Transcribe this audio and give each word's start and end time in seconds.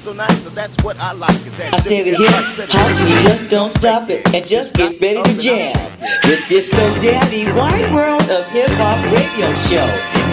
so 0.00 0.12
nice, 0.12 0.42
so 0.42 0.50
that's 0.50 0.76
what 0.84 0.98
I 0.98 1.12
like. 1.12 1.30
Is 1.46 1.56
that 1.58 1.74
I 1.74 1.78
said 1.80 2.06
it 2.06 2.16
here, 2.16 2.30
how 2.68 2.88
you 3.06 3.20
just 3.20 3.48
don't 3.50 3.72
stop 3.72 4.10
it 4.10 4.26
and 4.34 4.46
just 4.46 4.74
get 4.74 5.00
ready 5.00 5.22
to 5.22 5.38
jam 5.40 5.74
with 6.24 6.46
Disco 6.48 6.76
Daddy 7.00 7.44
Wide 7.52 7.92
World 7.92 8.22
of 8.30 8.46
Hip 8.50 8.70
Hop 8.72 8.98
Radio 9.12 9.52
Show 9.68 9.88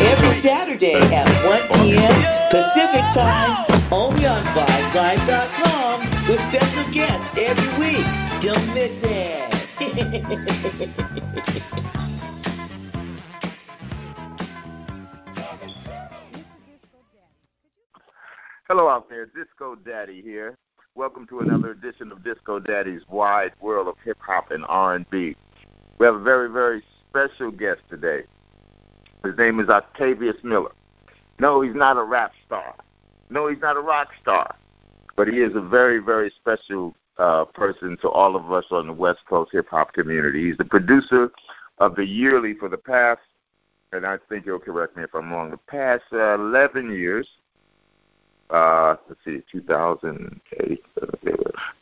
every 0.05 0.31
Saturday 0.41 0.95
at 0.95 1.27
1 1.45 1.67
p.m. 1.81 2.15
Pacific 2.49 3.03
Time 3.13 3.65
only 3.91 4.25
on 4.25 4.41
VibeLive.com 4.53 6.01
with 6.29 6.39
special 6.49 6.91
guests 6.91 7.37
every 7.37 7.69
week. 7.79 8.05
Don't 8.41 8.73
miss 8.73 8.91
it. 9.03 9.49
Hello 18.71 18.87
out 18.87 19.09
there, 19.09 19.25
Disco 19.25 19.73
Daddy 19.73 20.21
here. 20.21 20.55
Welcome 20.93 21.25
to 21.29 21.39
another 21.39 21.71
edition 21.71 22.11
of 22.11 22.23
Disco 22.23 22.59
Daddy's 22.59 23.01
Wide 23.09 23.51
World 23.59 23.87
of 23.87 23.95
Hip 24.05 24.19
Hop 24.21 24.51
and 24.51 24.63
R&B. 24.69 25.35
We 25.97 26.05
have 26.05 26.13
a 26.13 26.21
very, 26.21 26.51
very 26.51 26.83
special 27.09 27.49
guest 27.49 27.81
today. 27.89 28.25
His 29.25 29.35
name 29.39 29.59
is 29.59 29.69
Octavius 29.69 30.35
Miller. 30.43 30.69
No, 31.39 31.61
he's 31.61 31.73
not 31.73 31.97
a 31.97 32.03
rap 32.03 32.33
star. 32.45 32.75
No, 33.31 33.47
he's 33.47 33.59
not 33.59 33.75
a 33.75 33.79
rock 33.79 34.09
star. 34.21 34.55
But 35.15 35.29
he 35.29 35.39
is 35.39 35.55
a 35.55 35.61
very, 35.61 35.97
very 35.97 36.31
special 36.39 36.93
uh, 37.17 37.45
person 37.45 37.97
to 38.03 38.09
all 38.09 38.35
of 38.35 38.51
us 38.51 38.65
on 38.69 38.85
the 38.85 38.93
West 38.93 39.21
Coast 39.27 39.49
hip 39.51 39.65
hop 39.71 39.93
community. 39.93 40.47
He's 40.47 40.57
the 40.57 40.65
producer 40.65 41.31
of 41.79 41.95
the 41.95 42.05
yearly 42.05 42.53
for 42.53 42.69
the 42.69 42.77
past, 42.77 43.21
and 43.93 44.05
I 44.05 44.17
think 44.29 44.45
you'll 44.45 44.59
correct 44.59 44.95
me 44.95 45.05
if 45.05 45.15
I'm 45.15 45.31
wrong, 45.31 45.49
the 45.49 45.57
past 45.57 46.03
uh, 46.13 46.35
11 46.35 46.91
years 46.91 47.27
uh, 48.49 48.95
let's 49.07 49.21
see, 49.23 49.41
2008, 49.51 50.83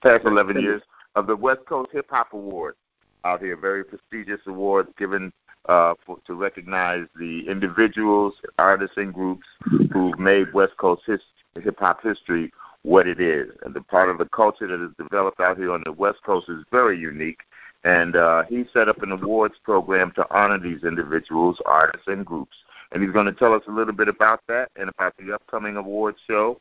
past 0.02 0.26
11 0.26 0.62
years 0.62 0.82
of 1.16 1.28
the 1.28 1.36
West 1.36 1.66
Coast 1.66 1.92
Hip 1.94 2.08
Hop 2.10 2.34
Award 2.34 2.76
out 3.24 3.42
here. 3.42 3.58
Very 3.58 3.84
prestigious 3.84 4.42
award 4.48 4.88
given 4.98 5.32
uh, 5.68 5.94
for, 6.06 6.18
to 6.26 6.34
recognize 6.34 7.06
the 7.20 7.48
individuals, 7.48 8.34
artists, 8.58 8.98
and 8.98 9.14
groups 9.14 9.46
who've 9.92 10.18
made 10.20 10.54
West 10.54 10.78
Coast 10.78 11.04
hip 11.06 11.80
hop 11.80 12.02
history 12.04 12.52
what 12.84 13.08
it 13.08 13.20
is. 13.20 13.50
And 13.64 13.74
the 13.74 13.82
part 13.82 14.10
of 14.10 14.18
the 14.18 14.26
culture 14.26 14.68
that 14.68 14.84
is 14.84 14.92
developed 14.98 15.40
out 15.40 15.58
here 15.58 15.72
on 15.72 15.84
the 15.86 15.92
West 15.92 16.24
Coast 16.24 16.50
is 16.50 16.64
very 16.72 16.98
unique. 16.98 17.42
And 17.84 18.16
uh, 18.16 18.44
he 18.44 18.66
set 18.74 18.90
up 18.90 19.02
an 19.02 19.12
awards 19.12 19.56
program 19.64 20.12
to 20.16 20.26
honor 20.32 20.60
these 20.60 20.84
individuals, 20.84 21.60
artists, 21.66 22.08
and 22.08 22.26
groups 22.26 22.56
and 22.92 23.04
he's 23.04 23.12
going 23.12 23.26
to 23.26 23.34
tell 23.34 23.54
us 23.54 23.64
a 23.68 23.72
little 23.72 23.94
bit 23.94 24.08
about 24.08 24.42
that 24.48 24.70
and 24.76 24.90
about 24.90 25.14
the 25.18 25.34
upcoming 25.34 25.78
award 25.78 26.16
show, 26.28 26.60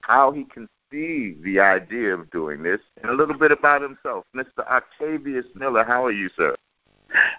how 0.00 0.30
he 0.30 0.44
conceived 0.44 1.42
the 1.44 1.58
idea 1.60 2.14
of 2.14 2.30
doing 2.30 2.62
this, 2.62 2.80
and 3.02 3.10
a 3.10 3.14
little 3.14 3.36
bit 3.36 3.52
about 3.52 3.82
himself. 3.82 4.24
Mr. 4.34 4.66
Octavius 4.70 5.46
Miller, 5.54 5.84
how 5.84 6.04
are 6.04 6.12
you, 6.12 6.28
sir? 6.36 6.54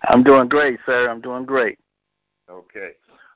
I'm 0.03 0.23
doing 0.23 0.47
great, 0.47 0.79
sir. 0.85 1.09
I'm 1.09 1.21
doing 1.21 1.45
great. 1.45 1.77
Okay. 2.49 2.91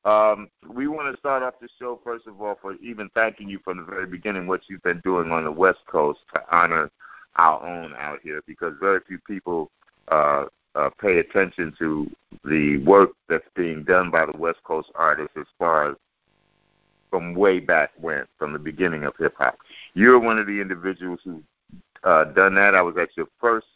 Um, 0.05 0.49
we 0.69 0.87
want 0.87 1.13
to 1.13 1.19
start 1.19 1.43
off 1.43 1.53
the 1.61 1.69
show, 1.79 1.99
first 2.03 2.27
of 2.27 2.41
all, 2.41 2.57
for 2.61 2.73
even 2.75 3.09
thanking 3.13 3.47
you 3.47 3.59
from 3.63 3.77
the 3.77 3.83
very 3.83 4.05
beginning 4.05 4.47
what 4.47 4.61
you've 4.67 4.83
been 4.83 4.99
doing 5.03 5.31
on 5.31 5.45
the 5.45 5.51
West 5.51 5.79
Coast 5.87 6.19
to 6.33 6.41
honor 6.51 6.91
our 7.37 7.65
own 7.65 7.93
out 7.97 8.19
here 8.21 8.41
because 8.45 8.73
very 8.79 8.99
few 9.07 9.17
people 9.25 9.71
uh, 10.09 10.45
uh, 10.75 10.89
pay 10.99 11.19
attention 11.19 11.73
to 11.79 12.09
the 12.45 12.77
work 12.79 13.11
that's 13.29 13.47
being 13.55 13.83
done 13.83 14.09
by 14.09 14.25
the 14.25 14.37
West 14.37 14.59
Coast 14.63 14.89
artists 14.95 15.35
as 15.37 15.45
far 15.57 15.91
as 15.91 15.95
from 17.09 17.35
way 17.35 17.59
back 17.59 17.91
when, 17.99 18.25
from 18.39 18.53
the 18.53 18.59
beginning 18.59 19.03
of 19.03 19.13
hip 19.19 19.35
hop. 19.37 19.55
You're 19.93 20.19
one 20.19 20.39
of 20.39 20.47
the 20.47 20.59
individuals 20.59 21.19
who've 21.23 21.43
uh, 22.03 22.25
done 22.25 22.55
that. 22.55 22.73
I 22.73 22.81
was 22.81 22.97
at 22.97 23.15
your 23.15 23.27
first 23.39 23.67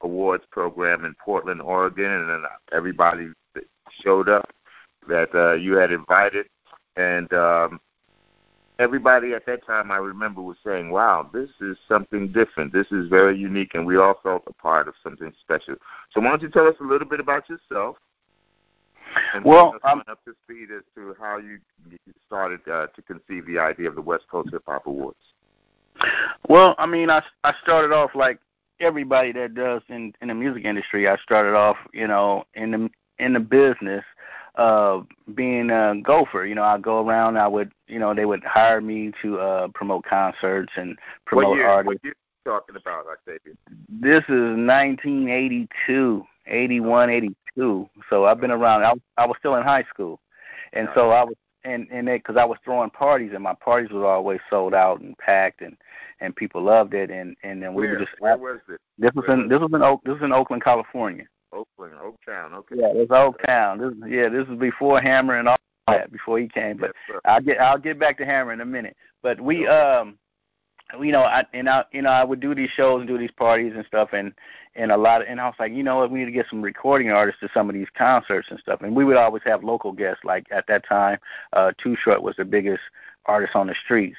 awards 0.00 0.44
program 0.50 1.04
in 1.04 1.14
Portland, 1.24 1.60
Oregon, 1.60 2.04
and 2.04 2.30
then 2.30 2.42
everybody 2.72 3.30
showed 4.02 4.28
up 4.28 4.48
that 5.08 5.34
uh, 5.34 5.54
you 5.54 5.74
had 5.76 5.90
invited, 5.90 6.46
and 6.96 7.32
um, 7.32 7.80
everybody 8.78 9.34
at 9.34 9.46
that 9.46 9.66
time 9.66 9.90
I 9.90 9.96
remember 9.96 10.42
was 10.42 10.56
saying, 10.64 10.90
"Wow, 10.90 11.28
this 11.32 11.50
is 11.60 11.76
something 11.88 12.32
different. 12.32 12.72
This 12.72 12.90
is 12.90 13.08
very 13.08 13.36
unique," 13.36 13.74
and 13.74 13.86
we 13.86 13.96
all 13.96 14.14
felt 14.22 14.44
a 14.46 14.52
part 14.52 14.88
of 14.88 14.94
something 15.02 15.32
special. 15.40 15.76
So, 16.10 16.20
why 16.20 16.30
don't 16.30 16.42
you 16.42 16.48
tell 16.48 16.66
us 16.66 16.76
a 16.80 16.84
little 16.84 17.08
bit 17.08 17.20
about 17.20 17.48
yourself? 17.48 17.96
And 19.34 19.44
well, 19.44 19.74
I'm 19.84 20.00
up 20.08 20.24
to 20.24 20.34
speed 20.44 20.70
as 20.74 20.82
to 20.96 21.14
how 21.20 21.38
you 21.38 21.58
started 22.26 22.60
uh, 22.68 22.86
to 22.88 23.02
conceive 23.02 23.46
the 23.46 23.58
idea 23.58 23.88
of 23.88 23.94
the 23.94 24.02
West 24.02 24.24
Coast 24.28 24.50
Hip 24.50 24.64
Hop 24.66 24.86
Awards. 24.86 25.18
Well, 26.48 26.74
I 26.78 26.86
mean, 26.86 27.10
I 27.10 27.22
I 27.44 27.54
started 27.62 27.92
off 27.92 28.14
like 28.14 28.38
everybody 28.80 29.32
that 29.32 29.54
does 29.54 29.82
in 29.88 30.12
in 30.20 30.28
the 30.28 30.34
music 30.34 30.64
industry. 30.64 31.08
I 31.08 31.16
started 31.18 31.54
off, 31.54 31.76
you 31.92 32.08
know, 32.08 32.44
in 32.54 32.70
the 32.72 32.90
in 33.18 33.34
the 33.34 33.40
business 33.40 34.04
uh 34.56 35.00
being 35.34 35.70
a 35.70 35.94
gopher. 36.02 36.46
You 36.46 36.54
know 36.54 36.62
i 36.62 36.78
go 36.78 37.06
around 37.06 37.36
i 37.36 37.48
would 37.48 37.72
you 37.88 37.98
know 37.98 38.14
they 38.14 38.24
would 38.24 38.44
hire 38.44 38.80
me 38.80 39.12
to 39.22 39.40
uh 39.40 39.68
promote 39.74 40.04
concerts 40.04 40.72
and 40.76 40.98
promote 41.26 41.50
what 41.50 41.56
year, 41.56 41.66
artists. 41.66 41.86
What 41.86 42.04
year 42.04 42.14
talking 42.44 42.76
about 42.76 43.06
octavia? 43.06 43.54
This 43.88 44.24
is 44.24 44.56
1982 44.56 46.24
81 46.46 47.10
82 47.10 47.88
so 48.10 48.24
i've 48.26 48.40
been 48.40 48.50
around 48.50 48.84
i, 48.84 48.92
was, 48.92 49.00
I 49.16 49.26
was 49.26 49.36
still 49.38 49.56
in 49.56 49.62
high 49.62 49.84
school. 49.84 50.20
And 50.72 50.88
so 50.94 51.10
i 51.10 51.24
was 51.24 51.34
and 51.64 51.88
and 51.90 52.06
because 52.06 52.36
i 52.36 52.44
was 52.44 52.58
throwing 52.64 52.90
parties 52.90 53.30
and 53.34 53.42
my 53.42 53.54
parties 53.54 53.90
was 53.90 54.02
always 54.02 54.40
sold 54.50 54.74
out 54.74 55.00
and 55.00 55.16
packed 55.18 55.62
and 55.62 55.76
and 56.20 56.36
people 56.36 56.62
loved 56.62 56.94
it 56.94 57.10
and 57.10 57.36
and 57.42 57.62
then 57.62 57.74
we 57.74 57.82
where, 57.82 57.92
were 57.92 58.04
just 58.04 58.20
where 58.20 58.36
was 58.36 58.60
it? 58.68 58.80
This 58.98 59.12
was 59.14 59.26
where? 59.26 59.40
in 59.40 59.48
this 59.48 59.60
was 59.60 59.70
in 59.72 59.82
Oak, 59.82 60.02
this 60.04 60.14
was 60.14 60.22
in 60.22 60.32
oakland 60.32 60.62
california 60.62 61.24
Oakland, 61.54 61.94
Oaktown. 61.94 62.52
Okay. 62.52 62.76
Yeah, 62.78 62.92
it's 62.94 63.10
Oaktown. 63.10 63.78
This 63.78 64.10
yeah, 64.10 64.28
this 64.28 64.46
is 64.48 64.58
before 64.58 65.00
Hammer 65.00 65.38
and 65.38 65.48
all 65.48 65.56
that 65.86 66.10
before 66.12 66.38
he 66.38 66.48
came. 66.48 66.76
But 66.76 66.92
yes, 67.08 67.20
I'll 67.24 67.40
get 67.40 67.60
I'll 67.60 67.78
get 67.78 67.98
back 67.98 68.18
to 68.18 68.26
Hammer 68.26 68.52
in 68.52 68.60
a 68.60 68.66
minute. 68.66 68.96
But 69.22 69.40
we 69.40 69.66
um 69.66 70.18
you 71.00 71.12
know, 71.12 71.22
I 71.22 71.44
and 71.52 71.68
I 71.68 71.84
you 71.92 72.02
know, 72.02 72.10
I 72.10 72.24
would 72.24 72.40
do 72.40 72.54
these 72.54 72.70
shows 72.70 73.00
and 73.00 73.08
do 73.08 73.18
these 73.18 73.30
parties 73.30 73.72
and 73.74 73.86
stuff 73.86 74.10
and 74.12 74.32
and 74.74 74.90
a 74.90 74.96
lot 74.96 75.22
of 75.22 75.28
and 75.28 75.40
I 75.40 75.46
was 75.46 75.54
like, 75.58 75.72
you 75.72 75.82
know 75.82 75.98
what, 75.98 76.10
we 76.10 76.20
need 76.20 76.26
to 76.26 76.32
get 76.32 76.46
some 76.50 76.62
recording 76.62 77.10
artists 77.10 77.40
to 77.40 77.48
some 77.54 77.68
of 77.68 77.74
these 77.74 77.88
concerts 77.96 78.48
and 78.50 78.58
stuff. 78.58 78.82
And 78.82 78.94
we 78.94 79.04
would 79.04 79.16
always 79.16 79.42
have 79.44 79.64
local 79.64 79.92
guests, 79.92 80.24
like 80.24 80.46
at 80.50 80.66
that 80.66 80.86
time, 80.86 81.18
uh 81.52 81.72
Too 81.78 81.96
Short 81.96 82.22
was 82.22 82.36
the 82.36 82.44
biggest 82.44 82.82
artist 83.26 83.54
on 83.54 83.66
the 83.66 83.74
streets 83.84 84.18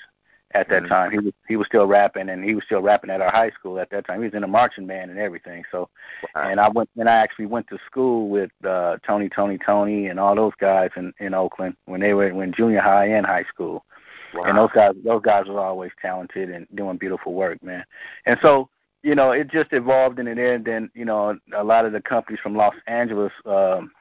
at 0.53 0.69
that 0.69 0.83
Mhm. 0.83 0.88
time. 0.88 1.11
He 1.11 1.19
was 1.19 1.33
he 1.47 1.56
was 1.57 1.67
still 1.67 1.85
rapping 1.88 2.29
and 2.29 2.44
he 2.44 2.56
was 2.56 2.63
still 2.66 2.81
rapping 2.81 3.09
at 3.09 3.22
our 3.22 3.31
high 3.31 3.50
school 3.51 3.79
at 3.79 3.89
that 3.89 4.06
time. 4.06 4.19
He 4.19 4.25
was 4.25 4.33
in 4.33 4.44
a 4.44 4.47
marching 4.47 4.88
band 4.88 5.11
and 5.11 5.19
everything. 5.19 5.63
So 5.72 5.89
Wow. 6.35 6.50
and 6.50 6.59
I 6.59 6.69
went 6.69 6.89
and 6.97 7.09
I 7.09 7.13
actually 7.16 7.47
went 7.47 7.67
to 7.69 7.79
school 7.79 8.29
with 8.29 8.51
uh 8.63 8.97
Tony 9.06 9.29
Tony 9.29 9.57
Tony 9.57 10.07
and 10.07 10.19
all 10.19 10.35
those 10.35 10.53
guys 10.59 10.91
in 10.95 11.13
in 11.19 11.33
Oakland 11.33 11.75
when 11.85 12.00
they 12.00 12.13
were 12.13 12.28
in 12.28 12.53
junior 12.53 12.81
high 12.81 13.07
and 13.07 13.25
high 13.25 13.44
school. 13.44 13.85
wow. 14.33 14.44
And 14.44 14.57
those 14.57 14.72
guys 14.72 14.94
those 15.03 15.22
guys 15.22 15.47
were 15.47 15.59
always 15.59 15.91
talented 16.01 16.50
and 16.50 16.67
doing 16.75 16.97
beautiful 16.97 17.33
work, 17.33 17.62
man. 17.63 17.83
And 18.25 18.39
so, 18.41 18.69
you 19.03 19.16
know, 19.16 19.31
it 19.31 19.47
just 19.47 19.73
evolved 19.73 20.19
in 20.19 20.27
it 20.27 20.38
and 20.38 20.63
then, 20.63 20.89
you 20.94 21.06
know, 21.06 21.38
a 21.53 21.63
lot 21.63 21.85
of 21.85 21.91
the 21.91 22.01
companies 22.01 22.39
from 22.39 22.56
Los 22.56 22.75
Angeles 22.88 23.33
um 23.45 23.91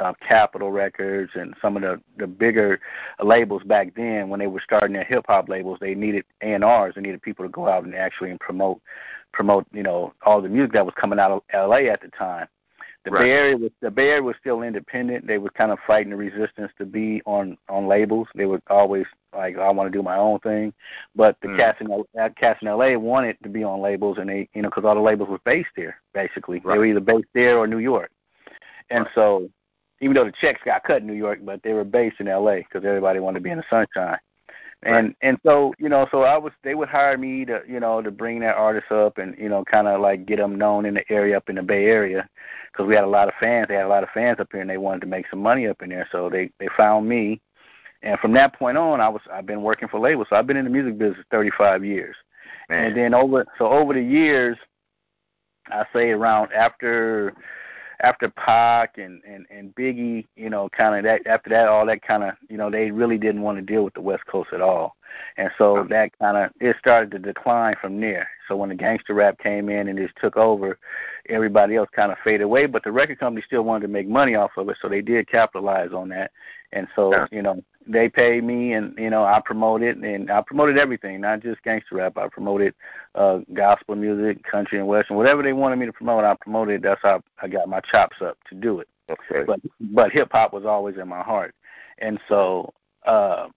uh, 0.00 0.12
Capitol 0.26 0.70
Records 0.72 1.32
and 1.34 1.54
some 1.60 1.76
of 1.76 1.82
the 1.82 2.00
the 2.18 2.26
bigger 2.26 2.80
labels 3.22 3.62
back 3.64 3.94
then 3.94 4.28
when 4.28 4.40
they 4.40 4.46
were 4.46 4.60
starting 4.60 4.92
their 4.94 5.04
hip 5.04 5.24
hop 5.28 5.48
labels, 5.48 5.78
they 5.80 5.94
needed 5.94 6.24
A 6.42 6.52
and 6.54 6.64
R's. 6.64 6.94
They 6.94 7.00
needed 7.00 7.22
people 7.22 7.44
to 7.44 7.50
go 7.50 7.68
out 7.68 7.84
and 7.84 7.94
actually 7.94 8.30
and 8.30 8.40
promote 8.40 8.80
promote 9.32 9.66
you 9.72 9.82
know 9.82 10.12
all 10.22 10.40
the 10.40 10.48
music 10.48 10.72
that 10.72 10.84
was 10.84 10.94
coming 10.96 11.18
out 11.18 11.30
of 11.30 11.42
L.A. 11.52 11.88
at 11.90 12.00
the 12.00 12.08
time. 12.08 12.46
The 13.04 13.12
Right. 13.12 13.22
Bay 13.22 13.30
Area 13.30 13.56
was 13.56 13.70
the 13.80 13.90
Bay 13.90 14.08
Area 14.08 14.22
was 14.22 14.34
still 14.40 14.62
independent. 14.62 15.26
They 15.28 15.38
were 15.38 15.50
kind 15.50 15.70
of 15.70 15.78
fighting 15.86 16.10
the 16.10 16.16
resistance 16.16 16.72
to 16.78 16.84
be 16.84 17.22
on 17.24 17.56
on 17.68 17.86
labels. 17.86 18.26
They 18.34 18.46
were 18.46 18.60
always 18.68 19.06
like, 19.32 19.56
I 19.56 19.70
want 19.70 19.92
to 19.92 19.96
do 19.96 20.02
my 20.02 20.16
own 20.16 20.40
thing. 20.40 20.72
But 21.14 21.36
the 21.40 21.48
Mm. 21.48 21.56
cats 21.56 21.80
in 21.80 22.20
uh, 22.20 22.28
cats 22.36 22.62
in 22.62 22.68
L.A. 22.68 22.96
wanted 22.96 23.36
to 23.44 23.48
be 23.48 23.62
on 23.62 23.80
labels, 23.80 24.18
and 24.18 24.28
they 24.28 24.48
you 24.54 24.62
know 24.62 24.70
because 24.70 24.84
all 24.84 24.96
the 24.96 25.00
labels 25.00 25.28
were 25.28 25.38
based 25.44 25.70
there 25.76 26.00
basically. 26.14 26.58
They 26.58 26.76
were 26.78 26.84
either 26.86 27.00
based 27.00 27.28
there 27.32 27.58
or 27.58 27.66
New 27.68 27.78
York. 27.78 28.10
And 28.90 29.04
Right. 29.04 29.14
so 29.14 29.50
even 30.00 30.14
though 30.14 30.24
the 30.24 30.32
checks 30.32 30.60
got 30.64 30.84
cut 30.84 31.00
in 31.00 31.06
New 31.06 31.14
York, 31.14 31.40
but 31.42 31.62
they 31.62 31.72
were 31.72 31.84
based 31.84 32.20
in 32.20 32.28
L.A. 32.28 32.58
because 32.58 32.84
everybody 32.84 33.20
wanted 33.20 33.38
to 33.38 33.44
be 33.44 33.50
in 33.50 33.58
the 33.58 33.64
sunshine. 33.70 34.18
And 34.82 35.06
Right. 35.06 35.16
and 35.22 35.38
so 35.44 35.74
you 35.78 35.88
know, 35.88 36.06
so 36.10 36.22
I 36.22 36.36
was 36.36 36.52
they 36.62 36.74
would 36.74 36.88
hire 36.88 37.16
me 37.16 37.44
to 37.46 37.62
you 37.66 37.80
know 37.80 38.02
to 38.02 38.10
bring 38.10 38.40
that 38.40 38.56
artist 38.56 38.92
up 38.92 39.16
and 39.18 39.36
you 39.38 39.48
know 39.48 39.64
kind 39.64 39.88
of 39.88 40.00
like 40.00 40.26
get 40.26 40.36
them 40.36 40.56
known 40.56 40.84
in 40.84 40.94
the 40.94 41.10
area 41.10 41.36
up 41.36 41.48
in 41.48 41.56
the 41.56 41.62
Bay 41.62 41.86
Area 41.86 42.28
because 42.70 42.86
we 42.86 42.94
had 42.94 43.04
a 43.04 43.08
lot 43.08 43.28
of 43.28 43.34
fans. 43.40 43.68
They 43.68 43.74
had 43.74 43.86
a 43.86 43.88
lot 43.88 44.02
of 44.02 44.10
fans 44.10 44.38
up 44.38 44.48
here, 44.52 44.60
and 44.60 44.68
they 44.68 44.76
wanted 44.76 45.00
to 45.00 45.06
make 45.06 45.26
some 45.30 45.40
money 45.40 45.66
up 45.66 45.80
in 45.82 45.88
there. 45.88 46.06
So 46.12 46.28
they 46.28 46.50
they 46.60 46.68
found 46.76 47.08
me, 47.08 47.40
and 48.02 48.18
from 48.20 48.34
that 48.34 48.52
point 48.58 48.76
on, 48.76 49.00
I 49.00 49.08
was 49.08 49.22
I've 49.32 49.46
been 49.46 49.62
working 49.62 49.88
for 49.88 49.98
labels. 49.98 50.28
So 50.28 50.36
I've 50.36 50.46
been 50.46 50.58
in 50.58 50.64
the 50.64 50.70
music 50.70 50.98
business 50.98 51.24
35 51.30 51.84
years. 51.84 52.16
Man. 52.68 52.84
And 52.84 52.96
then 52.96 53.14
over 53.14 53.46
so 53.56 53.68
over 53.68 53.94
the 53.94 54.02
years, 54.02 54.58
I 55.68 55.86
say 55.92 56.10
around 56.10 56.52
after 56.52 57.32
after 58.00 58.28
Pac 58.28 58.98
and 58.98 59.22
and 59.24 59.46
and 59.50 59.74
Biggie, 59.74 60.26
you 60.36 60.50
know, 60.50 60.68
kind 60.68 60.94
of 60.96 61.04
that 61.04 61.26
after 61.26 61.50
that, 61.50 61.68
all 61.68 61.86
that 61.86 62.02
kind 62.02 62.22
of, 62.24 62.34
you 62.48 62.56
know, 62.56 62.70
they 62.70 62.90
really 62.90 63.18
didn't 63.18 63.42
want 63.42 63.58
to 63.58 63.62
deal 63.62 63.84
with 63.84 63.94
the 63.94 64.00
West 64.00 64.26
Coast 64.26 64.52
at 64.52 64.60
all, 64.60 64.96
and 65.36 65.50
so 65.56 65.86
that 65.90 66.16
kind 66.18 66.36
of 66.36 66.50
it 66.60 66.76
started 66.78 67.10
to 67.12 67.18
decline 67.18 67.74
from 67.80 68.00
there. 68.00 68.28
So 68.48 68.56
when 68.56 68.68
the 68.68 68.74
gangster 68.74 69.14
rap 69.14 69.38
came 69.38 69.68
in 69.68 69.88
and 69.88 69.98
just 69.98 70.14
took 70.16 70.36
over, 70.36 70.78
everybody 71.28 71.76
else 71.76 71.88
kind 71.92 72.12
of 72.12 72.18
faded 72.22 72.42
away. 72.42 72.66
But 72.66 72.84
the 72.84 72.92
record 72.92 73.18
company 73.18 73.42
still 73.44 73.62
wanted 73.62 73.86
to 73.86 73.92
make 73.92 74.08
money 74.08 74.34
off 74.34 74.52
of 74.56 74.68
it, 74.68 74.76
so 74.80 74.88
they 74.88 75.02
did 75.02 75.28
capitalize 75.28 75.92
on 75.92 76.08
that. 76.10 76.30
And 76.72 76.86
so, 76.94 77.26
you 77.30 77.42
know, 77.42 77.62
they 77.86 78.08
paid 78.08 78.44
me, 78.44 78.72
and 78.72 78.96
you 78.98 79.10
know, 79.10 79.24
I 79.24 79.40
promoted, 79.44 79.98
and 79.98 80.30
I 80.30 80.42
promoted 80.42 80.78
everything, 80.78 81.20
not 81.20 81.40
just 81.40 81.62
gangster 81.62 81.96
rap. 81.96 82.18
I 82.18 82.28
promoted 82.28 82.74
uh 83.14 83.40
gospel 83.54 83.96
music, 83.96 84.42
country 84.44 84.78
and 84.78 84.86
western, 84.86 85.16
whatever 85.16 85.42
they 85.42 85.52
wanted 85.52 85.76
me 85.76 85.86
to 85.86 85.92
promote. 85.92 86.24
I 86.24 86.34
promoted. 86.40 86.82
That's 86.82 87.02
how 87.02 87.22
I 87.40 87.48
got 87.48 87.68
my 87.68 87.80
chops 87.80 88.16
up 88.20 88.38
to 88.48 88.54
do 88.54 88.80
it. 88.80 88.88
Okay. 89.10 89.44
But 89.46 89.60
but 89.80 90.12
hip 90.12 90.28
hop 90.32 90.52
was 90.52 90.64
always 90.64 90.96
in 90.96 91.08
my 91.08 91.22
heart, 91.22 91.54
and 91.98 92.18
so. 92.28 92.72
uh 93.04 93.48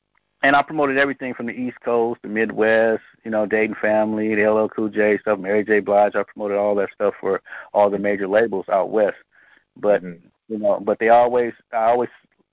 and 0.41 0.55
I 0.55 0.61
promoted 0.61 0.97
everything 0.97 1.33
from 1.33 1.47
the 1.47 1.53
East 1.53 1.81
Coast, 1.83 2.21
the 2.21 2.29
Midwest, 2.29 3.03
you 3.25 3.31
know, 3.31 3.45
Dayton 3.45 3.75
Family, 3.81 4.33
the 4.35 4.49
LL 4.49 4.69
Cool 4.69 4.87
J 4.87 5.17
stuff, 5.17 5.37
Mary 5.37 5.65
J. 5.65 5.81
Blige. 5.81 6.15
I 6.15 6.23
promoted 6.23 6.57
all 6.57 6.75
that 6.75 6.93
stuff 6.93 7.13
for 7.19 7.41
all 7.73 7.89
the 7.89 7.99
major 7.99 8.27
labels 8.27 8.65
out 8.71 8.89
west. 8.89 9.17
But 9.75 10.01
mm-hmm. 10.01 10.25
you 10.47 10.59
know, 10.59 10.79
but 10.79 10.97
they 10.99 11.09
always, 11.09 11.51
I 11.73 11.85
always 11.89 12.09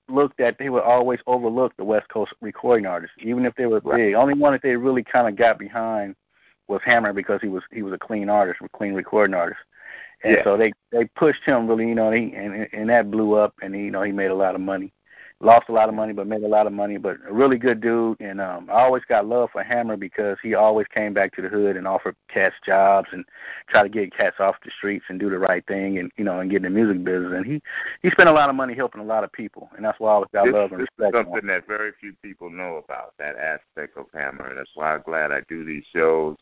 looked 0.09 0.41
at 0.41 0.59
they 0.59 0.69
would 0.69 0.83
always 0.83 1.21
overlook 1.27 1.77
the 1.77 1.85
West 1.85 2.09
Coast 2.09 2.33
recording 2.41 2.87
artists, 2.87 3.17
even 3.21 3.45
if 3.45 3.55
they 3.55 3.67
were 3.67 3.81
big. 3.81 4.15
Only 4.15 4.35
one 4.35 4.53
that 4.53 4.63
they 4.63 4.77
really 4.77 5.03
kind 5.03 5.29
of 5.29 5.37
got 5.37 5.59
behind 5.59 6.15
was 6.69 6.81
Hammer 6.85 7.13
because 7.13 7.41
he 7.41 7.49
was 7.49 7.65
he 7.73 7.83
was 7.83 7.93
a 7.93 7.99
clean 7.99 8.29
artist, 8.29 8.61
a 8.63 8.69
clean 8.69 8.95
recording 8.95 9.35
artist. 9.35 9.61
And 10.25 10.37
yeah. 10.37 10.45
so 10.45 10.57
they 10.57 10.73
they 10.93 11.05
pushed 11.17 11.45
him 11.45 11.67
really, 11.69 11.89
you 11.89 11.95
know, 11.95 12.11
he, 12.11 12.33
and 12.35 12.69
and 12.73 12.89
that 12.89 13.11
blew 13.11 13.35
up, 13.35 13.55
and 13.63 13.75
he, 13.75 13.83
you 13.83 13.91
know 13.91 14.03
he 14.03 14.13
made 14.13 14.31
a 14.31 14.35
lot 14.35 14.55
of 14.55 14.61
money 14.61 14.93
lost 15.41 15.69
a 15.69 15.73
lot 15.73 15.89
of 15.89 15.95
money 15.95 16.13
but 16.13 16.27
made 16.27 16.43
a 16.43 16.49
lot 16.49 16.67
of 16.67 16.73
money 16.73 16.97
but 16.97 17.19
a 17.29 17.33
really 17.33 17.59
good 17.59 17.81
dude 17.81 18.19
and 18.21 18.41
um 18.41 18.69
I 18.71 18.83
always 18.83 19.05
got 19.05 19.27
love 19.27 19.51
for 19.53 19.63
Hammer 19.63 19.97
because 19.97 20.39
he 20.43 20.55
always 20.55 20.87
came 20.95 21.13
back 21.13 21.35
to 21.37 21.43
the 21.43 21.49
hood 21.49 21.77
and 21.77 21.87
offered 21.87 22.17
cats 22.29 22.57
jobs 22.65 23.09
and 23.13 23.25
try 23.69 23.83
to 23.83 23.89
get 23.89 24.17
cats 24.17 24.37
off 24.41 24.57
the 24.65 24.71
streets 24.79 25.05
and 25.09 25.21
do 25.21 25.29
the 25.29 25.39
right 25.39 25.65
thing 25.67 25.99
and 25.99 26.11
you 26.17 26.25
know 26.25 26.41
and 26.41 26.51
get 26.51 26.59
in 26.59 26.63
the 26.63 26.71
music 26.71 27.05
business 27.05 27.33
and 27.37 27.45
he 27.45 27.61
he 28.03 28.11
spent 28.11 28.29
a 28.31 28.33
lot 28.33 28.49
of 28.49 28.57
money 28.57 28.75
helping 28.75 29.01
a 29.01 29.05
lot 29.05 29.25
of 29.25 29.33
people 29.33 29.69
and 29.77 29.85
that's 29.85 30.01
why 30.01 30.11
I 30.11 30.15
always 30.15 30.29
got 30.33 30.45
this, 30.47 30.55
love 30.55 30.73
and 30.73 30.81
respect. 30.81 31.13
This 31.13 31.21
is 31.21 31.27
something 31.27 31.49
that 31.49 31.67
very 31.67 31.93
few 32.01 32.15
people 32.23 32.51
know 32.51 32.83
about 32.85 33.15
that 33.19 33.37
aspect 33.37 33.97
of 33.97 34.07
Hammer. 34.13 34.49
And 34.49 34.59
that's 34.59 34.71
why 34.75 34.95
I'm 34.95 35.03
glad 35.03 35.33
I 35.33 35.41
do 35.49 35.65
these 35.65 35.85
shows. 35.95 36.37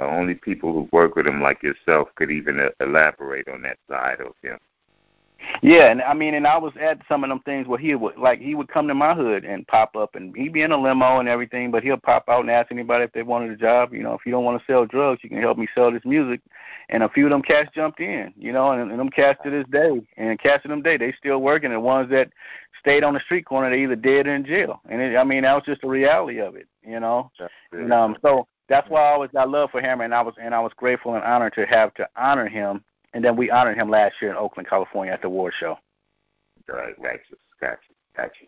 Uh, 0.00 0.06
only 0.06 0.34
people 0.34 0.72
who 0.72 0.88
work 0.92 1.16
with 1.16 1.26
him 1.26 1.42
like 1.42 1.62
yourself 1.62 2.08
could 2.14 2.30
even 2.30 2.60
uh, 2.60 2.68
elaborate 2.80 3.48
on 3.48 3.62
that 3.62 3.78
side 3.88 4.20
of 4.20 4.32
him. 4.42 4.58
Yeah, 5.62 5.90
and 5.90 6.02
I 6.02 6.14
mean, 6.14 6.34
and 6.34 6.46
I 6.46 6.58
was 6.58 6.72
at 6.80 7.00
some 7.08 7.22
of 7.22 7.30
them 7.30 7.40
things 7.40 7.66
where 7.66 7.78
he 7.78 7.94
would 7.94 8.16
like 8.16 8.40
he 8.40 8.54
would 8.54 8.68
come 8.68 8.88
to 8.88 8.94
my 8.94 9.14
hood 9.14 9.44
and 9.44 9.66
pop 9.66 9.94
up, 9.96 10.14
and 10.14 10.34
he'd 10.36 10.52
be 10.52 10.62
in 10.62 10.72
a 10.72 10.76
limo 10.76 11.20
and 11.20 11.28
everything, 11.28 11.70
but 11.70 11.82
he'll 11.82 11.96
pop 11.96 12.24
out 12.28 12.40
and 12.40 12.50
ask 12.50 12.72
anybody 12.72 13.04
if 13.04 13.12
they 13.12 13.22
wanted 13.22 13.52
a 13.52 13.56
job. 13.56 13.92
You 13.92 14.02
know, 14.02 14.14
if 14.14 14.26
you 14.26 14.32
don't 14.32 14.44
want 14.44 14.60
to 14.60 14.66
sell 14.66 14.84
drugs, 14.84 15.22
you 15.22 15.28
can 15.28 15.40
help 15.40 15.56
me 15.56 15.68
sell 15.74 15.92
this 15.92 16.04
music. 16.04 16.40
And 16.88 17.02
a 17.02 17.08
few 17.08 17.26
of 17.26 17.30
them 17.30 17.42
cats 17.42 17.70
jumped 17.74 18.00
in, 18.00 18.32
you 18.36 18.52
know, 18.52 18.72
and, 18.72 18.90
and 18.90 18.98
them 18.98 19.10
cats 19.10 19.40
to 19.44 19.50
this 19.50 19.66
day, 19.70 20.00
and 20.16 20.38
cats 20.40 20.62
to 20.62 20.68
them 20.68 20.82
day, 20.82 20.96
they 20.96 21.12
still 21.12 21.38
working. 21.38 21.70
The 21.70 21.80
ones 21.80 22.10
that 22.10 22.30
stayed 22.80 23.04
on 23.04 23.14
the 23.14 23.20
street 23.20 23.44
corner, 23.44 23.70
they 23.70 23.82
either 23.82 23.96
dead 23.96 24.26
or 24.26 24.34
in 24.34 24.44
jail. 24.44 24.80
And 24.88 25.00
it, 25.00 25.16
I 25.16 25.24
mean, 25.24 25.42
that 25.42 25.54
was 25.54 25.64
just 25.64 25.82
the 25.82 25.88
reality 25.88 26.40
of 26.40 26.56
it, 26.56 26.66
you 26.84 26.98
know. 26.98 27.30
And 27.72 27.92
um, 27.92 28.16
so 28.22 28.48
that's 28.68 28.88
why 28.90 29.02
I 29.02 29.12
always 29.12 29.30
got 29.30 29.48
love 29.48 29.70
for 29.70 29.80
him, 29.80 30.00
and 30.00 30.14
I 30.14 30.22
was 30.22 30.34
and 30.40 30.54
I 30.54 30.60
was 30.60 30.72
grateful 30.76 31.14
and 31.14 31.24
honored 31.24 31.54
to 31.54 31.66
have 31.66 31.94
to 31.94 32.08
honor 32.16 32.48
him 32.48 32.84
and 33.14 33.24
then 33.24 33.36
we 33.36 33.50
honored 33.50 33.76
him 33.76 33.90
last 33.90 34.16
year 34.20 34.30
in 34.30 34.36
Oakland, 34.36 34.68
California, 34.68 35.12
at 35.12 35.22
the 35.22 35.26
award 35.28 35.54
show. 35.58 35.76
Right, 36.68 36.94
gotcha, 37.02 37.18
gotcha, 37.60 37.78
gotcha. 38.16 38.44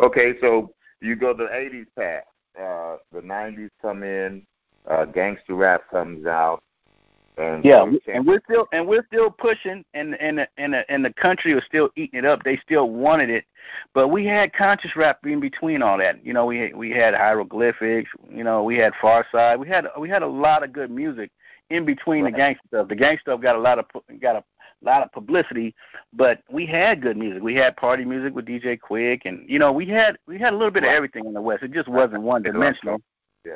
Okay, 0.00 0.34
so 0.40 0.72
you 1.00 1.16
go 1.16 1.34
the 1.34 1.44
'80s 1.44 1.86
path. 1.96 2.24
Uh, 2.58 2.96
the 3.12 3.20
'90s 3.20 3.70
come 3.80 4.02
in, 4.02 4.44
uh, 4.88 5.04
gangster 5.04 5.54
rap 5.54 5.82
comes 5.90 6.26
out, 6.26 6.62
and 7.36 7.64
yeah, 7.64 7.84
and 8.12 8.26
we're 8.26 8.40
still 8.48 8.66
and 8.72 8.86
we're 8.86 9.04
still 9.06 9.30
pushing, 9.30 9.84
and 9.94 10.14
and 10.20 10.46
and 10.56 10.74
and 10.88 11.04
the 11.04 11.12
country 11.12 11.54
was 11.54 11.64
still 11.64 11.90
eating 11.96 12.18
it 12.18 12.24
up. 12.24 12.42
They 12.44 12.56
still 12.58 12.90
wanted 12.90 13.30
it, 13.30 13.44
but 13.92 14.08
we 14.08 14.24
had 14.24 14.52
conscious 14.52 14.94
rap 14.96 15.18
in 15.24 15.40
between 15.40 15.82
all 15.82 15.98
that. 15.98 16.24
You 16.24 16.32
know, 16.32 16.46
we 16.46 16.72
we 16.74 16.90
had 16.90 17.14
hieroglyphics. 17.14 18.10
You 18.28 18.44
know, 18.44 18.62
we 18.62 18.76
had 18.76 18.92
Pharcyde. 18.94 19.58
We 19.58 19.68
had 19.68 19.86
we 19.98 20.08
had 20.08 20.22
a 20.22 20.28
lot 20.28 20.62
of 20.62 20.72
good 20.72 20.90
music 20.90 21.30
in 21.74 21.84
between 21.84 22.24
right. 22.24 22.32
the 22.32 22.36
gangster 22.36 22.66
stuff. 22.68 22.88
The 22.88 22.96
gangster 22.96 23.30
stuff 23.30 23.40
got 23.40 23.56
a 23.56 23.60
lot 23.60 23.78
of 23.78 23.86
got 24.20 24.36
a 24.36 24.44
lot 24.82 25.02
of 25.02 25.12
publicity, 25.12 25.74
but 26.12 26.42
we 26.50 26.66
had 26.66 27.02
good 27.02 27.16
music. 27.16 27.42
We 27.42 27.54
had 27.54 27.76
party 27.76 28.04
music 28.04 28.34
with 28.34 28.46
DJ 28.46 28.78
Quik, 28.78 29.22
and 29.24 29.48
you 29.48 29.58
know 29.58 29.72
we 29.72 29.86
had 29.86 30.18
we 30.26 30.38
had 30.38 30.52
a 30.52 30.56
little 30.56 30.70
bit 30.70 30.82
right. 30.82 30.90
of 30.90 30.96
everything 30.96 31.26
in 31.26 31.32
the 31.32 31.42
West. 31.42 31.62
It 31.62 31.72
just 31.72 31.88
wasn't 31.88 32.22
one 32.22 32.42
dimensional. 32.42 33.00
Yeah 33.44 33.54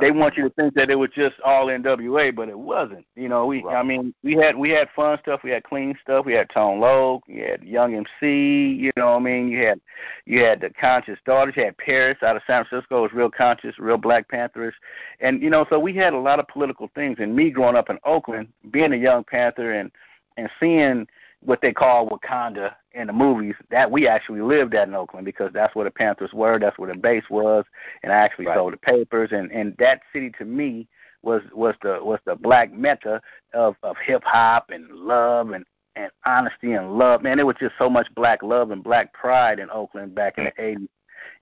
they 0.00 0.10
want 0.10 0.36
you 0.36 0.42
to 0.42 0.50
think 0.50 0.74
that 0.74 0.90
it 0.90 0.96
was 0.96 1.10
just 1.14 1.36
all 1.44 1.66
NWA, 1.66 2.34
but 2.34 2.48
it 2.48 2.58
wasn't. 2.58 3.06
You 3.14 3.28
know, 3.28 3.46
we 3.46 3.62
right. 3.62 3.76
I 3.76 3.82
mean, 3.84 4.12
we 4.24 4.34
had 4.34 4.56
we 4.56 4.70
had 4.70 4.88
fun 4.94 5.18
stuff, 5.20 5.42
we 5.44 5.50
had 5.50 5.62
clean 5.62 5.96
stuff, 6.02 6.26
we 6.26 6.32
had 6.32 6.50
Tone 6.50 6.80
Loc, 6.80 7.22
you 7.28 7.44
had 7.44 7.62
Young 7.62 7.94
MC, 7.94 8.72
you 8.72 8.90
know 8.96 9.12
what 9.12 9.16
I 9.16 9.18
mean? 9.20 9.48
You 9.48 9.66
had 9.66 9.80
you 10.26 10.42
had 10.42 10.60
the 10.60 10.70
conscious 10.70 11.18
daughters, 11.24 11.54
you 11.56 11.64
had 11.64 11.78
Paris 11.78 12.18
out 12.22 12.34
of 12.34 12.42
San 12.44 12.64
Francisco 12.64 13.02
was 13.02 13.12
real 13.12 13.30
conscious, 13.30 13.78
real 13.78 13.96
Black 13.96 14.28
Panthers. 14.28 14.74
And 15.20 15.40
you 15.40 15.50
know, 15.50 15.64
so 15.70 15.78
we 15.78 15.94
had 15.94 16.12
a 16.12 16.18
lot 16.18 16.40
of 16.40 16.48
political 16.48 16.90
things 16.94 17.18
and 17.20 17.36
me 17.36 17.50
growing 17.50 17.76
up 17.76 17.88
in 17.88 17.98
Oakland, 18.04 18.48
being 18.70 18.92
a 18.92 18.96
young 18.96 19.22
Panther 19.22 19.72
and 19.72 19.92
and 20.36 20.50
seeing 20.58 21.06
what 21.44 21.60
they 21.60 21.72
call 21.72 22.08
Wakanda 22.08 22.74
in 22.92 23.06
the 23.06 23.12
movies 23.12 23.54
that 23.70 23.90
we 23.90 24.06
actually 24.08 24.40
lived 24.40 24.74
at 24.74 24.88
in 24.88 24.94
Oakland 24.94 25.24
because 25.24 25.50
that's 25.52 25.74
where 25.74 25.84
the 25.84 25.90
Panthers 25.90 26.32
were, 26.32 26.58
that's 26.58 26.78
where 26.78 26.92
the 26.92 26.98
base 26.98 27.24
was, 27.28 27.64
and 28.02 28.12
I 28.12 28.16
actually 28.16 28.46
right. 28.46 28.56
sold 28.56 28.72
the 28.72 28.78
papers 28.78 29.30
and 29.32 29.50
and 29.52 29.74
that 29.78 30.02
city 30.12 30.30
to 30.38 30.44
me 30.44 30.88
was 31.22 31.42
was 31.52 31.74
the 31.82 31.98
was 32.02 32.20
the 32.24 32.36
black 32.36 32.72
mecca 32.72 33.20
of 33.52 33.76
of 33.82 33.96
hip 33.98 34.22
hop 34.24 34.70
and 34.70 34.88
love 34.90 35.50
and 35.50 35.64
and 35.96 36.10
honesty 36.26 36.72
and 36.72 36.98
love. 36.98 37.22
Man, 37.22 37.38
it 37.38 37.46
was 37.46 37.56
just 37.58 37.74
so 37.78 37.88
much 37.88 38.08
black 38.14 38.42
love 38.42 38.70
and 38.70 38.82
black 38.82 39.12
pride 39.12 39.58
in 39.58 39.70
Oakland 39.70 40.14
back 40.14 40.38
in 40.38 40.44
the 40.44 40.52
80s 40.52 40.88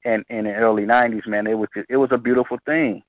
and 0.05 0.25
in 0.29 0.45
the 0.45 0.55
early 0.55 0.85
90s, 0.85 1.27
man. 1.27 1.47
It 1.47 1.57
was 1.57 1.69
just, 1.75 1.87
it 1.89 1.97
was 1.97 2.11
a 2.13 2.19
beautiful 2.19 2.59
thing. 2.67 3.03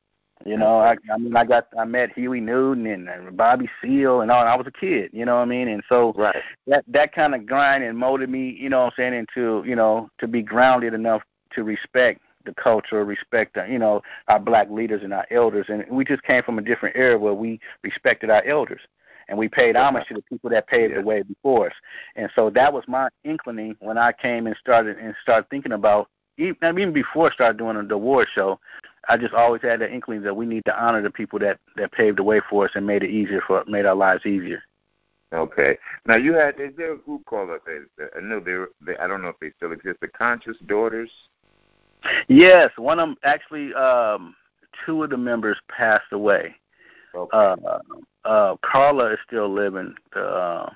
You 0.45 0.57
know, 0.57 0.80
I 0.80 0.95
I 1.12 1.18
mean 1.18 1.36
I 1.36 1.45
got 1.45 1.68
I 1.78 1.86
met 1.86 2.12
Huey 2.13 2.42
Newton 2.42 2.86
and, 2.86 3.07
and 3.07 3.38
Bobby 3.38 3.69
Seale 3.81 4.22
and 4.22 4.30
all 4.30 4.42
and 4.42 4.50
I 4.50 4.56
was 4.56 4.68
a 4.68 4.72
kid, 4.72 5.10
you 5.13 5.25
know 5.25 5.36
what 5.36 5.44
I 5.44 5.45
mean? 5.45 5.69
And 5.69 5.84
so 5.88 6.13
right. 6.18 6.36
that 6.68 6.84
that 6.90 7.13
kind 7.13 7.34
of 7.34 7.45
grind 7.45 7.84
and 7.84 7.98
molded 7.98 8.30
me, 8.30 8.50
you 8.60 8.69
know 8.69 8.80
what 8.80 8.86
I'm 8.88 8.92
saying, 8.98 9.13
into, 9.13 9.63
you 9.66 9.75
know, 9.75 10.10
to 10.19 10.28
be 10.28 10.42
grounded 10.42 10.94
enough 10.94 11.22
to 11.51 11.63
respect 11.63 12.22
the 12.45 12.54
culture, 12.56 13.06
respect 13.06 13.54
the, 13.54 13.66
you 13.69 13.80
know, 13.80 14.01
our 14.28 14.40
black 14.40 14.69
leaders 14.69 15.01
and 15.04 15.13
our 15.13 15.25
elders 15.31 15.68
and 15.69 15.86
we 15.90 16.04
just 16.04 16.24
came 16.24 16.44
from 16.44 16.60
a 16.60 16.62
different 16.62 16.98
era 16.98 17.18
where 17.18 17.34
we 17.34 17.60
respected 17.81 18.30
our 18.30 18.44
elders 18.44 18.81
and 19.30 19.38
we 19.38 19.47
paid 19.47 19.78
homage 19.78 20.07
to 20.07 20.14
the 20.14 20.21
people 20.23 20.50
that 20.50 20.68
paved 20.68 20.92
yeah. 20.92 21.00
the 21.00 21.06
way 21.06 21.21
before 21.21 21.68
us. 21.68 21.76
And 22.18 22.30
so 22.35 22.50
that 22.50 22.73
was 22.73 22.83
my 22.88 23.07
inclining 23.23 23.78
when 23.80 23.97
I 23.97 24.12
came 24.12 24.47
and 24.47 24.57
started 24.57 24.97
and 24.97 25.16
started 25.21 25.50
thinking 25.50 25.71
about 25.71 26.09
even, 26.38 26.56
even 26.64 26.94
before 26.94 27.30
I 27.30 27.33
started 27.33 27.57
doing 27.57 27.88
the 27.88 27.95
award 27.95 28.28
show, 28.33 28.59
I 29.10 29.18
just 29.18 29.33
always 29.33 29.62
had 29.62 29.81
that 29.81 29.92
inkling 29.92 30.22
that 30.24 30.36
we 30.36 30.45
need 30.45 30.66
to 30.66 30.81
honor 30.81 31.02
the 31.02 31.12
people 31.12 31.40
that 31.40 31.60
that 31.76 31.92
paved 31.92 32.18
the 32.18 32.24
way 32.24 32.42
for 32.50 32.66
us 32.66 32.72
and 32.76 32.86
made 32.86 33.04
it 33.04 33.10
easier 33.10 33.42
for 33.45 33.64
made 33.68 33.86
our 33.86 33.95
lives 33.95 34.26
easier. 34.26 34.64
Okay. 35.33 35.78
Now 36.06 36.16
you 36.16 36.33
had 36.33 36.60
is 36.60 36.76
there 36.78 36.94
a 36.94 36.98
group 36.98 37.26
called 37.26 37.50
uh, 37.50 38.04
I 38.16 38.19
know 38.22 38.40
they, 38.40 38.64
they 38.86 38.98
I 38.98 39.07
don't 39.07 39.22
know 39.22 39.30
if 39.30 39.40
they 39.40 39.52
still 39.57 39.72
exist. 39.72 40.00
The 40.02 40.07
Conscious 40.07 40.57
Daughters. 40.68 41.12
Yes, 42.28 42.72
one 42.78 43.00
of 43.00 43.10
them 43.10 43.18
actually. 43.24 43.74
um 43.74 44.36
Two 44.86 45.04
of 45.04 45.10
the 45.10 45.18
members 45.18 45.60
passed 45.68 46.12
away. 46.12 46.56
Okay. 47.16 47.38
Uh, 47.38 47.80
uh, 48.26 48.56
Carla 48.62 49.14
is 49.14 49.19
still 49.26 49.48
living. 49.48 49.94
The, 50.14 50.22
uh, 50.22 50.74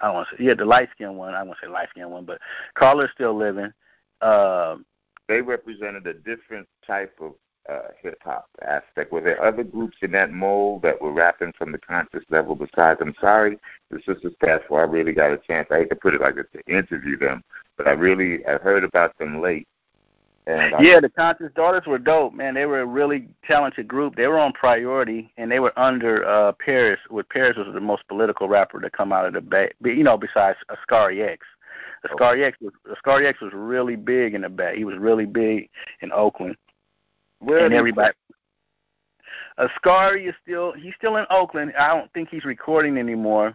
I 0.00 0.06
don't 0.06 0.14
want 0.14 0.28
to 0.30 0.36
say 0.36 0.44
yeah, 0.44 0.54
the 0.54 0.64
light 0.64 0.88
skinned 0.94 1.16
one. 1.16 1.34
I 1.34 1.42
won't 1.42 1.58
say 1.62 1.68
light 1.68 1.88
skinned 1.90 2.10
one, 2.10 2.24
but 2.24 2.40
Carla 2.74 3.04
is 3.04 3.10
still 3.14 3.36
living. 3.36 3.72
Uh, 4.20 4.76
they 5.30 5.40
represented 5.40 6.06
a 6.08 6.14
different 6.14 6.66
type 6.84 7.16
of 7.20 7.34
uh, 7.70 7.88
hip 8.02 8.18
hop 8.22 8.48
aspect. 8.66 9.12
Were 9.12 9.20
there 9.20 9.42
other 9.42 9.62
groups 9.62 9.96
in 10.02 10.10
that 10.10 10.32
mold 10.32 10.82
that 10.82 11.00
were 11.00 11.12
rapping 11.12 11.52
from 11.56 11.70
the 11.70 11.78
conscious 11.78 12.24
level 12.30 12.56
besides? 12.56 12.98
I'm 13.00 13.14
sorry, 13.20 13.58
the 13.90 13.98
Sisters 13.98 14.34
Past 14.44 14.64
I 14.70 14.82
really 14.82 15.12
got 15.12 15.32
a 15.32 15.38
chance. 15.38 15.68
I 15.70 15.78
hate 15.78 15.90
to 15.90 15.96
put 15.96 16.14
it 16.14 16.20
like 16.20 16.34
this 16.34 16.46
to 16.54 16.72
interview 16.72 17.16
them, 17.16 17.44
but 17.76 17.86
I 17.86 17.92
really 17.92 18.44
I 18.44 18.58
heard 18.58 18.82
about 18.82 19.16
them 19.18 19.40
late. 19.40 19.68
And 20.46 20.74
yeah, 20.80 20.98
the 20.98 21.10
Conscious 21.10 21.52
Daughters 21.54 21.86
were 21.86 21.98
dope, 21.98 22.32
man. 22.32 22.54
They 22.54 22.66
were 22.66 22.80
a 22.80 22.86
really 22.86 23.28
talented 23.46 23.86
group. 23.86 24.16
They 24.16 24.26
were 24.26 24.38
on 24.38 24.52
Priority, 24.52 25.32
and 25.36 25.52
they 25.52 25.60
were 25.60 25.78
under 25.78 26.26
uh 26.26 26.52
Paris. 26.52 26.98
With 27.08 27.28
Paris 27.28 27.56
was 27.56 27.68
the 27.72 27.80
most 27.80 28.08
political 28.08 28.48
rapper 28.48 28.80
to 28.80 28.90
come 28.90 29.12
out 29.12 29.26
of 29.26 29.34
the 29.34 29.42
Bay. 29.42 29.70
You 29.84 30.02
know, 30.02 30.16
besides 30.16 30.58
Askari 30.70 31.22
X. 31.22 31.46
Askari 32.04 32.44
X 32.44 32.58
was 32.60 32.72
Askari 32.90 33.26
X 33.26 33.40
was 33.40 33.52
really 33.52 33.96
big 33.96 34.34
in 34.34 34.42
the 34.42 34.48
back. 34.48 34.74
He 34.74 34.84
was 34.84 34.96
really 34.98 35.26
big 35.26 35.68
in 36.00 36.12
Oakland. 36.12 36.56
Where 37.40 37.64
and 37.64 37.74
everybody. 37.74 38.14
Askari 39.58 40.26
is 40.26 40.34
still 40.42 40.72
he's 40.72 40.94
still 40.94 41.16
in 41.16 41.26
Oakland. 41.30 41.72
I 41.78 41.94
don't 41.94 42.12
think 42.12 42.28
he's 42.30 42.44
recording 42.44 42.98
anymore. 42.98 43.54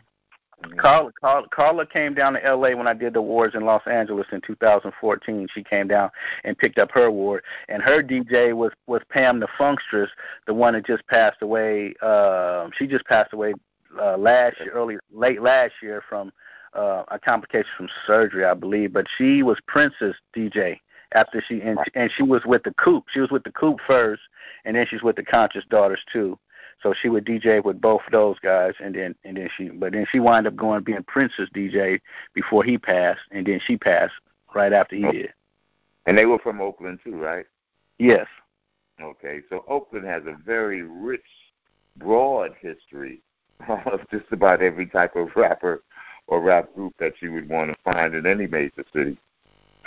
Mm-hmm. 0.64 0.80
Carla, 0.80 1.12
Carla, 1.20 1.48
Carla 1.50 1.86
came 1.86 2.14
down 2.14 2.34
to 2.34 2.46
L.A. 2.46 2.76
when 2.76 2.88
I 2.88 2.94
did 2.94 3.14
the 3.14 3.20
awards 3.20 3.56
in 3.56 3.66
Los 3.66 3.86
Angeles 3.88 4.28
in 4.32 4.40
2014. 4.42 5.48
She 5.54 5.64
came 5.64 5.88
down 5.88 6.10
and 6.46 6.58
picked 6.58 6.80
up 6.80 6.92
her 6.94 7.04
award, 7.04 7.44
and 7.68 7.82
her 7.82 8.02
DJ 8.02 8.54
was 8.54 8.72
was 8.88 9.02
Pam 9.10 9.40
the 9.40 9.48
Funkstress, 9.60 10.08
the 10.48 10.54
one 10.54 10.74
that 10.74 10.86
just 10.86 11.06
passed 11.08 11.42
away. 11.42 11.94
Uh, 12.02 12.70
she 12.78 12.88
just 12.88 13.06
passed 13.06 13.34
away 13.34 13.54
uh, 14.00 14.18
last 14.18 14.60
year, 14.60 14.72
early 14.72 14.98
late 15.12 15.42
last 15.42 15.74
year 15.82 16.02
from 16.08 16.32
uh, 16.76 17.04
a 17.10 17.20
complication 17.20 17.70
from 17.78 17.90
surgery, 18.06 18.46
I 18.46 18.54
believe. 18.54 18.94
But 18.94 19.08
she 19.18 19.44
was 19.44 19.60
Prince's 19.68 20.16
DJ 20.36 20.80
after 21.14 21.42
she 21.48 21.62
and, 21.62 21.80
and 21.96 22.12
she 22.16 22.24
was 22.24 22.46
with 22.46 22.64
the 22.64 22.74
Coup. 22.74 23.04
She 23.12 23.20
was 23.20 23.32
with 23.32 23.44
the 23.44 23.52
Coup 23.52 23.78
first, 23.88 24.22
and 24.66 24.76
then 24.76 24.86
she's 24.90 25.04
with 25.04 25.16
the 25.16 25.24
Conscious 25.24 25.64
Daughters 25.70 26.04
too. 26.12 26.38
So 26.84 26.94
she 27.02 27.10
would 27.10 27.26
DJ 27.26 27.64
with 27.64 27.80
both 27.80 28.02
of 28.06 28.12
those 28.12 28.38
guys, 28.40 28.74
and 28.84 28.94
then 28.94 29.16
and 29.24 29.38
then 29.38 29.50
she, 29.58 29.70
but 29.70 29.94
then 29.94 30.06
she 30.12 30.20
wound 30.20 30.46
up 30.48 30.56
going 30.56 30.84
being 30.84 31.04
Prince's 31.04 31.50
DJ 31.56 32.00
before 32.34 32.64
he 32.64 32.78
passed, 32.78 33.22
and 33.32 33.46
then 33.46 33.60
she 33.66 33.78
passed 33.78 34.14
right 34.54 34.74
after 34.74 34.96
he 34.96 35.04
did. 35.04 35.34
And 36.06 36.18
they 36.18 36.26
were 36.26 36.40
from 36.40 36.62
Oakland 36.62 37.00
too, 37.04 37.16
right? 37.16 37.46
Yes. 37.98 38.28
Okay, 39.02 39.42
so 39.50 39.66
Oakland 39.68 40.06
has 40.06 40.24
a 40.26 40.38
very 40.46 40.84
rich, 40.84 41.26
broad 41.98 42.52
history 42.62 43.22
of 43.68 44.02
just 44.12 44.26
about 44.32 44.62
every 44.62 44.86
type 44.86 45.16
of 45.16 45.30
rapper 45.36 45.82
or 46.28 46.42
rap 46.42 46.74
group 46.74 46.94
that 47.00 47.14
you 47.22 47.32
would 47.34 47.50
want 47.50 47.72
to 47.72 47.78
find 47.84 48.16
in 48.16 48.26
any 48.26 48.48
major 48.48 48.84
city. 48.94 49.18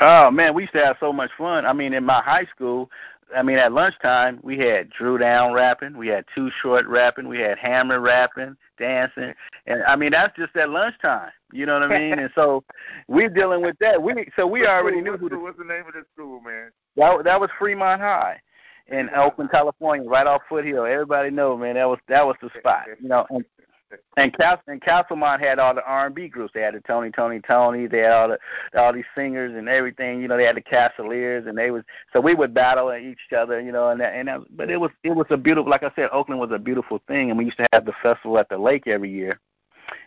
Oh 0.00 0.30
man, 0.30 0.54
we 0.54 0.62
used 0.62 0.74
to 0.74 0.84
have 0.84 0.96
so 1.00 1.12
much 1.12 1.30
fun. 1.36 1.66
I 1.66 1.72
mean, 1.72 1.92
in 1.92 2.04
my 2.04 2.22
high 2.22 2.46
school, 2.46 2.88
I 3.34 3.42
mean, 3.42 3.58
at 3.58 3.72
lunchtime 3.72 4.40
we 4.42 4.56
had 4.58 4.90
Dru 4.90 5.18
Down 5.18 5.52
rapping, 5.52 5.96
we 5.96 6.08
had 6.08 6.24
Too 6.34 6.50
Short 6.62 6.86
rapping, 6.86 7.28
we 7.28 7.38
had 7.38 7.58
Hammer 7.58 8.00
rapping, 8.00 8.56
dancing, 8.78 9.34
and 9.66 9.82
I 9.84 9.96
mean 9.96 10.12
that's 10.12 10.36
just 10.36 10.56
at 10.56 10.70
lunchtime. 10.70 11.30
You 11.52 11.66
know 11.66 11.80
what 11.80 11.90
I 11.90 11.98
mean? 11.98 12.18
and 12.18 12.30
so 12.34 12.62
we're 13.08 13.28
dealing 13.28 13.62
with 13.62 13.76
that. 13.80 14.00
We 14.00 14.28
so 14.36 14.46
we 14.46 14.66
already 14.66 15.00
knew 15.00 15.16
who. 15.16 15.28
The, 15.28 15.38
what's 15.38 15.58
the 15.58 15.64
name 15.64 15.84
of 15.86 15.94
the 15.94 16.04
school, 16.14 16.40
man? 16.40 16.70
That 16.96 17.24
that 17.24 17.40
was 17.40 17.50
Fremont 17.58 18.00
High 18.00 18.40
in 18.86 19.10
Oakland, 19.10 19.50
California, 19.50 20.08
right 20.08 20.26
off 20.26 20.42
Foothill. 20.48 20.84
Everybody 20.86 21.30
know, 21.30 21.56
man, 21.56 21.74
that 21.74 21.88
was 21.88 21.98
that 22.08 22.26
was 22.26 22.36
the 22.40 22.50
spot. 22.58 22.86
You 23.00 23.08
know, 23.08 23.26
and 23.30 23.44
and 24.16 24.36
Castle 24.36 24.62
and 24.66 24.80
Castlemont 24.80 25.40
had 25.40 25.58
all 25.58 25.74
the 25.74 25.84
R 25.84 26.06
and 26.06 26.14
B 26.14 26.28
groups. 26.28 26.52
They 26.52 26.60
had 26.62 26.74
the 26.74 26.80
Tony, 26.80 27.10
Tony, 27.10 27.40
Tony. 27.40 27.86
They 27.86 27.98
had 27.98 28.12
all 28.12 28.28
the 28.28 28.38
all 28.78 28.92
these 28.92 29.04
singers 29.14 29.54
and 29.56 29.68
everything. 29.68 30.20
You 30.20 30.28
know, 30.28 30.36
they 30.36 30.44
had 30.44 30.56
the 30.56 30.62
Castaliers, 30.62 31.48
and 31.48 31.56
they 31.56 31.70
was 31.70 31.84
so 32.12 32.20
we 32.20 32.34
would 32.34 32.52
battle 32.52 32.92
each 32.94 33.32
other. 33.36 33.60
You 33.60 33.72
know, 33.72 33.90
and 33.90 34.00
that, 34.00 34.14
and 34.14 34.28
that, 34.28 34.40
but 34.56 34.70
it 34.70 34.78
was 34.78 34.90
it 35.02 35.12
was 35.12 35.26
a 35.30 35.36
beautiful. 35.36 35.70
Like 35.70 35.82
I 35.82 35.92
said, 35.94 36.10
Oakland 36.12 36.40
was 36.40 36.50
a 36.52 36.58
beautiful 36.58 37.00
thing, 37.08 37.30
and 37.30 37.38
we 37.38 37.46
used 37.46 37.58
to 37.58 37.66
have 37.72 37.84
the 37.84 37.94
festival 38.02 38.38
at 38.38 38.48
the 38.48 38.58
lake 38.58 38.86
every 38.86 39.10
year, 39.10 39.40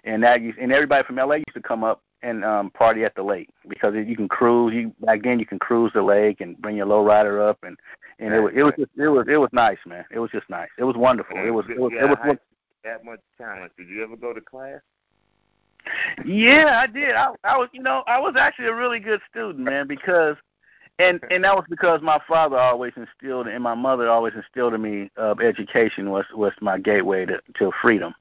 and 0.04 0.24
that 0.24 0.42
used, 0.42 0.58
and 0.58 0.72
everybody 0.72 1.06
from 1.06 1.16
LA 1.16 1.36
used 1.36 1.54
to 1.54 1.62
come 1.62 1.84
up 1.84 2.02
and 2.24 2.46
um 2.46 2.70
party 2.70 3.04
at 3.04 3.16
the 3.16 3.24
lake 3.24 3.50
because 3.68 3.96
you 3.96 4.16
can 4.16 4.28
cruise. 4.28 4.74
You 4.74 4.94
back 5.00 5.24
then 5.24 5.40
you 5.40 5.46
can 5.46 5.60
cruise 5.60 5.92
the 5.94 6.04
lake 6.04 6.42
and 6.42 6.58
bring 6.62 6.76
your 6.76 6.86
low 6.86 7.04
rider 7.04 7.42
up 7.42 7.58
and 7.64 7.78
and 8.20 8.34
it 8.34 8.40
was 8.40 8.52
it 8.56 8.64
was 8.64 8.74
just 8.78 8.92
it 8.98 9.10
was 9.10 9.26
it 9.28 9.38
was 9.38 9.50
nice, 9.52 9.80
man. 9.86 10.06
It 10.12 10.20
was 10.20 10.30
just 10.32 10.50
nice. 10.50 10.70
It 10.78 10.84
was 10.84 10.96
wonderful. 10.96 11.38
It 11.38 11.50
was 11.50 11.66
it 11.70 11.80
was 11.80 11.92
it 11.94 12.08
was 12.08 12.38
that 12.84 13.06
much 13.06 13.20
talent. 13.38 13.72
Did 13.78 13.90
you 13.90 14.04
ever 14.04 14.16
go 14.16 14.34
to 14.34 14.42
class? 14.42 14.80
Yeah, 16.26 16.80
I 16.80 16.88
did. 16.88 17.16
I, 17.16 17.34
I 17.44 17.58
was, 17.58 17.70
you 17.72 17.82
know, 17.82 18.04
I 18.08 18.20
was 18.20 18.36
actually 18.38 18.68
a 18.68 18.76
really 18.76 19.00
good 19.00 19.22
student, 19.30 19.60
man, 19.60 19.88
because, 19.88 20.36
and 21.00 21.20
and 21.32 21.44
that 21.44 21.56
was 21.56 21.66
because 21.70 22.02
my 22.02 22.20
father 22.28 22.58
always 22.58 22.94
instilled 22.96 23.48
and 23.48 23.64
my 23.64 23.74
mother 23.74 24.08
always 24.10 24.34
instilled 24.36 24.74
in 24.74 24.82
me 24.82 25.10
uh, 25.18 25.34
education 25.42 26.12
was 26.12 26.26
was 26.36 26.54
my 26.62 26.78
gateway 26.78 27.26
to 27.26 27.42
to 27.56 27.72
freedom, 27.82 28.14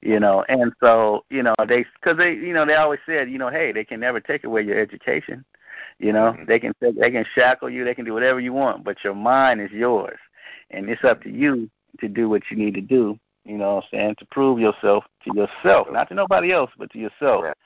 you 0.00 0.18
know, 0.18 0.44
and 0.48 0.72
so 0.80 1.24
you 1.28 1.42
know 1.42 1.54
they 1.68 1.84
because 2.00 2.16
they 2.16 2.32
you 2.32 2.54
know 2.54 2.64
they 2.64 2.74
always 2.74 3.00
said 3.04 3.30
you 3.30 3.36
know 3.36 3.50
hey 3.50 3.72
they 3.72 3.84
can 3.84 4.00
never 4.00 4.20
take 4.20 4.44
away 4.44 4.62
your 4.62 4.78
education, 4.78 5.44
you 5.98 6.12
know 6.12 6.32
mm-hmm. 6.32 6.44
they 6.46 6.58
can 6.58 6.72
they 6.80 7.10
can 7.10 7.26
shackle 7.34 7.68
you 7.68 7.84
they 7.84 7.94
can 7.94 8.06
do 8.06 8.14
whatever 8.14 8.40
you 8.40 8.52
want 8.52 8.84
but 8.84 9.04
your 9.04 9.14
mind 9.14 9.60
is 9.60 9.70
yours, 9.70 10.18
and 10.70 10.88
it's 10.88 11.04
up 11.04 11.22
to 11.22 11.30
you 11.30 11.68
to 12.00 12.08
do 12.08 12.30
what 12.30 12.42
you 12.50 12.56
need 12.56 12.74
to 12.74 12.80
do 12.80 13.18
you 13.46 13.56
know 13.56 13.76
what 13.76 13.84
I'm 13.84 13.98
saying, 13.98 14.14
to 14.18 14.26
prove 14.26 14.58
yourself 14.58 15.04
to 15.24 15.34
yourself, 15.34 15.88
not 15.90 16.08
to 16.08 16.14
nobody 16.14 16.52
else, 16.52 16.70
but 16.76 16.90
to 16.92 16.98
yourself. 16.98 17.44
Right. 17.44 17.56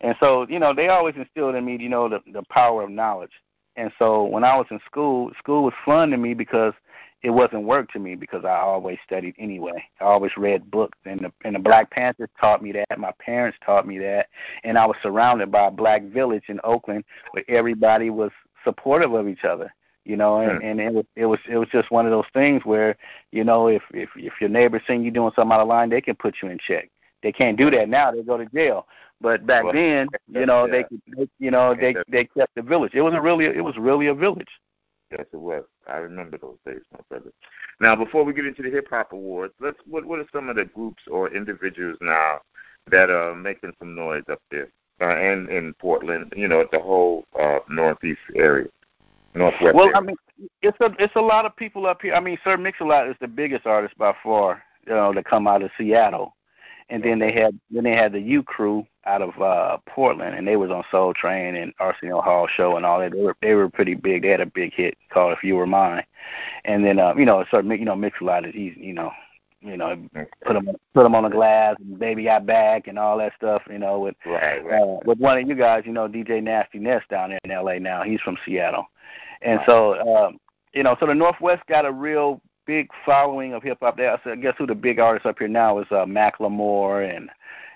And 0.00 0.16
so, 0.20 0.46
you 0.48 0.58
know, 0.58 0.72
they 0.72 0.88
always 0.88 1.16
instilled 1.16 1.54
in 1.54 1.64
me, 1.64 1.76
you 1.78 1.88
know, 1.88 2.08
the 2.08 2.20
the 2.32 2.42
power 2.50 2.82
of 2.82 2.90
knowledge. 2.90 3.32
And 3.76 3.92
so 3.98 4.24
when 4.24 4.42
I 4.42 4.56
was 4.56 4.66
in 4.70 4.80
school, 4.86 5.30
school 5.38 5.64
was 5.64 5.74
fun 5.84 6.10
to 6.10 6.16
me 6.16 6.34
because 6.34 6.74
it 7.22 7.30
wasn't 7.30 7.64
work 7.64 7.90
to 7.92 7.98
me 7.98 8.14
because 8.14 8.44
I 8.44 8.56
always 8.58 8.98
studied 9.04 9.34
anyway. 9.38 9.84
I 10.00 10.04
always 10.04 10.36
read 10.36 10.70
books, 10.70 10.98
and 11.04 11.20
the 11.20 11.32
and 11.44 11.54
the 11.54 11.60
Black 11.60 11.90
Panthers 11.90 12.30
taught 12.40 12.62
me 12.62 12.72
that. 12.72 12.98
My 12.98 13.12
parents 13.18 13.58
taught 13.64 13.86
me 13.86 13.98
that, 13.98 14.28
and 14.64 14.78
I 14.78 14.86
was 14.86 14.96
surrounded 15.02 15.50
by 15.50 15.66
a 15.66 15.70
black 15.70 16.04
village 16.04 16.44
in 16.48 16.60
Oakland 16.64 17.04
where 17.32 17.44
everybody 17.48 18.10
was 18.10 18.30
supportive 18.64 19.14
of 19.14 19.28
each 19.28 19.44
other 19.44 19.72
you 20.08 20.16
know, 20.16 20.40
and, 20.40 20.62
and 20.62 20.80
it 20.80 20.94
was 20.94 21.04
it 21.16 21.26
was 21.26 21.38
it 21.50 21.58
was 21.58 21.68
just 21.68 21.90
one 21.90 22.06
of 22.06 22.10
those 22.10 22.24
things 22.32 22.64
where, 22.64 22.96
you 23.30 23.44
know, 23.44 23.68
if 23.68 23.82
if 23.92 24.08
if 24.16 24.32
your 24.40 24.48
neighbor 24.48 24.82
seeing 24.86 25.04
you 25.04 25.10
doing 25.10 25.32
something 25.36 25.52
out 25.52 25.60
of 25.60 25.68
line, 25.68 25.90
they 25.90 26.00
can 26.00 26.16
put 26.16 26.36
you 26.42 26.48
in 26.48 26.58
check. 26.58 26.90
They 27.22 27.30
can't 27.30 27.58
do 27.58 27.70
that 27.72 27.90
now; 27.90 28.10
they 28.10 28.22
go 28.22 28.38
to 28.38 28.46
jail. 28.46 28.86
But 29.20 29.46
back 29.46 29.64
well, 29.64 29.74
then, 29.74 30.08
you 30.28 30.46
know, 30.46 30.64
yeah. 30.64 30.84
they, 30.88 31.14
they 31.14 31.28
you 31.38 31.50
know 31.50 31.74
they 31.78 31.94
they 32.10 32.24
kept 32.24 32.54
the 32.54 32.62
village. 32.62 32.92
It 32.94 33.02
was 33.02 33.12
a 33.12 33.20
really 33.20 33.44
it 33.44 33.62
was 33.62 33.76
really 33.76 34.06
a 34.06 34.14
village. 34.14 34.48
Yes, 35.10 35.26
it 35.30 35.36
was. 35.36 35.64
I 35.86 35.98
remember 35.98 36.38
those 36.38 36.56
days, 36.64 36.80
my 36.90 37.00
brother. 37.10 37.30
Now, 37.78 37.94
before 37.94 38.24
we 38.24 38.32
get 38.32 38.46
into 38.46 38.62
the 38.62 38.70
hip 38.70 38.88
hop 38.88 39.12
awards, 39.12 39.52
let's 39.60 39.78
what 39.86 40.06
what 40.06 40.20
are 40.20 40.26
some 40.32 40.48
of 40.48 40.56
the 40.56 40.64
groups 40.64 41.02
or 41.10 41.34
individuals 41.34 41.98
now 42.00 42.40
that 42.90 43.10
are 43.10 43.34
making 43.34 43.72
some 43.78 43.94
noise 43.94 44.24
up 44.30 44.40
there 44.50 44.68
uh, 45.02 45.16
and 45.16 45.50
in 45.50 45.74
Portland? 45.74 46.32
You 46.34 46.48
know, 46.48 46.64
the 46.72 46.80
whole 46.80 47.26
uh, 47.38 47.58
northeast 47.68 48.20
area. 48.34 48.68
Northwest. 49.38 49.74
Well, 49.74 49.90
I 49.94 50.00
mean, 50.00 50.16
it's 50.62 50.78
a 50.80 50.94
it's 50.98 51.16
a 51.16 51.20
lot 51.20 51.46
of 51.46 51.56
people 51.56 51.86
up 51.86 52.02
here. 52.02 52.14
I 52.14 52.20
mean, 52.20 52.38
Sir 52.44 52.56
Mix-a-Lot 52.56 53.08
is 53.08 53.16
the 53.20 53.28
biggest 53.28 53.66
artist 53.66 53.96
by 53.98 54.14
far, 54.22 54.62
you 54.86 54.92
know, 54.92 55.12
that 55.12 55.24
come 55.24 55.46
out 55.46 55.62
of 55.62 55.70
Seattle, 55.76 56.34
and 56.88 57.02
then 57.02 57.18
they 57.18 57.32
had 57.32 57.58
then 57.70 57.84
they 57.84 57.96
had 57.96 58.12
the 58.12 58.20
U-Krew 58.20 58.86
out 59.06 59.22
of 59.22 59.40
uh 59.40 59.78
Portland, 59.86 60.34
and 60.34 60.46
they 60.46 60.56
was 60.56 60.70
on 60.70 60.84
Soul 60.90 61.14
Train 61.14 61.54
and 61.56 61.72
Arsenio 61.78 62.20
Hall 62.20 62.46
show 62.46 62.76
and 62.76 62.84
all 62.84 62.98
that. 63.00 63.12
They 63.12 63.20
were 63.20 63.36
they 63.40 63.54
were 63.54 63.68
pretty 63.68 63.94
big. 63.94 64.22
They 64.22 64.28
had 64.28 64.40
a 64.40 64.46
big 64.46 64.74
hit 64.74 64.98
called 65.10 65.32
If 65.32 65.42
You 65.42 65.56
Were 65.56 65.66
Mine, 65.66 66.04
and 66.64 66.84
then 66.84 66.98
uh, 66.98 67.14
you 67.16 67.24
know, 67.24 67.44
Sir 67.50 67.62
you 67.62 67.84
know 67.84 67.96
Mix-a-Lot 67.96 68.46
is 68.46 68.54
he's 68.54 68.76
you 68.76 68.92
know 68.92 69.12
you 69.60 69.76
know, 69.76 69.96
put 70.44 70.52
them 70.54 70.68
put 70.94 71.02
them 71.02 71.14
on 71.14 71.24
the 71.24 71.28
glass 71.28 71.76
and 71.80 71.98
baby 71.98 72.24
got 72.24 72.46
back 72.46 72.86
and 72.86 72.98
all 72.98 73.18
that 73.18 73.34
stuff. 73.34 73.62
You 73.68 73.78
know, 73.78 73.98
with 74.00 74.14
right, 74.24 74.64
right. 74.64 74.82
Uh, 74.82 74.98
with 75.04 75.18
one 75.18 75.38
of 75.38 75.48
you 75.48 75.54
guys, 75.54 75.82
you 75.84 75.92
know, 75.92 76.08
DJ 76.08 76.42
Nasty 76.42 76.78
Nes 76.78 77.02
down 77.10 77.30
there 77.30 77.40
in 77.42 77.50
L.A. 77.50 77.80
Now. 77.80 78.02
He's 78.02 78.20
from 78.20 78.38
Seattle, 78.44 78.86
and 79.42 79.60
so, 79.66 80.00
um, 80.16 80.38
you 80.72 80.82
know, 80.82 80.96
so 81.00 81.06
the 81.06 81.14
Northwest 81.14 81.66
got 81.66 81.86
a 81.86 81.92
real 81.92 82.40
big 82.66 82.90
following 83.04 83.54
of 83.54 83.62
hip 83.62 83.78
hop. 83.80 83.96
There, 83.96 84.18
so 84.22 84.32
I 84.32 84.36
guess 84.36 84.54
who 84.58 84.66
the 84.66 84.74
big 84.74 85.00
artists 85.00 85.26
up 85.26 85.38
here 85.38 85.48
now 85.48 85.78
is 85.78 85.86
uh, 85.90 86.04
Macklemore 86.04 87.14
and 87.14 87.30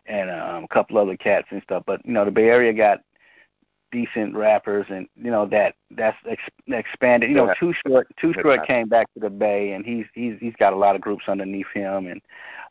and 0.07 0.31
um, 0.31 0.65
a 0.65 0.69
couple 0.69 0.99
other 0.99 1.17
cats 1.17 1.49
and 1.51 1.63
stuff. 1.63 1.85
But 1.87 2.05
you 2.05 2.13
know, 2.13 2.25
the 2.25 2.31
Bay 2.31 2.49
Area 2.49 2.73
got 2.73 3.03
decent 3.93 4.35
rappers, 4.35 4.87
and 4.89 5.07
you 5.15 5.31
know 5.31 5.47
that 5.47 5.77
that's 5.93 6.17
ex- 6.29 6.43
expanded. 6.67 7.31
You 7.31 7.37
know, 7.37 7.55
Too 7.61 7.73
Short, 7.87 8.09
Too 8.19 8.33
Short 8.33 8.67
came 8.67 8.89
back 8.89 9.13
to 9.15 9.21
the 9.21 9.31
Bay, 9.31 9.73
and 9.73 9.85
he's 9.85 10.07
he's 10.15 10.37
he's 10.41 10.57
got 10.57 10.73
a 10.73 10.77
lot 10.77 10.97
of 10.97 11.01
groups 11.01 11.29
underneath 11.29 11.69
him, 11.73 12.07
and 12.09 12.21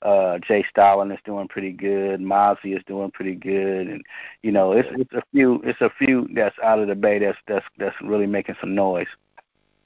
uh 0.01 0.39
J. 0.39 0.65
Stalin 0.69 1.11
is 1.11 1.19
doing 1.23 1.47
pretty 1.47 1.71
good, 1.71 2.19
Mozzy 2.19 2.75
is 2.75 2.83
doing 2.85 3.11
pretty 3.11 3.35
good, 3.35 3.87
and 3.87 4.03
you 4.41 4.51
know 4.51 4.73
it's 4.73 4.89
it's 4.91 5.13
a 5.13 5.23
few 5.31 5.61
it's 5.63 5.79
a 5.79 5.91
few 5.97 6.27
that's 6.33 6.57
out 6.61 6.79
of 6.79 6.87
the 6.87 6.95
Bay 6.95 7.19
that's 7.19 7.37
that's 7.47 7.65
that's 7.77 7.95
really 8.01 8.27
making 8.27 8.55
some 8.59 8.75
noise. 8.75 9.07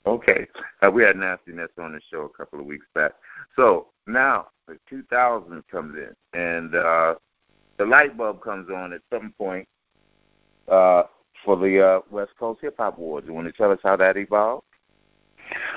Okay, 0.07 0.47
uh, 0.81 0.89
we 0.89 1.03
had 1.03 1.17
Nasty 1.17 1.51
Nes 1.51 1.69
on 1.77 1.91
the 1.91 2.01
show 2.09 2.21
a 2.21 2.29
couple 2.29 2.59
of 2.59 2.65
weeks 2.65 2.85
back. 2.93 3.13
So 3.55 3.87
now 4.07 4.47
the 4.67 4.77
2000 4.89 5.63
comes 5.67 5.95
in, 5.97 6.39
and 6.39 6.73
uh 6.73 7.15
the 7.77 7.85
light 7.85 8.15
bulb 8.17 8.41
comes 8.41 8.69
on 8.69 8.93
at 8.93 9.01
some 9.11 9.33
point 9.37 9.67
uh, 10.67 11.03
for 11.45 11.55
the 11.55 11.81
uh, 11.81 11.99
West 12.09 12.31
Coast 12.37 12.59
Hip 12.61 12.75
Hop 12.77 12.97
Awards. 12.97 13.27
You 13.27 13.33
want 13.33 13.47
to 13.47 13.53
tell 13.53 13.71
us 13.71 13.79
how 13.83 13.95
that 13.95 14.17
evolved? 14.17 14.65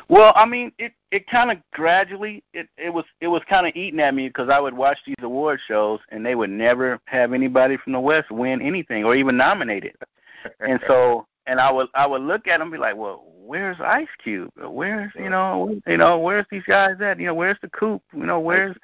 Well, 0.08 0.32
I 0.34 0.46
mean, 0.46 0.72
it 0.78 0.94
it 1.10 1.26
kind 1.28 1.50
of 1.50 1.58
gradually 1.72 2.42
it 2.54 2.68
it 2.78 2.92
was 2.92 3.04
it 3.20 3.28
was 3.28 3.42
kind 3.48 3.66
of 3.66 3.76
eating 3.76 4.00
at 4.00 4.14
me 4.14 4.28
because 4.28 4.48
I 4.48 4.58
would 4.58 4.74
watch 4.74 4.98
these 5.06 5.14
award 5.20 5.60
shows 5.68 6.00
and 6.08 6.24
they 6.24 6.34
would 6.34 6.50
never 6.50 6.98
have 7.04 7.34
anybody 7.34 7.76
from 7.76 7.92
the 7.92 8.00
West 8.00 8.30
win 8.30 8.62
anything 8.62 9.04
or 9.04 9.14
even 9.14 9.36
nominated, 9.36 9.94
and 10.60 10.80
so 10.86 11.26
and 11.48 11.60
I 11.60 11.72
would 11.72 11.88
I 11.94 12.06
would 12.06 12.22
look 12.22 12.46
at 12.46 12.58
them 12.58 12.62
and 12.62 12.72
be 12.72 12.78
like, 12.78 12.96
well, 12.96 13.24
where's 13.48 13.80
Ice 13.80 14.08
Cube? 14.22 14.50
Where's 14.56 15.10
you 15.16 15.30
know 15.30 15.80
you 15.86 15.96
know 15.96 16.18
where's 16.18 16.46
these 16.50 16.62
guys 16.64 17.00
at? 17.00 17.18
You 17.18 17.26
know 17.26 17.34
where's 17.34 17.56
the 17.62 17.68
Coup? 17.70 18.00
You 18.14 18.26
know 18.26 18.38
where's 18.38 18.76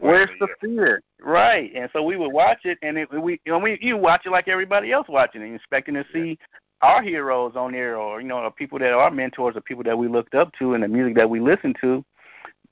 where's 0.00 0.30
the 0.40 0.48
fear? 0.60 1.02
Right. 1.22 1.70
And 1.74 1.88
so 1.92 2.02
we 2.02 2.16
would 2.16 2.32
watch 2.32 2.60
it, 2.64 2.78
and 2.82 2.98
it, 2.98 3.08
we 3.10 3.40
you 3.44 3.52
know 3.52 3.58
we 3.58 3.78
you 3.80 3.96
watch 3.96 4.26
it 4.26 4.30
like 4.30 4.48
everybody 4.48 4.92
else 4.92 5.06
watching 5.08 5.42
it, 5.42 5.54
expecting 5.54 5.94
to 5.94 6.04
see 6.12 6.38
our 6.82 7.02
heroes 7.02 7.52
on 7.54 7.72
there, 7.72 7.96
or 7.96 8.20
you 8.20 8.26
know, 8.26 8.38
or 8.38 8.50
people 8.50 8.78
that 8.80 8.92
are 8.92 9.10
mentors, 9.10 9.56
or 9.56 9.60
people 9.60 9.84
that 9.84 9.96
we 9.96 10.08
looked 10.08 10.34
up 10.34 10.52
to, 10.58 10.74
and 10.74 10.82
the 10.82 10.88
music 10.88 11.14
that 11.14 11.30
we 11.30 11.38
listened 11.38 11.76
to, 11.80 12.04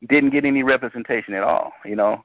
didn't 0.08 0.30
get 0.30 0.44
any 0.44 0.64
representation 0.64 1.34
at 1.34 1.44
all. 1.44 1.72
You 1.84 1.94
know, 1.94 2.24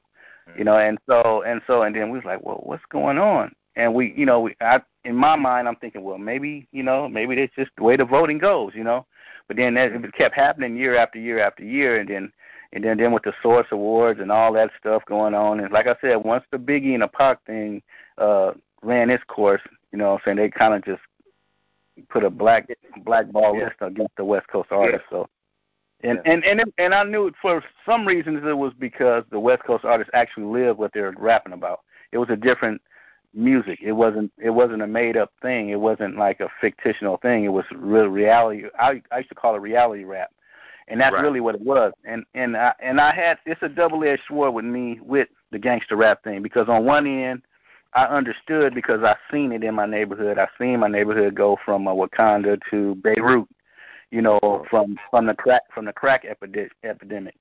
you 0.58 0.64
know. 0.64 0.76
And 0.76 0.98
so 1.08 1.42
and 1.42 1.60
so 1.68 1.82
and 1.82 1.94
then 1.94 2.10
we 2.10 2.18
was 2.18 2.24
like, 2.24 2.44
well, 2.44 2.60
what's 2.64 2.84
going 2.90 3.18
on? 3.18 3.54
And 3.76 3.94
we, 3.94 4.14
you 4.16 4.24
know, 4.24 4.40
we, 4.40 4.54
I, 4.60 4.80
in 5.04 5.16
my 5.16 5.36
mind, 5.36 5.66
I'm 5.68 5.76
thinking, 5.76 6.02
well, 6.04 6.18
maybe, 6.18 6.66
you 6.72 6.82
know, 6.82 7.08
maybe 7.08 7.34
that's 7.34 7.54
just 7.56 7.72
the 7.76 7.82
way 7.82 7.96
the 7.96 8.04
voting 8.04 8.38
goes, 8.38 8.72
you 8.74 8.84
know. 8.84 9.06
But 9.48 9.56
then 9.56 9.74
that, 9.74 9.92
it 9.92 10.12
kept 10.14 10.34
happening 10.34 10.76
year 10.76 10.96
after 10.96 11.18
year 11.18 11.38
after 11.40 11.64
year, 11.64 11.98
and 12.00 12.08
then 12.08 12.32
and 12.72 12.82
then 12.82 12.96
then 12.98 13.12
with 13.12 13.24
the 13.24 13.34
Source 13.42 13.66
Awards 13.70 14.20
and 14.20 14.32
all 14.32 14.52
that 14.54 14.70
stuff 14.78 15.04
going 15.06 15.34
on, 15.34 15.60
and 15.60 15.72
like 15.72 15.86
I 15.86 15.96
said, 16.00 16.16
once 16.24 16.44
the 16.50 16.56
Biggie 16.58 16.94
and 16.94 17.02
the 17.02 17.08
Pac 17.08 17.44
thing 17.44 17.82
uh 18.18 18.52
ran 18.82 19.10
its 19.10 19.24
course, 19.24 19.62
you 19.92 19.98
know, 19.98 20.12
what 20.12 20.14
I'm 20.14 20.20
saying 20.24 20.36
they 20.38 20.48
kind 20.50 20.74
of 20.74 20.84
just 20.84 21.02
put 22.08 22.24
a 22.24 22.30
black 22.30 22.68
black 23.04 23.30
ball 23.30 23.56
Yeah. 23.56 23.64
list 23.64 23.76
against 23.80 24.16
the 24.16 24.24
West 24.24 24.48
Coast 24.48 24.72
artists. 24.72 25.06
So, 25.10 25.28
and 26.02 26.20
Yeah. 26.24 26.32
and 26.32 26.44
and 26.44 26.60
it- 26.60 26.74
and 26.78 26.94
I 26.94 27.02
knew 27.04 27.26
it 27.26 27.34
for 27.40 27.62
some 27.84 28.06
reasons 28.06 28.44
it 28.46 28.56
was 28.56 28.72
because 28.74 29.24
the 29.30 29.40
West 29.40 29.62
Coast 29.64 29.84
artists 29.84 30.10
actually 30.14 30.46
lived 30.46 30.78
what 30.78 30.92
they 30.92 31.00
were 31.02 31.14
rapping 31.18 31.52
about. 31.52 31.80
It 32.12 32.18
was 32.18 32.30
a 32.30 32.36
different 32.36 32.80
music. 33.34 33.80
It 33.82 33.92
wasn't 33.92 34.32
it 34.38 34.50
wasn't 34.50 34.82
a 34.82 34.86
made 34.86 35.16
up 35.16 35.32
thing. 35.42 35.70
It 35.70 35.80
wasn't 35.80 36.16
like 36.16 36.40
a 36.40 36.48
fictional 36.60 37.16
thing. 37.18 37.44
It 37.44 37.52
was 37.52 37.64
real 37.74 38.08
reality. 38.08 38.64
I 38.78 39.02
I 39.10 39.18
used 39.18 39.28
to 39.30 39.34
call 39.34 39.54
it 39.54 39.60
reality 39.60 40.04
rap. 40.04 40.30
And 40.86 41.00
that's 41.00 41.14
Right. 41.14 41.22
really 41.22 41.40
what 41.40 41.54
it 41.54 41.62
was. 41.62 41.92
And 42.04 42.24
and 42.34 42.56
I, 42.56 42.74
and 42.80 43.00
I 43.00 43.12
had 43.12 43.38
it's 43.46 43.62
a 43.62 43.68
double 43.68 44.04
edged 44.04 44.22
sword 44.28 44.54
with 44.54 44.64
me 44.64 45.00
with 45.02 45.28
the 45.50 45.58
gangster 45.58 45.96
rap 45.96 46.22
thing 46.24 46.42
because 46.42 46.68
on 46.68 46.84
one 46.84 47.06
end 47.06 47.42
I 47.94 48.06
understood 48.06 48.74
because 48.74 49.02
I 49.02 49.16
seen 49.30 49.52
it 49.52 49.62
in 49.62 49.74
my 49.74 49.86
neighborhood. 49.86 50.38
I 50.38 50.48
seen 50.58 50.80
my 50.80 50.88
neighborhood 50.88 51.34
go 51.34 51.56
from 51.64 51.86
uh, 51.86 51.94
Wakanda 51.94 52.60
to 52.70 52.96
Beirut, 52.96 53.48
you 54.10 54.20
know, 54.20 54.66
from 54.68 54.98
from 55.10 55.26
the 55.26 55.34
crack 55.34 55.62
from 55.72 55.84
the 55.84 55.92
crack 55.92 56.24
epidemic 56.24 56.72
epidemic. 56.82 57.36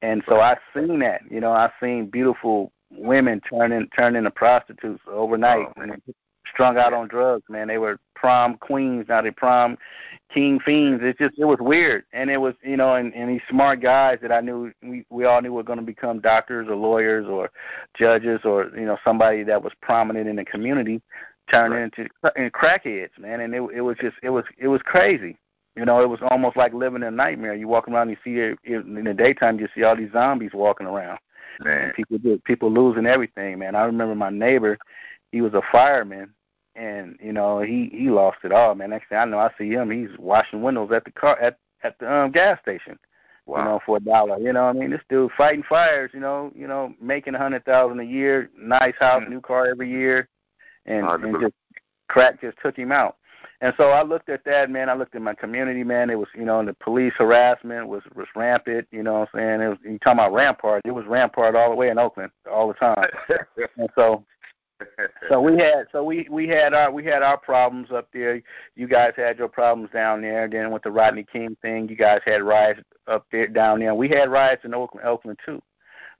And 0.00 0.22
so 0.28 0.40
I 0.40 0.56
seen 0.74 1.00
that, 1.00 1.22
you 1.30 1.40
know, 1.40 1.52
I 1.52 1.70
seen 1.80 2.06
beautiful 2.06 2.72
women 2.90 3.40
turning 3.48 3.88
turn 3.96 4.16
into 4.16 4.30
prostitutes 4.30 5.02
overnight 5.06 5.66
Oh, 5.76 5.82
and 5.82 6.02
strung 6.52 6.78
out 6.78 6.92
on 6.92 7.08
drugs, 7.08 7.44
man. 7.48 7.68
They 7.68 7.78
were 7.78 7.98
prom 8.14 8.56
queens, 8.56 9.06
now 9.08 9.22
they 9.22 9.30
prom 9.30 9.76
king 10.32 10.58
fiends. 10.60 11.02
It 11.02 11.18
just 11.18 11.38
it 11.38 11.44
was 11.44 11.58
weird. 11.60 12.04
And 12.12 12.30
it 12.30 12.38
was 12.40 12.54
you 12.62 12.76
know, 12.76 12.94
and, 12.94 13.14
and 13.14 13.30
these 13.30 13.42
smart 13.48 13.80
guys 13.80 14.18
that 14.22 14.32
I 14.32 14.40
knew 14.40 14.72
we 14.82 15.04
we 15.10 15.24
all 15.24 15.40
knew 15.42 15.52
were 15.52 15.62
gonna 15.62 15.82
become 15.82 16.20
doctors 16.20 16.68
or 16.68 16.76
lawyers 16.76 17.26
or 17.26 17.50
judges 17.94 18.40
or, 18.44 18.70
you 18.74 18.86
know, 18.86 18.98
somebody 19.04 19.42
that 19.44 19.62
was 19.62 19.72
prominent 19.82 20.28
in 20.28 20.36
the 20.36 20.44
community 20.44 21.00
turned 21.50 21.74
Right. 21.74 21.82
into 21.84 22.08
and 22.36 22.52
crackheads, 22.52 23.18
man. 23.18 23.40
And 23.40 23.54
it 23.54 23.62
it 23.74 23.80
was 23.82 23.96
just 24.00 24.16
it 24.22 24.30
was 24.30 24.44
it 24.58 24.68
was 24.68 24.82
crazy. 24.82 25.36
You 25.76 25.84
know, 25.84 26.02
it 26.02 26.08
was 26.08 26.18
almost 26.30 26.56
like 26.56 26.74
living 26.74 27.02
in 27.02 27.08
a 27.08 27.10
nightmare. 27.12 27.54
You 27.54 27.68
walk 27.68 27.86
around, 27.88 28.10
you 28.10 28.16
see 28.24 28.36
it 28.40 28.58
in 28.64 29.04
the 29.04 29.14
daytime, 29.14 29.60
you 29.60 29.68
see 29.74 29.84
all 29.84 29.94
these 29.94 30.10
zombies 30.10 30.50
walking 30.52 30.88
around. 30.88 31.20
Man. 31.60 31.92
People 31.94 32.18
do, 32.18 32.38
people 32.44 32.70
losing 32.72 33.06
everything, 33.06 33.58
man. 33.58 33.74
I 33.74 33.82
remember 33.84 34.14
my 34.14 34.30
neighbor, 34.30 34.78
he 35.32 35.40
was 35.40 35.54
a 35.54 35.62
fireman, 35.72 36.32
and 36.76 37.18
you 37.20 37.32
know 37.32 37.60
he 37.60 37.90
he 37.92 38.10
lost 38.10 38.38
it 38.44 38.52
all, 38.52 38.74
man. 38.74 38.90
Next 38.90 39.08
thing 39.08 39.18
I 39.18 39.24
know, 39.24 39.38
I 39.38 39.50
see 39.58 39.70
him, 39.70 39.90
he's 39.90 40.16
washing 40.18 40.62
windows 40.62 40.90
at 40.92 41.04
the 41.04 41.10
car 41.10 41.38
at 41.40 41.58
at 41.82 41.98
the 41.98 42.12
um 42.12 42.30
gas 42.30 42.60
station, 42.60 42.98
Wow. 43.46 43.58
you 43.58 43.64
know, 43.64 43.80
for 43.84 43.96
a 43.96 44.00
dollar. 44.00 44.38
You 44.38 44.52
know, 44.52 44.66
what 44.66 44.76
I 44.76 44.78
mean, 44.78 44.90
this 44.90 45.00
dude 45.08 45.32
fighting 45.36 45.64
fires, 45.68 46.10
you 46.14 46.20
know, 46.20 46.52
you 46.54 46.66
know, 46.68 46.94
making 47.00 47.34
a 47.34 47.38
hundred 47.38 47.64
thousand 47.64 48.00
a 48.00 48.04
year, 48.04 48.50
nice 48.56 48.94
house, 48.98 49.22
Mm. 49.24 49.30
new 49.30 49.40
car 49.40 49.66
every 49.66 49.90
year, 49.90 50.28
and 50.86 51.04
Hard 51.04 51.24
and 51.24 51.40
just 51.40 51.54
crack 52.08 52.40
just 52.40 52.56
took 52.62 52.76
him 52.76 52.92
out. 52.92 53.16
And 53.60 53.74
so 53.76 53.90
I 53.90 54.02
looked 54.02 54.28
at 54.28 54.44
that, 54.44 54.70
man. 54.70 54.88
I 54.88 54.94
looked 54.94 55.16
at 55.16 55.22
my 55.22 55.34
community, 55.34 55.82
man. 55.82 56.10
It 56.10 56.18
was, 56.18 56.28
you 56.34 56.44
know, 56.44 56.64
the 56.64 56.74
police 56.74 57.14
harassment 57.18 57.88
was 57.88 58.02
was 58.14 58.28
rampant. 58.36 58.86
You 58.92 59.02
know 59.02 59.20
what 59.20 59.30
I'm 59.34 59.40
saying? 59.40 59.60
It 59.60 59.68
was 59.68 59.78
you 59.82 59.98
talking 59.98 60.20
about 60.20 60.32
Rampart. 60.32 60.82
It 60.84 60.92
was 60.92 61.06
Rampart 61.06 61.56
all 61.56 61.70
the 61.70 61.76
way 61.76 61.88
in 61.88 61.98
Oakland 61.98 62.30
all 62.50 62.68
the 62.68 62.74
time. 62.74 63.10
And 63.76 63.88
so 63.94 64.24
so 65.28 65.40
we 65.40 65.56
had 65.56 65.86
so 65.90 66.04
we 66.04 66.28
we 66.30 66.46
had 66.46 66.72
our 66.72 66.92
we 66.92 67.04
had 67.04 67.22
our 67.22 67.36
problems 67.36 67.90
up 67.90 68.08
there. 68.12 68.40
You 68.76 68.86
guys 68.86 69.12
had 69.16 69.38
your 69.38 69.48
problems 69.48 69.90
down 69.92 70.22
there. 70.22 70.48
Then 70.48 70.70
with 70.70 70.82
the 70.82 70.90
Rodney 70.90 71.24
King 71.24 71.56
thing, 71.62 71.88
you 71.88 71.96
guys 71.96 72.20
had 72.24 72.42
riots 72.42 72.82
up 73.06 73.26
there 73.32 73.48
down 73.48 73.80
there. 73.80 73.94
We 73.94 74.08
had 74.08 74.30
riots 74.30 74.64
in 74.64 74.74
Oakland, 74.74 75.06
Oakland 75.06 75.38
too, 75.44 75.60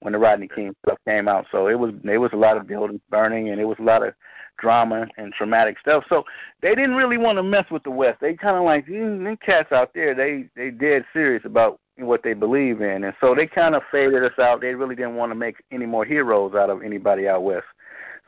when 0.01 0.13
the 0.13 0.19
Rodney 0.19 0.49
King 0.49 0.75
stuff 0.85 0.99
came 1.07 1.29
out. 1.29 1.47
So 1.53 1.69
it 1.69 1.79
was 1.79 1.93
it 2.05 2.19
was 2.19 2.33
a 2.33 2.37
lot 2.37 2.57
of 2.57 2.67
buildings 2.67 3.01
burning, 3.11 3.51
and 3.51 3.61
it 3.61 3.65
was 3.65 3.79
a 3.79 3.85
lot 3.85 4.07
of 4.07 4.15
drama 4.59 5.07
and 5.17 5.33
traumatic 5.33 5.79
stuff. 5.79 6.05
So 6.09 6.25
they 6.61 6.75
didn't 6.75 6.97
really 6.97 7.19
want 7.19 7.39
to 7.39 7.43
mess 7.43 7.71
with 7.71 7.83
the 7.85 7.91
West. 7.91 8.21
They 8.21 8.35
kind 8.35 8.57
of 8.57 8.65
like 8.65 8.87
mm, 8.87 9.25
them 9.25 9.37
cats 9.39 9.73
out 9.73 9.93
there. 9.95 10.15
They 10.15 10.49
they 10.57 10.71
dead 10.71 11.05
serious 11.13 11.45
about 11.45 11.81
what 11.97 12.23
they 12.23 12.35
believe 12.35 12.81
in, 12.81 13.05
and 13.05 13.15
so 13.21 13.35
they 13.35 13.47
kind 13.47 13.75
of 13.75 13.83
faded 13.91 14.23
us 14.25 14.39
out. 14.39 14.61
They 14.61 14.75
really 14.75 14.95
didn't 14.95 15.17
want 15.17 15.31
to 15.33 15.37
make 15.37 15.57
any 15.73 15.87
more 15.87 16.05
heroes 16.05 16.55
out 16.55 16.71
of 16.71 16.83
anybody 16.83 17.29
out 17.29 17.43
west. 17.43 17.67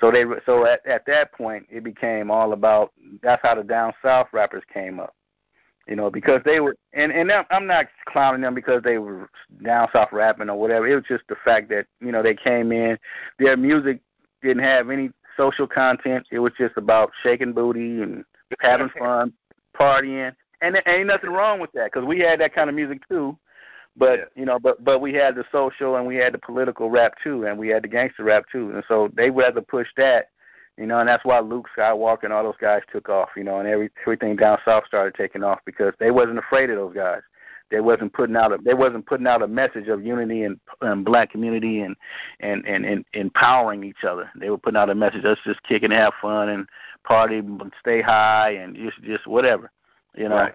So 0.00 0.10
they 0.10 0.24
so 0.46 0.64
at 0.64 0.84
at 0.86 1.04
that 1.06 1.32
point 1.32 1.66
it 1.70 1.84
became 1.84 2.30
all 2.30 2.52
about 2.52 2.92
that's 3.22 3.42
how 3.42 3.54
the 3.54 3.62
down 3.62 3.92
south 4.02 4.28
rappers 4.32 4.64
came 4.72 4.98
up. 4.98 5.14
You 5.86 5.96
know, 5.96 6.10
because 6.10 6.40
they 6.44 6.60
were 6.60 6.76
and 6.92 7.12
and 7.12 7.30
I'm- 7.32 7.66
not 7.66 7.88
clowning 8.06 8.42
them 8.42 8.54
because 8.54 8.82
they 8.82 8.98
were 8.98 9.28
down 9.62 9.88
south 9.92 10.12
rapping 10.12 10.48
or 10.48 10.58
whatever. 10.58 10.86
It 10.86 10.94
was 10.94 11.04
just 11.04 11.24
the 11.28 11.36
fact 11.36 11.68
that 11.70 11.86
you 12.00 12.12
know 12.12 12.22
they 12.22 12.34
came 12.34 12.72
in, 12.72 12.98
their 13.38 13.56
music 13.56 14.00
didn't 14.42 14.62
have 14.62 14.90
any 14.90 15.10
social 15.36 15.66
content. 15.66 16.26
It 16.30 16.38
was 16.38 16.52
just 16.58 16.76
about 16.76 17.12
shaking 17.22 17.52
booty 17.52 18.02
and 18.02 18.24
having 18.60 18.88
fun, 18.98 19.32
partying, 19.78 20.34
and 20.60 20.74
there 20.74 20.82
ain't 20.86 21.06
nothing 21.06 21.30
wrong 21.30 21.60
with 21.60 21.72
that 21.72 21.92
because 21.92 22.06
we 22.06 22.20
had 22.20 22.40
that 22.40 22.54
kind 22.54 22.68
of 22.68 22.76
music 22.76 23.06
too. 23.08 23.36
But 23.96 24.18
Yeah. 24.18 24.24
you 24.36 24.44
know, 24.44 24.58
but 24.58 24.82
but 24.84 25.00
we 25.00 25.12
had 25.14 25.34
the 25.34 25.44
social 25.50 25.96
and 25.96 26.06
we 26.06 26.16
had 26.16 26.32
the 26.32 26.38
political 26.38 26.90
rap 26.90 27.14
too, 27.22 27.44
and 27.46 27.58
we 27.58 27.68
had 27.68 27.82
the 27.82 27.88
gangster 27.88 28.24
rap 28.24 28.44
too, 28.50 28.70
and 28.72 28.84
so 28.86 29.10
they 29.14 29.30
rather 29.30 29.60
push 29.60 29.88
that, 29.96 30.28
you 30.76 30.86
know, 30.86 30.98
and 31.00 31.08
that's 31.08 31.24
why 31.24 31.40
Luke 31.40 31.66
Skywalker 31.76 32.24
and 32.24 32.32
all 32.32 32.44
those 32.44 32.54
guys 32.60 32.82
took 32.92 33.08
off, 33.08 33.30
you 33.36 33.44
know, 33.44 33.58
and 33.58 33.68
every 33.68 33.90
everything 34.02 34.36
down 34.36 34.58
south 34.64 34.86
started 34.86 35.14
taking 35.14 35.42
off 35.42 35.58
because 35.66 35.92
they 35.98 36.10
wasn't 36.10 36.38
afraid 36.38 36.70
of 36.70 36.76
those 36.76 36.94
guys. 36.94 37.20
They 37.70 37.80
wasn't 37.80 38.12
putting 38.12 38.36
out 38.36 38.52
a 38.52 38.58
they 38.64 38.74
wasn't 38.74 39.06
putting 39.06 39.26
out 39.26 39.42
a 39.42 39.48
message 39.48 39.88
of 39.88 40.04
unity 40.04 40.42
and, 40.42 40.58
and 40.80 41.04
black 41.04 41.30
community 41.30 41.80
and, 41.80 41.96
and 42.40 42.66
and 42.66 42.84
and 42.84 43.04
empowering 43.12 43.84
each 43.84 44.04
other. 44.06 44.30
They 44.34 44.50
were 44.50 44.58
putting 44.58 44.78
out 44.78 44.90
a 44.90 44.94
message 44.94 45.24
us 45.24 45.38
just 45.44 45.62
kick 45.62 45.82
and 45.82 45.92
have 45.92 46.12
fun 46.20 46.48
and 46.48 46.68
party, 47.04 47.38
and 47.38 47.72
stay 47.80 48.02
high, 48.02 48.50
and 48.50 48.74
just 48.76 49.00
just 49.02 49.26
whatever, 49.26 49.70
you 50.16 50.28
know. 50.28 50.36
Right. 50.36 50.54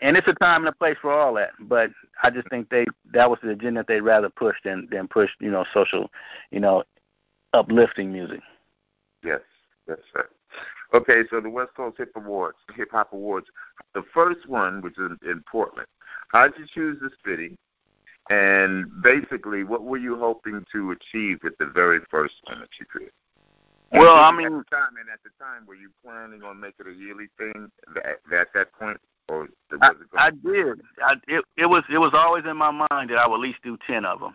And 0.00 0.16
it's 0.16 0.28
a 0.28 0.32
time 0.34 0.62
and 0.62 0.68
a 0.68 0.72
place 0.72 0.96
for 1.02 1.12
all 1.12 1.34
that, 1.34 1.50
but 1.60 1.90
I 2.22 2.30
just 2.30 2.48
think 2.48 2.70
they 2.70 2.86
that 3.12 3.28
was 3.28 3.38
the 3.42 3.50
agenda 3.50 3.84
they'd 3.86 4.00
rather 4.00 4.30
push 4.30 4.56
than 4.64 4.88
than 4.90 5.06
push 5.06 5.30
you 5.38 5.50
know 5.50 5.64
social, 5.74 6.10
you 6.50 6.60
know, 6.60 6.84
uplifting 7.52 8.10
music. 8.10 8.40
Yes, 9.22 9.40
yes, 9.86 9.98
sir. 10.14 10.28
Okay, 10.94 11.22
so 11.30 11.40
the 11.40 11.50
West 11.50 11.72
Coast 11.76 11.98
Hip 11.98 12.12
Awards, 12.16 12.56
Hip 12.74 12.88
Hop 12.92 13.12
Awards. 13.12 13.48
The 13.94 14.04
first 14.14 14.48
one, 14.48 14.80
which 14.80 14.98
is 14.98 15.10
in 15.22 15.42
Portland. 15.50 15.88
How'd 16.28 16.52
you 16.58 16.66
choose 16.72 16.98
the 17.00 17.10
city? 17.24 17.56
And 18.28 18.86
basically, 19.02 19.62
what 19.62 19.84
were 19.84 19.98
you 19.98 20.16
hoping 20.16 20.64
to 20.72 20.90
achieve 20.90 21.38
with 21.44 21.56
the 21.58 21.66
very 21.66 22.00
first 22.10 22.34
one 22.44 22.60
that 22.60 22.68
you 22.80 22.86
did? 22.98 23.10
Well, 23.92 24.16
I 24.16 24.32
mean- 24.32 24.46
at 24.46 24.52
the 24.52 24.76
time, 24.76 24.96
and 24.98 25.08
at 25.08 25.22
the 25.22 25.30
time, 25.38 25.64
were 25.66 25.76
you 25.76 25.90
planning 26.04 26.42
on 26.42 26.58
making 26.58 26.86
it 26.86 26.90
a 26.90 26.94
yearly 26.94 27.28
thing 27.38 27.70
at, 28.04 28.18
at 28.36 28.48
that 28.54 28.72
point, 28.72 28.98
or 29.28 29.48
was 29.70 29.80
I? 29.80 30.26
I 30.26 30.30
did. 30.30 30.80
I, 31.04 31.14
it 31.28 31.44
it 31.56 31.66
was 31.66 31.84
it 31.88 31.98
was 31.98 32.12
always 32.14 32.44
in 32.44 32.56
my 32.56 32.70
mind 32.70 33.10
that 33.10 33.18
I 33.18 33.28
would 33.28 33.36
at 33.36 33.40
least 33.40 33.62
do 33.62 33.78
ten 33.86 34.04
of 34.04 34.18
them. 34.20 34.34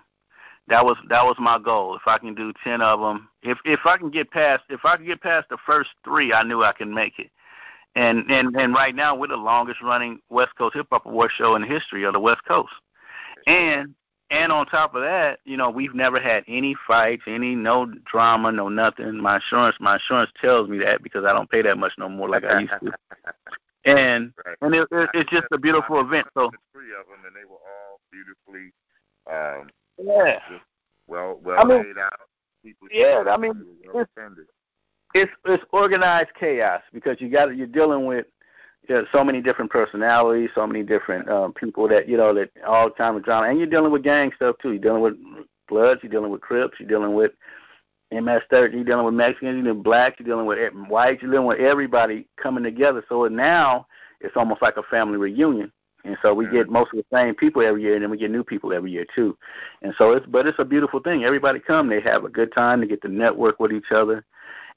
That 0.67 0.86
was 0.86 0.97
that 1.10 1.25
was 1.25 1.36
my 1.38 1.60
goal. 1.60 1.95
If 1.95 2.04
I 2.08 2.17
can 2.17 2.34
do 2.34 2.54
ten 2.63 2.82
of 2.82 3.01
them, 3.01 3.27
if 3.43 3.58
if 3.65 3.82
I 3.86 3.97
can 3.97 4.10
get 4.10 4.32
past 4.32 4.63
if 4.69 4.86
I 4.86 4.95
can 4.95 5.06
get 5.06 5.21
past 5.21 5.49
the 5.49 5.58
first 5.65 5.89
three, 6.06 6.32
I 6.32 6.43
knew 6.43 6.63
I 6.63 6.71
can 6.71 6.93
make 6.93 7.19
it. 7.19 7.30
And 7.95 8.30
and 8.32 8.56
and 8.56 8.73
right 8.73 8.95
now 8.95 9.15
we're 9.15 9.27
the 9.27 9.36
longest 9.36 9.82
running 9.82 10.19
West 10.30 10.56
Coast 10.58 10.75
Hip 10.75 10.88
Hop 10.91 11.06
Award 11.06 11.32
show 11.36 11.56
in 11.56 11.63
the 11.63 11.67
history 11.67 12.04
of 12.04 12.13
the 12.13 12.19
West 12.19 12.41
Coast. 12.47 12.71
And 13.47 13.93
and 14.30 14.51
on 14.51 14.65
top 14.65 14.95
of 14.95 15.01
that, 15.01 15.39
you 15.43 15.58
know, 15.58 15.69
we've 15.69 15.93
never 15.93 16.17
had 16.17 16.45
any 16.47 16.73
fights, 16.88 17.23
any 17.27 17.54
no 17.54 17.91
drama, 18.06 18.51
no 18.51 18.69
nothing. 18.69 19.17
My 19.17 19.36
insurance 19.36 19.75
my 19.82 19.95
insurance 19.95 20.32
tells 20.39 20.69
me 20.69 20.77
that 20.80 21.04
because 21.04 21.25
I 21.25 21.34
don't 21.34 21.49
pay 21.49 21.62
that 21.63 21.77
much 21.77 21.91
no 21.97 22.08
more 22.08 22.30
like 22.30 22.45
I 22.45 22.62
used 22.62 22.73
to. 22.84 22.93
And 23.84 24.32
Right. 24.45 24.58
and 24.62 24.75
it, 24.75 24.88
it, 24.91 25.10
it's 25.15 25.30
just 25.32 25.47
a 25.51 25.58
beautiful 25.58 25.99
event. 26.01 26.27
So 26.36 26.51
three 26.71 26.93
of 26.93 27.08
them, 27.08 27.25
and 27.25 27.36
they 27.36 27.45
were 27.45 27.58
all 27.58 27.99
beautifully, 28.12 28.71
um, 29.25 29.71
yeah, 29.97 30.38
well, 31.08 31.39
well 31.43 31.60
I 31.60 31.63
mean, 31.63 31.77
laid 31.80 31.97
out. 31.97 32.13
People 32.63 32.88
yeah, 32.91 33.23
I 33.27 33.38
mean, 33.38 33.54
they 33.82 33.88
were 33.88 33.93
well 33.95 34.06
attended. 34.15 34.45
It's 35.13 35.32
it's 35.45 35.63
organized 35.71 36.30
chaos 36.39 36.82
because 36.93 37.19
you 37.19 37.30
got 37.30 37.56
you're 37.56 37.67
dealing 37.67 38.06
with 38.06 38.26
you 38.88 38.95
know, 38.95 39.06
so 39.12 39.24
many 39.24 39.41
different 39.41 39.71
personalities, 39.71 40.50
so 40.56 40.65
many 40.65 40.84
different 40.84 41.30
um, 41.30 41.54
people 41.54 41.88
that 41.88 42.10
you 42.10 42.17
know 42.17 42.34
that 42.34 42.52
all 42.65 42.89
the 42.89 42.95
time 42.95 43.15
of 43.15 43.24
drama, 43.24 43.47
and 43.47 43.58
you're 43.58 43.67
dealing 43.67 43.91
with 43.91 44.04
gang 44.04 44.32
stuff 44.36 44.56
too. 44.62 44.71
You're 44.71 44.82
dealing 44.82 45.02
with 45.02 45.15
Bloods, 45.67 46.02
you're 46.04 46.12
dealing 46.12 46.32
with 46.32 46.41
Crips, 46.41 46.80
you're 46.80 46.89
dealing 46.89 47.13
with 47.13 47.32
MS-13, 48.12 48.74
you're 48.74 48.84
dealing 48.84 49.06
with 49.06 49.13
Mexicans, 49.13 49.56
you're 49.56 49.63
dealing 49.63 49.78
with 49.78 49.84
blacks, 49.86 50.17
you're 50.19 50.28
dealing 50.28 50.45
with 50.45 50.74
whites, 50.89 51.21
you're 51.21 51.32
dealing 51.32 51.47
with 51.47 51.60
everybody 51.60 52.28
coming 52.41 52.63
together. 52.63 53.04
So 53.08 53.26
now 53.28 53.88
it's 54.19 54.36
almost 54.36 54.62
like 54.62 54.78
a 54.78 54.84
family 54.84 55.17
reunion. 55.17 55.71
and 56.04 56.17
so 56.21 56.34
we 56.34 56.47
get 56.50 56.69
most 56.69 56.91
of 56.93 56.97
the 56.97 57.06
same 57.15 57.36
people 57.36 57.62
every 57.62 57.84
year, 57.84 57.93
and 57.93 58.04
then 58.04 58.12
we 58.12 58.17
get 58.17 58.32
new 58.32 58.43
people 58.43 58.74
every 58.74 58.91
year 58.91 59.06
too. 59.15 59.38
And 59.82 59.93
so 59.97 60.12
it's 60.12 60.26
but 60.26 60.47
it's 60.47 60.60
a 60.60 60.65
beautiful 60.65 61.00
thing. 61.00 61.24
Everybody 61.24 61.60
come, 61.60 61.88
they 61.88 62.02
have 62.02 62.26
a 62.26 62.30
good 62.30 62.52
time, 62.52 62.82
they 62.82 62.88
get 62.88 63.02
to 63.04 63.08
network 63.08 63.60
with 63.60 63.71
each 63.71 63.91
other. 63.91 64.26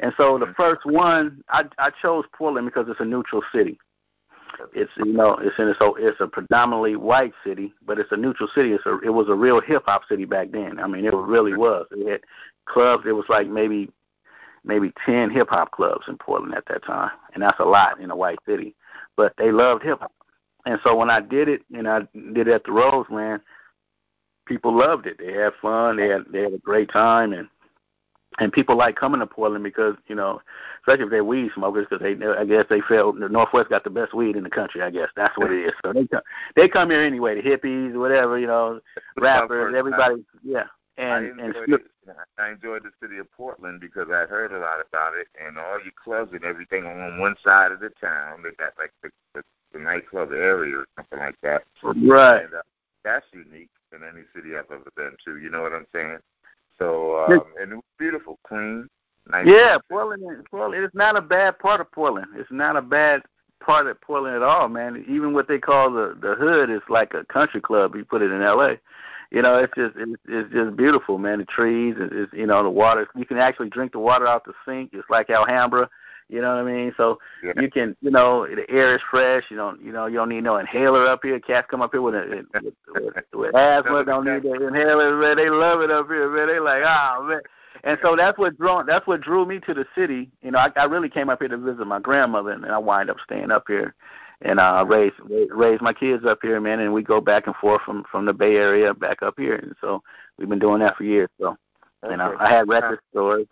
And 0.01 0.13
so 0.17 0.39
the 0.39 0.53
first 0.57 0.85
one, 0.85 1.43
I 1.49 1.65
I 1.79 1.91
chose 2.03 2.25
Portland 2.37 2.67
because 2.67 2.87
it's 2.89 3.01
a 3.01 3.05
neutral 3.05 3.43
city. 3.53 3.79
It's 4.73 4.91
you 4.97 5.13
know 5.13 5.37
it's 5.41 5.59
in 5.59 5.69
a, 5.69 5.75
so 5.79 5.97
it's 5.97 6.21
a 6.21 6.27
predominantly 6.27 6.97
white 6.97 7.33
city, 7.45 7.73
but 7.85 7.99
it's 7.99 8.13
a 8.13 8.17
neutral 8.17 8.49
city. 8.55 8.73
It's 8.73 8.87
a 8.87 8.99
it 9.01 9.11
was 9.11 9.29
a 9.29 9.35
real 9.35 9.61
hip 9.61 9.85
hop 9.87 10.03
city 10.09 10.25
back 10.25 10.51
then. 10.53 10.79
I 10.79 10.87
mean, 10.87 11.05
it 11.05 11.15
really 11.15 11.55
was. 11.55 11.87
It 11.91 12.11
had 12.11 12.21
clubs. 12.67 13.05
It 13.07 13.13
was 13.13 13.27
like 13.29 13.49
maybe 13.49 13.91
maybe 14.65 14.93
ten 15.05 15.31
hip 15.31 15.49
hop 15.51 15.71
clubs 15.73 16.07
in 16.09 16.17
Portland 16.19 16.55
at 16.55 16.67
that 16.67 16.85
time, 16.85 17.11
and 17.35 17.43
that's 17.43 17.61
a 17.61 17.65
lot 17.65 18.01
in 18.01 18.11
a 18.11 18.17
white 18.17 18.39
city. 18.47 18.75
But 19.17 19.35
they 19.39 19.51
loved 19.53 19.83
hip 19.83 20.01
hop, 20.01 20.13
and 20.67 20.79
so 20.83 20.97
when 20.97 21.11
I 21.11 21.21
did 21.21 21.49
it, 21.49 21.63
and 21.75 21.89
I 21.89 22.01
did 22.33 22.49
it 22.49 22.49
at 22.49 22.65
the 22.65 22.73
Roseland, 22.73 23.43
people 24.47 24.77
loved 24.77 25.07
it. 25.07 25.19
They 25.19 25.33
had 25.33 25.53
fun. 25.61 25.97
They 25.97 26.09
had 26.09 26.25
they 26.31 26.43
had 26.43 26.55
a 26.55 26.59
great 26.59 26.91
time, 26.91 27.33
and 27.33 27.49
and 28.39 28.53
people 28.53 28.77
like 28.77 28.97
coming 28.97 29.21
to 29.21 29.27
Portland 29.27 29.65
because 29.65 29.95
you 30.07 30.15
know, 30.15 30.41
especially 30.81 31.05
if 31.05 31.11
they're 31.11 31.25
weed 31.25 31.51
smokers, 31.55 31.87
because 31.89 32.03
they 32.03 32.27
I 32.27 32.45
guess 32.45 32.67
they 32.69 32.81
feel 32.81 33.13
the 33.13 33.29
Northwest 33.29 33.71
got 33.71 33.85
the 33.85 33.91
best 33.91 34.15
weed 34.15 34.37
in 34.37 34.45
the 34.45 34.51
country. 34.51 34.83
I 34.83 34.91
guess 34.91 35.09
that's 35.17 35.37
what 35.39 35.53
it 35.53 35.67
is. 35.67 35.73
So 35.85 35.93
they 35.93 36.07
come 36.07 36.23
they 36.57 36.69
come 36.69 36.91
here 36.91 37.03
anyway. 37.03 37.41
The 37.41 37.49
hippies, 37.49 37.99
whatever 37.99 38.39
you 38.39 38.47
know, 38.47 38.81
rappers, 39.17 39.75
everybody, 39.77 40.25
yeah. 40.43 40.65
And 40.97 41.11
I 41.11 41.17
and 41.17 41.41
enjoyed, 41.41 41.81
it. 41.81 42.17
I 42.39 42.51
enjoyed 42.51 42.85
the 42.85 42.91
city 43.03 43.19
of 43.19 43.31
Portland 43.33 43.81
because 43.81 44.09
I 44.11 44.27
heard 44.27 44.53
a 44.53 44.59
lot 44.59 44.79
about 44.89 45.15
it, 45.15 45.27
and 45.45 45.59
all 45.59 45.81
your 45.83 45.93
clubs 46.03 46.33
and 46.33 46.45
everything 46.45 46.87
on 46.87 47.19
one 47.19 47.35
side 47.43 47.73
of 47.73 47.81
the 47.81 47.91
town. 48.01 48.43
They 48.45 48.51
got 48.51 48.75
like 48.79 48.93
the, 49.03 49.11
the, 49.35 49.43
the 49.73 49.81
nightclub 49.81 50.31
area 50.31 50.77
or 50.77 50.87
something 50.97 51.19
like 51.19 51.37
that. 51.43 51.65
Right. 51.83 52.45
And, 52.45 52.55
uh, 52.55 52.63
that's 53.05 53.27
unique 53.33 53.71
in 53.93 54.03
any 54.03 54.25
city 54.35 54.57
I've 54.57 54.71
ever 54.71 54.91
been 54.97 55.17
to. 55.25 55.39
You 55.39 55.51
know 55.51 55.63
what 55.63 55.73
I'm 55.73 55.87
saying? 55.93 56.19
So 56.79 57.25
um, 57.25 57.43
and 57.61 57.73
it 57.73 57.75
was 57.77 57.85
beautiful, 57.99 58.39
clean, 58.47 58.89
nice. 59.31 59.47
Yeah, 59.47 59.79
Portland. 59.89 60.45
Portland. 60.51 60.85
It's 60.85 60.95
not 60.95 61.17
a 61.17 61.23
bad 61.23 61.59
part 61.59 61.81
of 61.81 61.91
Portland. 61.93 62.27
It's 62.37 62.51
not 62.51 62.77
a 62.77 62.83
bad 62.83 63.23
part 63.61 63.87
of 63.87 64.01
Portland 64.01 64.37
at 64.37 64.43
all, 64.43 64.69
man. 64.69 65.05
Even 65.09 65.33
what 65.33 65.49
they 65.49 65.59
call 65.59 65.91
the 65.91 66.17
the 66.21 66.35
hood 66.35 66.71
is 66.71 66.83
like 66.89 67.15
a 67.15 67.25
country 67.25 67.61
club. 67.61 67.95
You 67.95 68.05
put 68.05 68.23
it 68.23 68.33
in 68.33 68.43
L.A. 68.43 68.79
You 69.31 69.43
know, 69.43 69.59
it's 69.59 69.73
just 69.77 69.95
it's, 69.97 70.23
it's 70.29 70.53
just 70.53 70.77
beautiful, 70.77 71.19
man. 71.19 71.39
The 71.39 71.45
trees, 71.45 71.97
it's, 71.99 72.33
you 72.33 72.47
know, 72.47 72.63
the 72.63 72.71
water. 72.71 73.09
You 73.17 73.25
can 73.25 73.39
actually 73.39 73.69
drink 73.69 73.93
the 73.93 73.99
water 73.99 74.27
out 74.27 74.45
the 74.45 74.53
sink, 74.65 74.91
It's 74.93 75.09
like 75.11 75.31
Alhambra. 75.31 75.89
You 76.29 76.41
know 76.41 76.55
what 76.55 76.67
I 76.67 76.73
mean? 76.73 76.93
So 76.97 77.19
yeah. 77.43 77.53
you 77.61 77.71
can, 77.71 77.97
you 78.01 78.11
know, 78.11 78.47
the 78.47 78.69
air 78.71 78.95
is 78.95 79.03
fresh. 79.11 79.45
You 79.51 79.57
don't, 79.57 79.81
you 79.83 79.93
know, 79.93 80.07
you 80.07 80.17
don't 80.17 80.31
need 80.31 80.45
no 80.45 80.57
inhaler 80.57 81.07
up 81.07 81.21
here. 81.23 81.39
Cats 81.39 81.67
come 81.71 81.83
up 81.83 81.93
here 81.93 82.03
with 82.03 82.15
a, 82.15 82.45
with, 82.55 82.75
with, 82.89 83.25
with 83.33 83.55
asthma. 83.55 84.05
Don't 84.05 84.25
need 84.25 84.43
the 84.43 84.67
inhaler, 84.67 85.17
man. 85.17 85.37
They 85.37 85.51
love 85.51 85.83
it 85.83 85.91
up 85.91 86.07
here, 86.09 86.31
man. 86.31 86.49
They 86.49 86.61
like, 86.61 86.83
ah, 86.85 87.17
oh, 87.19 87.25
man. 87.25 87.41
And 87.83 87.99
so 88.03 88.17
that's 88.17 88.39
what 88.39 88.57
drew 88.57 88.83
that's 88.87 89.07
what 89.07 89.21
drew 89.21 89.45
me 89.45 89.61
to 89.61 89.75
the 89.75 89.85
city. 89.95 90.31
You 90.43 90.53
know, 90.53 90.59
I, 90.59 90.71
I 90.77 90.85
really 90.85 91.11
came 91.11 91.29
up 91.29 91.41
here 91.41 91.49
to 91.49 91.59
visit 91.59 91.87
my 91.87 92.01
grandmother, 92.01 92.51
and 92.51 92.65
I 92.65 92.79
wind 92.79 93.11
up 93.11 93.19
staying 93.23 93.51
up 93.51 93.65
here, 93.67 93.95
and 94.41 94.59
uh, 94.59 94.85
raise 94.89 95.13
raise 95.51 95.81
my 95.83 95.93
kids 95.93 96.25
up 96.25 96.39
here, 96.41 96.61
man. 96.61 96.81
And 96.81 96.95
we 96.95 97.03
go 97.03 97.21
back 97.21 97.47
and 97.47 97.57
forth 97.57 97.83
from 97.83 98.05
from 98.11 98.25
the 98.25 98.33
Bay 98.33 98.57
Area 98.57 98.95
back 98.95 99.23
up 99.23 99.35
here, 99.37 99.57
and 99.57 99.75
so 99.83 100.03
we've 100.39 100.49
been 100.49 100.59
doing 100.59 100.81
that 100.81 100.97
for 100.97 101.05
years. 101.05 101.29
So, 101.39 101.57
you 102.09 102.17
know, 102.17 102.35
I 102.41 102.49
had 102.49 102.69
record 102.69 103.01
stores. 103.11 103.47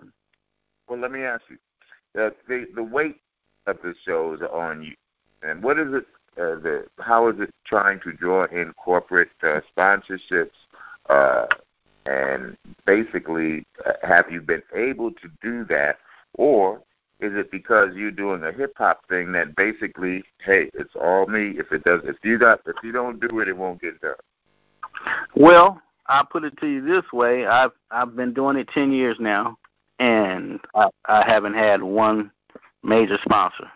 Well, 0.89 0.99
let 0.99 1.13
me 1.13 1.23
ask 1.23 1.43
you, 1.51 1.59
uh, 2.19 2.31
the 2.49 2.67
the 2.75 2.83
weight 2.83 3.17
of 3.67 3.79
the 3.83 3.95
shows 4.05 4.41
on 4.53 4.83
you, 4.83 4.95
and 5.43 5.63
what 5.63 5.79
is 5.79 5.93
it? 5.93 6.07
Uh, 6.37 6.57
the 6.61 6.87
how 6.99 7.29
is 7.29 7.37
it 7.41 7.51
trying 7.67 8.01
to 8.01 8.13
draw 8.13 8.45
in 8.47 8.73
corporate 8.75 9.31
uh, 9.43 9.61
sponsorships? 9.77 10.51
Uh, 11.09 11.47
and 12.07 12.57
basically, 12.87 13.65
uh, 13.87 13.93
have 14.03 14.31
you 14.31 14.41
been 14.41 14.63
able 14.75 15.11
to 15.13 15.29
do 15.43 15.65
that, 15.67 15.99
or 16.35 16.83
is 17.21 17.33
it 17.35 17.51
because 17.51 17.95
you're 17.95 18.11
doing 18.11 18.43
a 18.43 18.53
hip 18.53 18.73
hop 18.77 19.07
thing 19.09 19.33
that 19.33 19.55
basically, 19.55 20.25
hey, 20.45 20.71
it's 20.75 20.95
all 21.01 21.27
me. 21.27 21.55
If 21.57 21.71
it 21.71 21.85
does, 21.85 22.01
if 22.05 22.17
you 22.25 22.39
got, 22.39 22.61
if 22.67 22.77
you 22.83 22.93
don't 22.93 23.21
do 23.21 23.41
it, 23.41 23.49
it 23.49 23.57
won't 23.57 23.81
get 23.81 24.01
done. 24.01 24.15
Well, 25.37 25.81
I'll 26.09 26.27
put 26.27 26.45
it 26.45 26.59
to 26.59 26.67
you 26.67 26.85
this 26.85 27.13
way: 27.13 27.47
I've 27.47 27.71
I've 27.91 28.17
been 28.17 28.35
doing 28.35 28.57
it 28.57 28.69
ten 28.75 28.93
years 28.93 29.19
now, 29.21 29.57
and 29.99 30.61
I, 30.75 30.89
I 31.07 31.25
haven't 31.25 31.55
had 31.55 31.83
one 31.83 32.31
major 32.83 33.19
sponsor. 33.23 33.71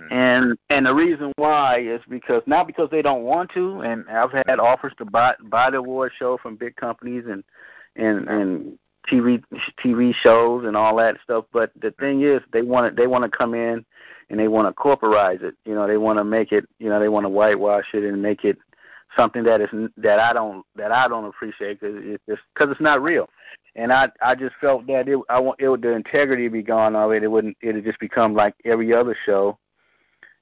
Mm-hmm. 0.00 0.12
And 0.12 0.58
and 0.70 0.86
the 0.86 0.94
reason 0.94 1.32
why 1.36 1.80
is 1.80 2.00
because 2.08 2.42
not 2.46 2.66
because 2.66 2.88
they 2.90 3.02
don't 3.02 3.22
want 3.22 3.50
to, 3.52 3.80
and 3.80 4.08
I've 4.08 4.32
had 4.46 4.58
offers 4.58 4.92
to 4.98 5.04
buy 5.04 5.34
buy 5.44 5.70
the 5.70 5.78
award 5.78 6.12
show 6.18 6.38
from 6.38 6.56
big 6.56 6.76
companies 6.76 7.24
and 7.28 7.42
and 7.96 8.28
and 8.28 8.78
TV 9.08 9.42
TV 9.82 10.14
shows 10.14 10.64
and 10.64 10.76
all 10.76 10.96
that 10.96 11.16
stuff. 11.22 11.44
But 11.52 11.72
the 11.80 11.90
thing 11.92 12.22
is, 12.22 12.40
they 12.52 12.62
want 12.62 12.94
to 12.94 13.00
they 13.00 13.06
want 13.06 13.24
to 13.24 13.36
come 13.36 13.54
in 13.54 13.84
and 14.30 14.38
they 14.38 14.48
want 14.48 14.68
to 14.68 14.80
corporatize 14.80 15.42
it. 15.42 15.54
You 15.64 15.74
know, 15.74 15.86
they 15.86 15.98
want 15.98 16.18
to 16.18 16.24
make 16.24 16.52
it. 16.52 16.64
You 16.78 16.88
know, 16.88 17.00
they 17.00 17.08
want 17.08 17.24
to 17.24 17.30
whitewash 17.30 17.94
it 17.94 18.04
and 18.04 18.22
make 18.22 18.44
it 18.44 18.58
something 19.16 19.44
that 19.44 19.60
is 19.60 19.68
that 19.96 20.18
I 20.18 20.32
don't 20.32 20.64
that 20.76 20.92
I 20.92 21.08
don't 21.08 21.24
appreciate 21.24 21.80
because 21.80 21.96
it's 22.02 22.22
just 22.28 22.42
because 22.54 22.70
it's 22.70 22.80
not 22.80 23.02
real. 23.02 23.28
And 23.74 23.92
I 23.92 24.10
I 24.20 24.34
just 24.34 24.54
felt 24.60 24.86
that 24.86 25.08
it 25.08 25.18
I 25.28 25.40
want 25.40 25.60
it 25.60 25.68
would 25.68 25.82
the 25.82 25.92
integrity 25.92 26.48
be 26.48 26.62
gone 26.62 26.96
already. 26.96 27.24
It 27.24 27.30
wouldn't 27.30 27.56
it 27.60 27.74
would 27.74 27.84
just 27.84 28.00
become 28.00 28.34
like 28.34 28.54
every 28.64 28.92
other 28.92 29.16
show. 29.24 29.58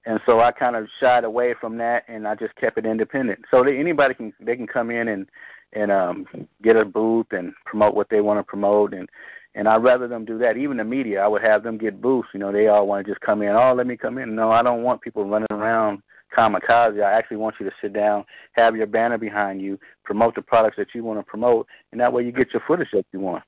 And 0.06 0.20
so 0.24 0.40
I 0.40 0.50
kind 0.50 0.76
of 0.76 0.88
shied 0.98 1.24
away 1.24 1.54
from 1.61 1.76
that, 1.76 2.04
and 2.09 2.26
I 2.26 2.35
just 2.35 2.56
kept 2.56 2.78
it 2.78 2.87
independent. 2.87 3.40
So 3.50 3.62
that 3.62 3.74
anybody 3.74 4.14
can 4.14 4.33
they 4.40 4.56
can 4.56 4.66
come 4.66 4.90
in 4.90 5.09
and 5.09 5.28
and 5.72 5.92
um 5.92 6.26
get 6.62 6.76
a 6.76 6.85
booth 6.85 7.26
and 7.33 7.52
promote 7.64 7.94
what 7.94 8.09
they 8.09 8.20
want 8.20 8.38
to 8.38 8.44
promote 8.44 8.94
and 8.94 9.09
and 9.54 9.68
I'd 9.68 9.83
rather 9.83 10.06
them 10.06 10.24
do 10.24 10.38
that. 10.38 10.56
Even 10.56 10.76
the 10.76 10.85
media, 10.85 11.22
I 11.22 11.28
would 11.28 11.42
have 11.42 11.64
them 11.64 11.76
get 11.76 12.00
booths. 12.00 12.28
You 12.33 12.38
know, 12.40 12.52
they 12.52 12.68
all 12.68 12.87
want 12.87 13.04
to 13.04 13.11
just 13.11 13.20
come 13.20 13.42
in. 13.42 13.50
Oh, 13.50 13.74
let 13.74 13.87
me 13.87 13.96
come 13.96 14.18
in. 14.18 14.37
No, 14.37 14.50
I 14.50 14.62
don't 14.62 14.85
want 14.85 15.02
people 15.02 15.24
running 15.24 15.48
around 15.50 16.02
kamikaze. 16.36 17.02
I 17.02 17.12
actually 17.12 17.38
want 17.38 17.56
you 17.58 17.66
to 17.68 17.74
sit 17.80 17.92
down, 17.92 18.24
have 18.52 18.76
your 18.76 18.86
banner 18.86 19.18
behind 19.18 19.60
you, 19.60 19.78
promote 20.04 20.34
the 20.34 20.42
products 20.42 20.76
that 20.76 20.94
you 20.94 21.04
want 21.04 21.18
to 21.18 21.24
promote, 21.24 21.66
and 21.92 22.00
that 22.00 22.12
way 22.12 22.24
you 22.24 22.32
get 22.32 22.52
your 22.52 22.62
footage 22.66 22.90
that 22.92 23.06
you 23.12 23.20
want. 23.20 23.42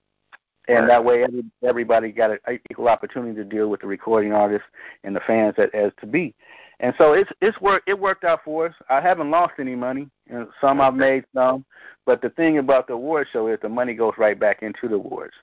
And 0.69 0.81
Right. 0.81 0.89
that 0.89 1.05
way, 1.05 1.25
every, 1.25 1.45
everybody 1.65 2.13
got 2.13 2.31
an 2.31 2.61
equal 2.71 2.89
opportunity 2.89 3.35
to 3.35 3.45
deal 3.45 3.69
with 3.69 3.81
the 3.81 3.87
recording 3.89 4.33
artists 4.33 4.69
and 5.03 5.15
the 5.15 5.21
fans 5.21 5.55
that, 5.57 5.75
as 5.75 5.91
to 6.01 6.07
be. 6.07 6.35
And 6.83 6.95
so 6.99 7.13
it's 7.13 7.31
it's 7.41 7.61
worked. 7.61 7.89
It 7.89 7.99
worked 7.99 8.25
out 8.25 8.41
for 8.45 8.67
us. 8.67 8.75
I 8.91 9.01
haven't 9.01 9.31
lost 9.31 9.55
any 9.59 9.77
money. 9.77 10.09
And 10.29 10.49
some 10.61 10.81
I've 10.81 10.95
made 10.95 11.25
some, 11.35 11.65
but 12.07 12.21
the 12.23 12.31
thing 12.31 12.59
about 12.59 12.89
the 12.89 12.95
award 12.95 13.29
show 13.33 13.47
is 13.47 13.59
the 13.63 13.69
money 13.69 13.95
goes 13.95 14.15
right 14.19 14.39
back 14.39 14.63
into 14.63 14.89
the 14.89 14.97
awards. 14.97 15.35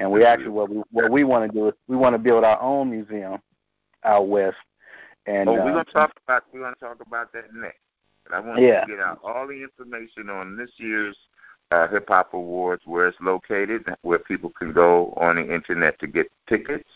And 0.00 0.10
we 0.10 0.24
actually 0.24 0.48
what 0.50 0.70
we 0.70 0.82
what 0.90 1.10
we 1.10 1.22
want 1.22 1.50
to 1.50 1.56
do 1.56 1.68
is 1.68 1.74
we 1.86 1.96
want 1.96 2.14
to 2.14 2.18
build 2.18 2.42
our 2.42 2.60
own 2.60 2.90
museum 2.90 3.38
out 4.04 4.28
west. 4.28 4.56
And 5.28 5.48
oh, 5.48 5.52
we're 5.52 5.60
uh, 5.60 5.64
gonna 5.64 5.84
talk 5.84 6.12
about 6.26 6.44
we're 6.52 6.60
gonna 6.60 6.74
talk 6.76 7.00
about 7.06 7.32
that 7.34 7.52
next. 7.54 7.80
But 8.24 8.34
I 8.34 8.40
want 8.40 8.60
Yeah. 8.60 8.80
you 8.86 8.92
to 8.92 8.96
get 8.96 9.00
out 9.00 9.20
all 9.22 9.46
the 9.46 9.62
information 9.62 10.30
on 10.30 10.56
this 10.56 10.70
year's 10.78 11.16
uh, 11.70 11.86
Hip 11.88 12.08
Hop 12.08 12.32
Awards, 12.32 12.82
where 12.86 13.08
it's 13.08 13.20
located, 13.20 13.84
where 14.00 14.18
people 14.18 14.50
can 14.50 14.72
go 14.72 15.12
on 15.18 15.36
the 15.36 15.54
internet 15.54 15.98
to 15.98 16.06
get 16.06 16.32
tickets. 16.46 16.88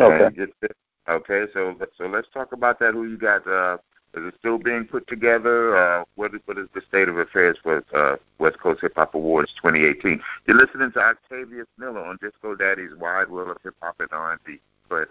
Okay. 0.00 0.34
Get 0.34 0.72
okay. 1.10 1.44
So 1.52 1.76
so 1.98 2.06
let's 2.06 2.28
talk 2.32 2.52
about 2.52 2.78
that. 2.78 2.94
Who 2.94 3.04
you 3.04 3.18
got? 3.18 3.46
Uh, 3.46 3.76
is 4.14 4.24
it 4.24 4.34
still 4.38 4.56
being 4.56 4.86
put 4.86 5.06
together? 5.06 5.76
Uh, 5.76 6.04
what 6.14 6.34
is 6.34 6.40
what 6.46 6.56
is 6.56 6.68
the 6.74 6.80
state 6.88 7.10
of 7.10 7.18
affairs 7.18 7.58
for 7.62 7.84
uh, 7.94 8.16
West 8.38 8.58
Coast 8.60 8.80
Hip 8.80 8.94
Hop 8.96 9.14
Awards 9.14 9.52
2018? 9.62 10.22
You're 10.46 10.56
listening 10.56 10.90
to 10.92 11.00
Octavius 11.00 11.66
Miller 11.76 12.02
on 12.02 12.18
Disco 12.22 12.54
Daddy's 12.54 12.96
Wide 12.96 13.28
World 13.28 13.50
of 13.50 13.58
Hip 13.62 13.74
Hop 13.82 13.96
and 14.00 14.08
R&B. 14.10 14.58
Go 14.88 14.96
ahead. 14.96 15.08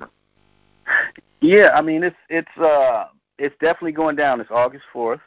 Yeah, 1.41 1.71
I 1.75 1.81
mean 1.81 2.03
it's 2.03 2.15
it's 2.29 2.57
uh 2.57 3.05
it's 3.37 3.55
definitely 3.59 3.91
going 3.91 4.15
down. 4.15 4.41
It's 4.41 4.51
August 4.51 4.85
fourth. 4.91 5.21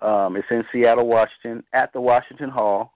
Um, 0.00 0.36
it's 0.36 0.50
in 0.50 0.64
Seattle, 0.72 1.06
Washington, 1.06 1.62
at 1.72 1.92
the 1.92 2.00
Washington 2.00 2.50
Hall, 2.50 2.92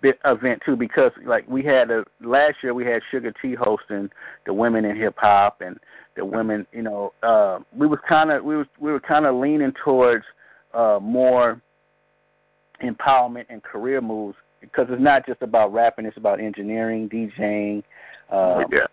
bit 0.00 0.20
event 0.24 0.62
too 0.64 0.76
because 0.76 1.10
like 1.24 1.48
we 1.48 1.64
had 1.64 1.90
a 1.90 2.04
last 2.20 2.62
year 2.62 2.72
we 2.72 2.86
had 2.86 3.02
Sugar 3.10 3.32
T 3.42 3.54
hosting 3.54 4.08
the 4.46 4.54
women 4.54 4.84
in 4.84 4.94
hip 4.96 5.16
hop 5.18 5.60
and 5.62 5.80
the 6.14 6.24
women 6.24 6.64
you 6.72 6.82
know 6.82 7.12
uh 7.24 7.58
we 7.74 7.88
was 7.88 7.98
kind 8.08 8.30
of 8.30 8.44
we 8.44 8.56
was 8.56 8.68
we 8.78 8.92
were 8.92 9.00
kind 9.00 9.26
of 9.26 9.34
leaning 9.34 9.72
towards 9.84 10.24
uh 10.74 11.00
more 11.02 11.60
empowerment 12.82 13.46
and 13.48 13.62
career 13.64 14.00
moves 14.00 14.36
because 14.60 14.86
it's 14.90 15.00
not 15.00 15.26
just 15.26 15.42
about 15.42 15.72
rapping; 15.72 16.06
it's 16.06 16.16
about 16.16 16.40
engineering, 16.40 17.08
DJing, 17.08 17.82
uh, 18.30 18.64
yeah. 18.70 18.86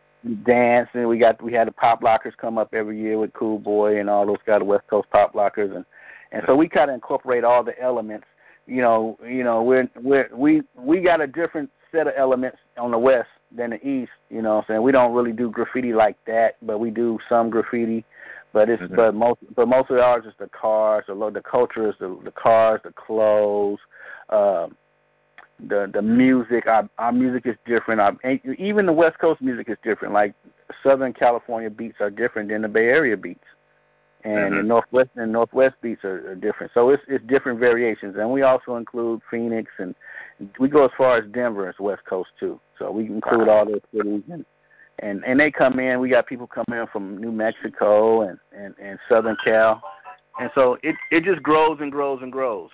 dance, 0.46 0.90
and 0.94 1.08
we 1.08 1.18
got 1.18 1.42
we 1.42 1.54
had 1.54 1.68
the 1.68 1.72
pop 1.72 2.02
lockers 2.02 2.34
come 2.38 2.58
up 2.58 2.74
every 2.74 3.00
year 3.00 3.18
with 3.18 3.34
Cool 3.34 3.60
Boy 3.60 4.00
and 4.00 4.10
all 4.10 4.26
those 4.26 4.38
guys, 4.46 4.62
West 4.64 4.88
Coast 4.88 5.10
pop 5.12 5.36
lockers, 5.36 5.76
and 5.76 5.86
and 6.32 6.44
so 6.46 6.56
we 6.56 6.68
kind 6.68 6.90
of 6.90 6.96
incorporate 6.96 7.44
all 7.44 7.64
the 7.64 7.80
elements. 7.82 8.26
You 8.66 8.82
know, 8.82 9.18
you 9.24 9.44
know, 9.44 9.64
we're 9.64 9.90
we're 10.02 10.30
we 10.34 10.62
we 10.76 11.00
got 11.00 11.22
a 11.22 11.28
different 11.28 11.70
set 11.92 12.08
of 12.08 12.14
elements 12.18 12.58
on 12.78 12.92
the 12.92 13.00
west 13.00 13.30
than 13.52 13.72
the 13.72 13.88
east. 13.88 14.12
You 14.30 14.42
know, 14.42 14.56
what 14.56 14.66
I'm 14.66 14.68
saying 14.68 14.82
we 14.84 14.92
don't 14.92 15.14
really 15.14 15.32
do 15.32 15.50
graffiti 15.50 15.94
like 15.94 16.18
that, 16.26 16.58
but 16.62 16.80
we 16.80 16.90
do 16.90 17.20
some 17.30 17.50
graffiti. 17.50 18.06
But 18.54 18.70
it's 18.70 18.82
mm-hmm. 18.82 18.96
but 18.96 19.16
most 19.16 19.40
but 19.56 19.68
most 19.68 19.90
of 19.90 20.00
ours 20.00 20.26
is 20.26 20.34
the 20.40 20.50
cars, 20.50 21.06
the 21.08 21.14
the 21.34 21.42
culture 21.42 21.90
is 21.90 21.96
the 22.00 22.20
the 22.24 22.32
cars, 22.32 22.82
the 22.84 22.92
clothes. 22.92 23.80
Um, 24.30 24.76
the 25.60 25.90
the 25.92 26.02
music 26.02 26.68
our 26.68 26.88
our 27.00 27.12
music 27.12 27.48
is 27.48 27.56
different 27.66 28.00
our, 28.00 28.16
even 28.60 28.86
the 28.86 28.94
west 28.94 29.18
coast 29.18 29.42
music 29.42 29.70
is 29.70 29.78
different 29.84 30.14
like 30.14 30.34
southern 30.84 31.14
california 31.14 31.70
beats 31.70 31.98
are 32.00 32.12
different 32.12 32.50
than 32.50 32.62
the 32.62 32.68
bay 32.68 32.88
area 32.90 33.18
beats 33.18 33.44
and 34.28 34.52
mm-hmm. 34.52 34.58
the 34.58 34.64
northwest 34.64 35.10
and 35.16 35.32
northwest 35.32 35.76
beats 35.82 36.04
are, 36.04 36.32
are 36.32 36.36
different 36.36 36.72
so 36.74 36.90
it's 36.90 37.04
it's 37.08 37.26
different 37.28 37.60
variations 37.60 38.16
and 38.18 38.32
we 38.32 38.42
also 38.42 38.76
include 38.76 39.22
phoenix 39.30 39.72
and 39.80 39.96
we 40.60 40.68
go 40.68 40.86
as 40.86 40.92
far 40.98 41.18
as 41.18 41.24
denver 41.32 41.68
as 41.68 41.76
west 41.80 42.02
coast 42.06 42.30
too 42.40 42.60
so 42.78 42.92
we 42.92 43.06
include 43.06 43.48
wow. 43.48 43.60
all 43.60 43.66
those 43.66 43.82
cities 43.96 44.24
and 44.32 44.46
and 45.00 45.24
and 45.26 45.40
they 45.40 45.52
come 45.52 45.80
in 45.80 46.00
we 46.00 46.10
got 46.10 46.26
people 46.28 46.48
coming 46.48 46.80
in 46.80 46.88
from 46.88 47.18
new 47.18 47.32
mexico 47.32 48.22
and 48.22 48.40
and 48.56 48.76
and 48.82 49.00
southern 49.10 49.38
cal 49.44 49.82
and 50.40 50.50
so 50.56 50.78
it 50.84 50.96
it 51.12 51.24
just 51.24 51.42
grows 51.42 51.78
and 51.80 51.92
grows 51.92 52.20
and 52.22 52.32
grows 52.32 52.70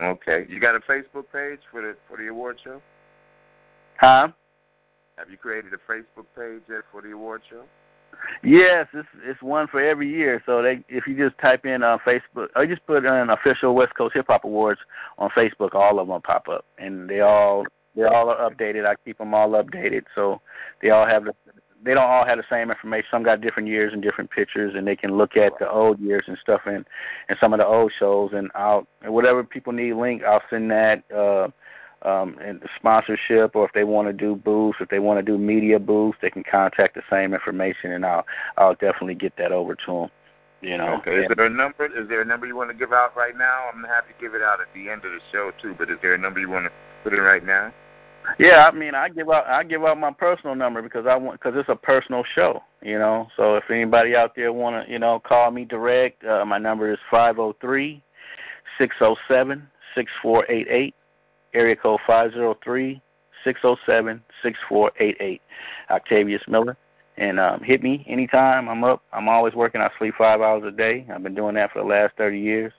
Okay. 0.00 0.46
You 0.48 0.58
got 0.60 0.74
a 0.74 0.80
Facebook 0.80 1.24
page 1.32 1.60
for 1.70 1.80
the 1.80 1.96
for 2.08 2.16
the 2.16 2.28
award 2.28 2.58
show? 2.62 2.80
Huh? 3.98 4.28
Have 5.16 5.30
you 5.30 5.36
created 5.36 5.72
a 5.72 5.90
Facebook 5.90 6.26
page 6.36 6.62
yet 6.68 6.82
for 6.90 7.00
the 7.00 7.12
award 7.12 7.42
show? 7.48 7.62
Yes, 8.42 8.86
it's 8.92 9.08
it's 9.24 9.42
one 9.42 9.66
for 9.68 9.80
every 9.80 10.08
year. 10.08 10.42
So 10.46 10.62
they 10.62 10.84
if 10.88 11.06
you 11.06 11.16
just 11.16 11.38
type 11.38 11.64
in 11.66 11.82
uh, 11.82 11.98
Facebook, 12.06 12.48
or 12.54 12.66
just 12.66 12.86
put 12.86 13.04
in 13.04 13.30
official 13.30 13.74
West 13.74 13.94
Coast 13.94 14.14
Hip 14.14 14.26
Hop 14.28 14.44
Awards 14.44 14.80
on 15.18 15.30
Facebook, 15.30 15.74
all 15.74 15.98
of 15.98 16.08
them 16.08 16.20
pop 16.22 16.48
up, 16.48 16.64
and 16.78 17.08
they 17.08 17.20
all 17.20 17.64
they 17.96 18.02
all 18.04 18.30
are 18.30 18.50
updated. 18.50 18.86
I 18.86 18.94
keep 19.04 19.18
them 19.18 19.34
all 19.34 19.50
updated, 19.50 20.04
so 20.14 20.40
they 20.82 20.90
all 20.90 21.06
have 21.06 21.24
the 21.24 21.32
they 21.84 21.92
don't 21.92 22.10
all 22.10 22.24
have 22.24 22.38
the 22.38 22.44
same 22.50 22.70
information. 22.70 23.06
Some 23.10 23.22
got 23.22 23.42
different 23.42 23.68
years 23.68 23.92
and 23.92 24.02
different 24.02 24.30
pictures, 24.30 24.74
and 24.74 24.86
they 24.86 24.96
can 24.96 25.16
look 25.16 25.36
at 25.36 25.52
the 25.58 25.70
old 25.70 26.00
years 26.00 26.24
and 26.26 26.38
stuff 26.38 26.62
and 26.66 26.84
and 27.28 27.38
some 27.38 27.52
of 27.52 27.58
the 27.58 27.66
old 27.66 27.92
shows. 27.98 28.32
And 28.32 28.50
I'll 28.54 28.86
whatever 29.04 29.44
people 29.44 29.72
need 29.72 29.94
link, 29.94 30.22
I'll 30.22 30.42
send 30.50 30.70
that. 30.70 31.02
uh 31.10 31.48
um, 32.04 32.38
and 32.42 32.62
sponsorship, 32.76 33.56
or 33.56 33.64
if 33.66 33.72
they 33.72 33.84
want 33.84 34.08
to 34.08 34.12
do 34.12 34.36
booths, 34.36 34.78
if 34.80 34.88
they 34.88 34.98
want 34.98 35.18
to 35.18 35.22
do 35.22 35.38
media 35.38 35.78
booths, 35.78 36.18
they 36.20 36.30
can 36.30 36.44
contact 36.44 36.94
the 36.94 37.02
same 37.10 37.34
information, 37.34 37.92
and 37.92 38.04
I'll 38.04 38.26
I'll 38.56 38.74
definitely 38.74 39.14
get 39.14 39.36
that 39.36 39.52
over 39.52 39.74
to 39.74 39.92
them. 39.92 40.10
You 40.60 40.78
know. 40.78 40.94
Okay. 40.98 41.24
Is 41.24 41.28
there 41.36 41.46
a 41.46 41.50
number? 41.50 41.86
Is 41.86 42.08
there 42.08 42.22
a 42.22 42.24
number 42.24 42.46
you 42.46 42.56
want 42.56 42.70
to 42.70 42.76
give 42.76 42.92
out 42.92 43.16
right 43.16 43.36
now? 43.36 43.68
I'm 43.72 43.84
happy 43.84 44.12
to 44.14 44.20
give 44.20 44.34
it 44.34 44.42
out 44.42 44.60
at 44.60 44.72
the 44.74 44.88
end 44.88 45.04
of 45.04 45.12
the 45.12 45.20
show 45.30 45.52
too. 45.60 45.74
But 45.78 45.90
is 45.90 45.98
there 46.02 46.14
a 46.14 46.18
number 46.18 46.40
you 46.40 46.48
want 46.48 46.66
to 46.66 46.72
put 47.02 47.12
in 47.12 47.20
right 47.20 47.44
now? 47.44 47.72
Yeah, 48.38 48.66
I 48.66 48.74
mean, 48.74 48.94
I 48.94 49.08
give 49.10 49.28
out 49.30 49.46
I 49.46 49.62
give 49.64 49.84
out 49.84 49.98
my 49.98 50.10
personal 50.10 50.54
number 50.54 50.82
because 50.82 51.06
I 51.06 51.16
want 51.16 51.40
because 51.40 51.58
it's 51.58 51.68
a 51.68 51.76
personal 51.76 52.24
show, 52.34 52.62
you 52.82 52.98
know. 52.98 53.28
So 53.36 53.56
if 53.56 53.70
anybody 53.70 54.16
out 54.16 54.34
there 54.34 54.52
want 54.52 54.86
to, 54.86 54.92
you 54.92 54.98
know, 54.98 55.20
call 55.20 55.50
me 55.50 55.64
direct, 55.64 56.24
uh, 56.24 56.44
my 56.44 56.58
number 56.58 56.90
is 56.90 56.98
five 57.10 57.36
zero 57.36 57.48
oh 57.48 57.56
three 57.60 58.02
six 58.78 58.96
zero 58.98 59.10
oh 59.12 59.16
seven 59.28 59.68
six 59.94 60.10
four 60.22 60.46
eight 60.48 60.66
eight, 60.70 60.94
area 61.54 61.76
code 61.76 62.00
five 62.06 62.32
zero 62.32 62.56
three 62.62 63.00
six 63.42 63.60
zero 63.62 63.76
seven 63.86 64.22
six 64.42 64.58
four 64.68 64.92
eight 64.98 65.16
eight. 65.20 65.42
Octavius 65.90 66.42
Miller, 66.48 66.76
and 67.16 67.38
um, 67.38 67.60
hit 67.62 67.82
me 67.82 68.04
anytime. 68.08 68.68
I'm 68.68 68.84
up. 68.84 69.02
I'm 69.12 69.28
always 69.28 69.54
working. 69.54 69.80
I 69.80 69.90
sleep 69.98 70.14
five 70.16 70.40
hours 70.40 70.64
a 70.64 70.70
day. 70.70 71.06
I've 71.12 71.22
been 71.22 71.34
doing 71.34 71.54
that 71.54 71.72
for 71.72 71.80
the 71.80 71.86
last 71.86 72.16
thirty 72.16 72.40
years. 72.40 72.72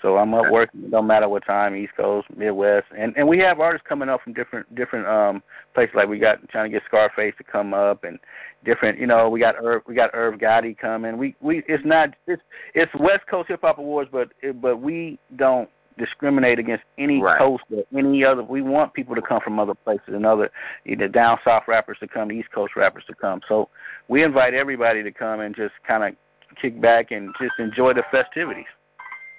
So 0.00 0.16
I'm 0.16 0.32
up 0.32 0.50
working. 0.50 0.90
No 0.90 1.02
matter 1.02 1.28
what 1.28 1.44
time, 1.44 1.74
East 1.74 1.94
Coast, 1.96 2.28
Midwest, 2.36 2.86
and 2.96 3.12
and 3.16 3.26
we 3.26 3.38
have 3.38 3.58
artists 3.58 3.86
coming 3.88 4.08
up 4.08 4.22
from 4.22 4.32
different 4.32 4.72
different 4.74 5.08
um 5.08 5.42
places. 5.74 5.94
Like 5.96 6.08
we 6.08 6.18
got 6.18 6.48
trying 6.50 6.70
to 6.70 6.76
get 6.76 6.84
Scarface 6.86 7.34
to 7.38 7.44
come 7.44 7.74
up, 7.74 8.04
and 8.04 8.18
different. 8.64 8.98
You 8.98 9.06
know, 9.06 9.28
we 9.28 9.40
got 9.40 9.56
Irv, 9.60 9.82
we 9.86 9.94
got 9.94 10.10
Irv 10.14 10.34
Gotti 10.38 10.76
coming. 10.78 11.18
We 11.18 11.34
we 11.40 11.64
it's 11.66 11.84
not 11.84 12.14
it's 12.26 12.42
it's 12.74 12.94
West 12.94 13.26
Coast 13.26 13.48
Hip 13.48 13.60
Hop 13.62 13.78
Awards, 13.78 14.08
but 14.12 14.32
it, 14.40 14.60
but 14.60 14.80
we 14.80 15.18
don't 15.34 15.68
discriminate 15.98 16.58
against 16.58 16.84
any 16.96 17.20
right. 17.20 17.38
coast 17.38 17.64
or 17.74 17.84
any 17.96 18.24
other. 18.24 18.42
We 18.42 18.62
want 18.62 18.94
people 18.94 19.14
to 19.14 19.22
come 19.22 19.40
from 19.40 19.58
other 19.58 19.74
places 19.74 20.08
and 20.08 20.24
other 20.24 20.50
either 20.86 21.08
down 21.08 21.38
south 21.44 21.64
rappers 21.66 21.98
to 22.00 22.08
come, 22.08 22.32
East 22.32 22.50
Coast 22.52 22.76
rappers 22.76 23.04
to 23.08 23.14
come. 23.14 23.40
So 23.48 23.68
we 24.08 24.22
invite 24.22 24.54
everybody 24.54 25.02
to 25.02 25.10
come 25.10 25.40
and 25.40 25.54
just 25.54 25.74
kind 25.86 26.04
of 26.04 26.14
kick 26.60 26.80
back 26.80 27.10
and 27.10 27.34
just 27.40 27.58
enjoy 27.58 27.94
the 27.94 28.04
festivities. 28.10 28.66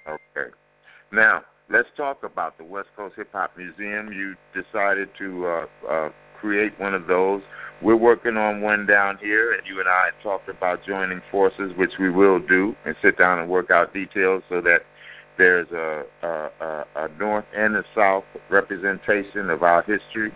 Okay. 0.08 0.50
Now, 1.12 1.42
let's 1.68 1.88
talk 1.96 2.22
about 2.22 2.58
the 2.58 2.64
West 2.64 2.88
Coast 2.96 3.16
Hip 3.16 3.30
Hop 3.32 3.56
Museum. 3.56 4.12
You 4.12 4.36
decided 4.54 5.08
to 5.18 5.46
uh, 5.46 5.66
uh, 5.88 6.10
create 6.40 6.78
one 6.78 6.94
of 6.94 7.06
those. 7.06 7.42
We're 7.82 7.96
working 7.96 8.36
on 8.36 8.60
one 8.60 8.86
down 8.86 9.18
here, 9.18 9.52
and 9.52 9.66
you 9.66 9.80
and 9.80 9.88
I 9.88 10.10
talked 10.22 10.48
about 10.48 10.84
joining 10.84 11.22
forces, 11.30 11.72
which 11.76 11.92
we 11.98 12.10
will 12.10 12.38
do, 12.38 12.76
and 12.84 12.94
sit 13.00 13.16
down 13.16 13.38
and 13.38 13.48
work 13.48 13.70
out 13.70 13.94
details 13.94 14.42
so 14.48 14.60
that 14.60 14.82
there's 15.40 15.70
a, 15.70 16.04
a, 16.22 16.84
a 16.96 17.08
north 17.18 17.46
and 17.56 17.74
a 17.74 17.84
south 17.94 18.24
representation 18.50 19.48
of 19.48 19.62
our 19.62 19.82
history. 19.82 20.32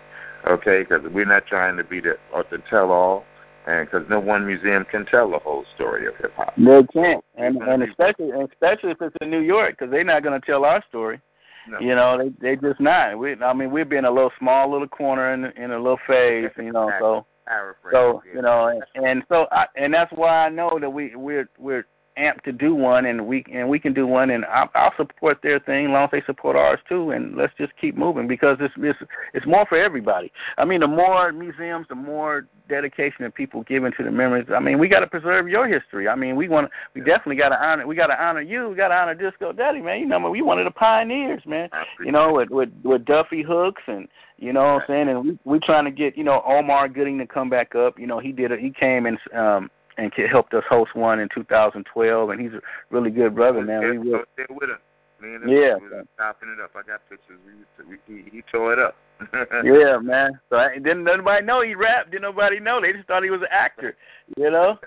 Okay, 0.46 0.82
because 0.82 1.02
we're 1.12 1.26
not 1.26 1.46
trying 1.46 1.76
to 1.76 1.84
be 1.84 2.00
the 2.00 2.18
or 2.32 2.44
to 2.44 2.58
tell 2.70 2.90
all 2.90 3.24
and 3.66 3.88
because 3.90 4.08
no 4.08 4.20
one 4.20 4.46
museum 4.46 4.84
can 4.90 5.06
tell 5.06 5.30
the 5.30 5.38
whole 5.38 5.64
story 5.74 6.06
of 6.06 6.16
hip 6.16 6.32
hop. 6.36 6.54
They 6.56 6.82
can't, 6.92 7.24
and 7.36 7.56
and 7.62 7.82
especially 7.82 8.30
and 8.30 8.50
especially 8.50 8.90
if 8.90 9.02
it's 9.02 9.16
in 9.20 9.30
New 9.30 9.40
York, 9.40 9.76
because 9.78 9.90
they're 9.90 10.04
not 10.04 10.22
going 10.22 10.38
to 10.38 10.44
tell 10.44 10.64
our 10.64 10.82
story. 10.88 11.20
No. 11.68 11.80
You 11.80 11.94
know, 11.94 12.18
they 12.18 12.56
they 12.56 12.56
just 12.56 12.80
not. 12.80 13.18
We, 13.18 13.34
I 13.42 13.52
mean, 13.54 13.70
we've 13.70 13.88
been 13.88 14.04
a 14.04 14.10
little 14.10 14.32
small 14.38 14.70
little 14.70 14.88
corner 14.88 15.32
in 15.32 15.46
in 15.62 15.70
a 15.70 15.78
little 15.78 16.00
phase. 16.06 16.50
You 16.58 16.72
know, 16.72 16.90
so 16.98 17.26
so 17.90 18.22
you 18.34 18.42
know, 18.42 18.68
and, 18.94 19.06
and 19.06 19.22
so 19.30 19.46
I, 19.50 19.66
and 19.76 19.92
that's 19.92 20.12
why 20.12 20.46
I 20.46 20.48
know 20.50 20.78
that 20.78 20.90
we 20.90 21.14
we're 21.14 21.48
we're 21.58 21.86
amped 22.18 22.42
to 22.42 22.52
do 22.52 22.74
one, 22.74 23.06
and 23.06 23.26
we 23.26 23.44
and 23.52 23.68
we 23.68 23.78
can 23.78 23.92
do 23.92 24.06
one, 24.06 24.30
and 24.30 24.44
I'll, 24.46 24.70
I'll 24.74 24.94
support 24.96 25.42
their 25.42 25.58
thing, 25.58 25.86
as 25.86 25.90
long 25.90 26.04
as 26.04 26.10
they 26.10 26.22
support 26.22 26.56
ours 26.56 26.80
too, 26.88 27.10
and 27.10 27.36
let's 27.36 27.52
just 27.58 27.76
keep 27.76 27.96
moving 27.96 28.26
because 28.28 28.56
it's 28.60 28.74
it's 28.78 28.98
it's 29.32 29.46
more 29.46 29.66
for 29.66 29.76
everybody. 29.76 30.32
I 30.58 30.64
mean, 30.64 30.80
the 30.80 30.88
more 30.88 31.32
museums, 31.32 31.86
the 31.88 31.94
more 31.94 32.46
dedication 32.68 33.24
that 33.24 33.34
people 33.34 33.62
give 33.64 33.84
into 33.84 34.02
the 34.02 34.10
memories. 34.10 34.46
I 34.54 34.60
mean, 34.60 34.78
we 34.78 34.88
got 34.88 35.00
to 35.00 35.06
preserve 35.06 35.48
your 35.48 35.68
history. 35.68 36.08
I 36.08 36.14
mean, 36.14 36.36
we 36.36 36.48
want 36.48 36.70
we 36.94 37.00
definitely 37.00 37.36
got 37.36 37.50
to 37.50 37.62
honor 37.62 37.86
we 37.86 37.94
got 37.94 38.06
to 38.08 38.22
honor 38.22 38.40
you. 38.40 38.68
We 38.70 38.76
got 38.76 38.88
to 38.88 38.94
honor 38.94 39.14
Disco 39.14 39.52
Daddy, 39.52 39.80
man. 39.80 40.00
You 40.00 40.06
know, 40.06 40.30
we 40.30 40.42
one 40.42 40.58
of 40.58 40.64
the 40.64 40.70
pioneers, 40.70 41.42
man. 41.46 41.68
You 42.00 42.12
know, 42.12 42.34
with 42.34 42.50
with 42.50 42.70
with 42.82 43.04
Duffy 43.04 43.42
Hooks 43.42 43.82
and 43.86 44.08
you 44.38 44.52
know 44.52 44.62
what 44.62 44.82
I'm 44.82 44.86
saying, 44.86 45.08
and 45.08 45.24
we 45.24 45.38
we 45.44 45.58
trying 45.60 45.84
to 45.84 45.90
get 45.90 46.16
you 46.16 46.24
know 46.24 46.42
Omar 46.46 46.88
Gooding 46.88 47.18
to 47.18 47.26
come 47.26 47.50
back 47.50 47.74
up. 47.74 47.98
You 47.98 48.06
know, 48.06 48.18
he 48.18 48.32
did 48.32 48.50
it. 48.52 48.60
He 48.60 48.70
came 48.70 49.06
and 49.06 49.18
um 49.32 49.70
and 49.96 50.12
helped 50.28 50.54
us 50.54 50.64
host 50.68 50.94
one 50.94 51.20
in 51.20 51.28
2012, 51.28 52.30
and 52.30 52.40
he's 52.40 52.52
a 52.52 52.60
really 52.90 53.10
good 53.10 53.34
brother, 53.34 53.62
man. 53.62 53.90
We 53.90 53.98
will. 53.98 54.24
with 54.50 54.70
him. 54.70 54.78
Me 55.20 55.34
and 55.36 55.48
yeah, 55.48 55.74
was 55.74 55.92
it 55.92 56.60
up. 56.62 56.70
I 56.74 56.82
got 56.82 57.00
pictures. 57.08 57.38
We, 57.46 57.96
we 57.96 58.22
he, 58.22 58.30
he 58.30 58.42
tore 58.42 58.72
it 58.72 58.78
up. 58.78 58.96
yeah, 59.64 59.96
man. 59.98 60.38
So 60.50 60.56
I, 60.56 60.74
didn't 60.74 61.04
nobody 61.04 61.46
know 61.46 61.62
he 61.62 61.74
rapped. 61.74 62.10
Didn't 62.10 62.22
nobody 62.22 62.60
know. 62.60 62.80
They 62.80 62.92
just 62.92 63.06
thought 63.06 63.22
he 63.22 63.30
was 63.30 63.40
an 63.40 63.48
actor. 63.50 63.96
You 64.36 64.50
know. 64.50 64.78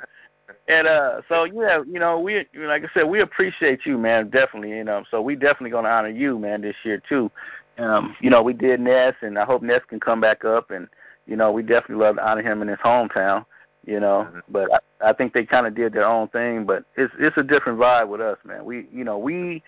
And 0.67 0.88
uh, 0.88 1.22
so 1.30 1.46
yeah, 1.46 1.82
you 1.88 2.00
know, 2.00 2.20
we 2.20 2.46
like 2.56 2.84
I 2.84 2.88
said, 2.93 3.04
we 3.04 3.22
appreciate 3.22 3.86
you, 3.86 3.98
man. 3.98 4.30
Definitely, 4.30 4.72
you 4.72 4.84
know. 4.84 5.04
So 5.10 5.22
we 5.22 5.36
definitely 5.36 5.72
gonna 5.72 5.89
honor 5.89 6.10
you, 6.10 6.38
man, 6.38 6.62
this 6.62 6.76
year 6.84 7.02
too. 7.08 7.32
Um, 7.78 8.15
you 8.20 8.30
know, 8.30 8.41
we 8.41 8.54
did 8.54 8.80
Nes, 8.80 9.15
and 9.22 9.38
I 9.38 9.46
hope 9.46 9.62
Nes 9.62 9.82
can 9.88 10.00
come 10.00 10.20
back 10.20 10.43
up, 10.46 10.72
and 10.72 10.88
you 11.26 11.36
know, 11.36 11.52
we 11.52 11.62
definitely 11.62 12.04
love 12.04 12.15
to 12.15 12.30
honor 12.30 12.41
him 12.41 12.62
in 12.62 12.67
his 12.67 12.80
hometown. 12.80 13.46
You 13.88 14.02
know, 14.02 14.28
mm-hmm. 14.28 14.39
but 14.50 14.67
I, 14.73 15.10
I 15.10 15.13
think 15.13 15.34
they 15.34 15.45
kind 15.45 15.65
of 15.65 15.73
did 15.73 15.93
their 15.93 16.06
own 16.06 16.28
thing, 16.28 16.65
but 16.65 16.84
it's 16.97 17.13
it's 17.17 17.38
a 17.38 17.43
different 17.43 17.80
vibe 17.80 18.10
with 18.10 18.19
us, 18.19 18.38
man. 18.43 18.65
We, 18.65 18.86
you 18.91 19.06
know, 19.06 19.17
we 19.17 19.63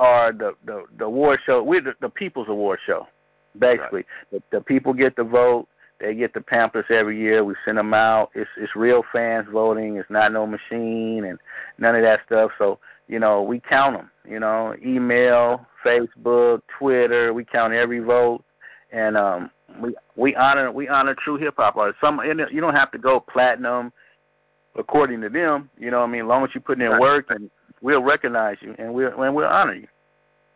are 0.00 0.32
the 0.32 0.54
the 0.66 0.86
the 0.98 1.04
award 1.04 1.38
show. 1.46 1.62
We're 1.62 1.80
the, 1.80 1.94
the 2.00 2.08
people's 2.08 2.48
award 2.48 2.80
show, 2.84 3.06
basically. 3.56 4.04
Right. 4.32 4.42
The, 4.50 4.58
the 4.58 4.60
people 4.60 4.92
get 4.92 5.14
the 5.14 5.22
vote. 5.22 5.68
They 6.00 6.16
get 6.16 6.34
the 6.34 6.40
pamphlets 6.40 6.88
every 6.90 7.16
year. 7.20 7.44
We 7.44 7.54
send 7.64 7.78
them 7.78 7.94
out. 7.94 8.30
It's 8.34 8.50
it's 8.56 8.74
real 8.74 9.04
fans 9.12 9.46
voting. 9.52 9.98
It's 9.98 10.10
not 10.10 10.32
no 10.32 10.48
machine 10.48 11.26
and 11.26 11.38
none 11.78 11.94
of 11.94 12.02
that 12.02 12.20
stuff. 12.26 12.50
So 12.58 12.80
you 13.06 13.20
know 13.20 13.40
we 13.42 13.60
count 13.60 13.96
them. 13.96 14.10
You 14.28 14.40
know, 14.40 14.74
email, 14.84 15.64
Facebook, 15.84 16.62
Twitter. 16.76 17.32
We 17.32 17.44
count 17.44 17.72
every 17.72 18.00
vote, 18.00 18.42
and 18.92 19.16
um, 19.16 19.50
we 19.80 19.94
we 20.16 20.34
honor 20.36 20.70
we 20.72 20.88
honor 20.88 21.14
true 21.14 21.36
hip 21.36 21.54
hop 21.56 21.76
artists. 21.76 22.00
Some 22.00 22.20
you 22.24 22.60
don't 22.60 22.74
have 22.74 22.90
to 22.92 22.98
go 22.98 23.20
platinum, 23.20 23.92
according 24.76 25.20
to 25.22 25.28
them. 25.28 25.70
You 25.78 25.90
know, 25.90 26.00
what 26.00 26.08
I 26.08 26.12
mean, 26.12 26.22
as 26.22 26.28
long 26.28 26.44
as 26.44 26.50
you 26.54 26.60
put 26.60 26.80
in 26.80 26.90
right. 26.90 27.00
work 27.00 27.26
and 27.30 27.50
we'll 27.80 28.02
recognize 28.02 28.58
you 28.60 28.74
and 28.78 28.92
we'll 28.92 29.22
and 29.22 29.34
we'll 29.34 29.46
honor 29.46 29.74
you. 29.74 29.88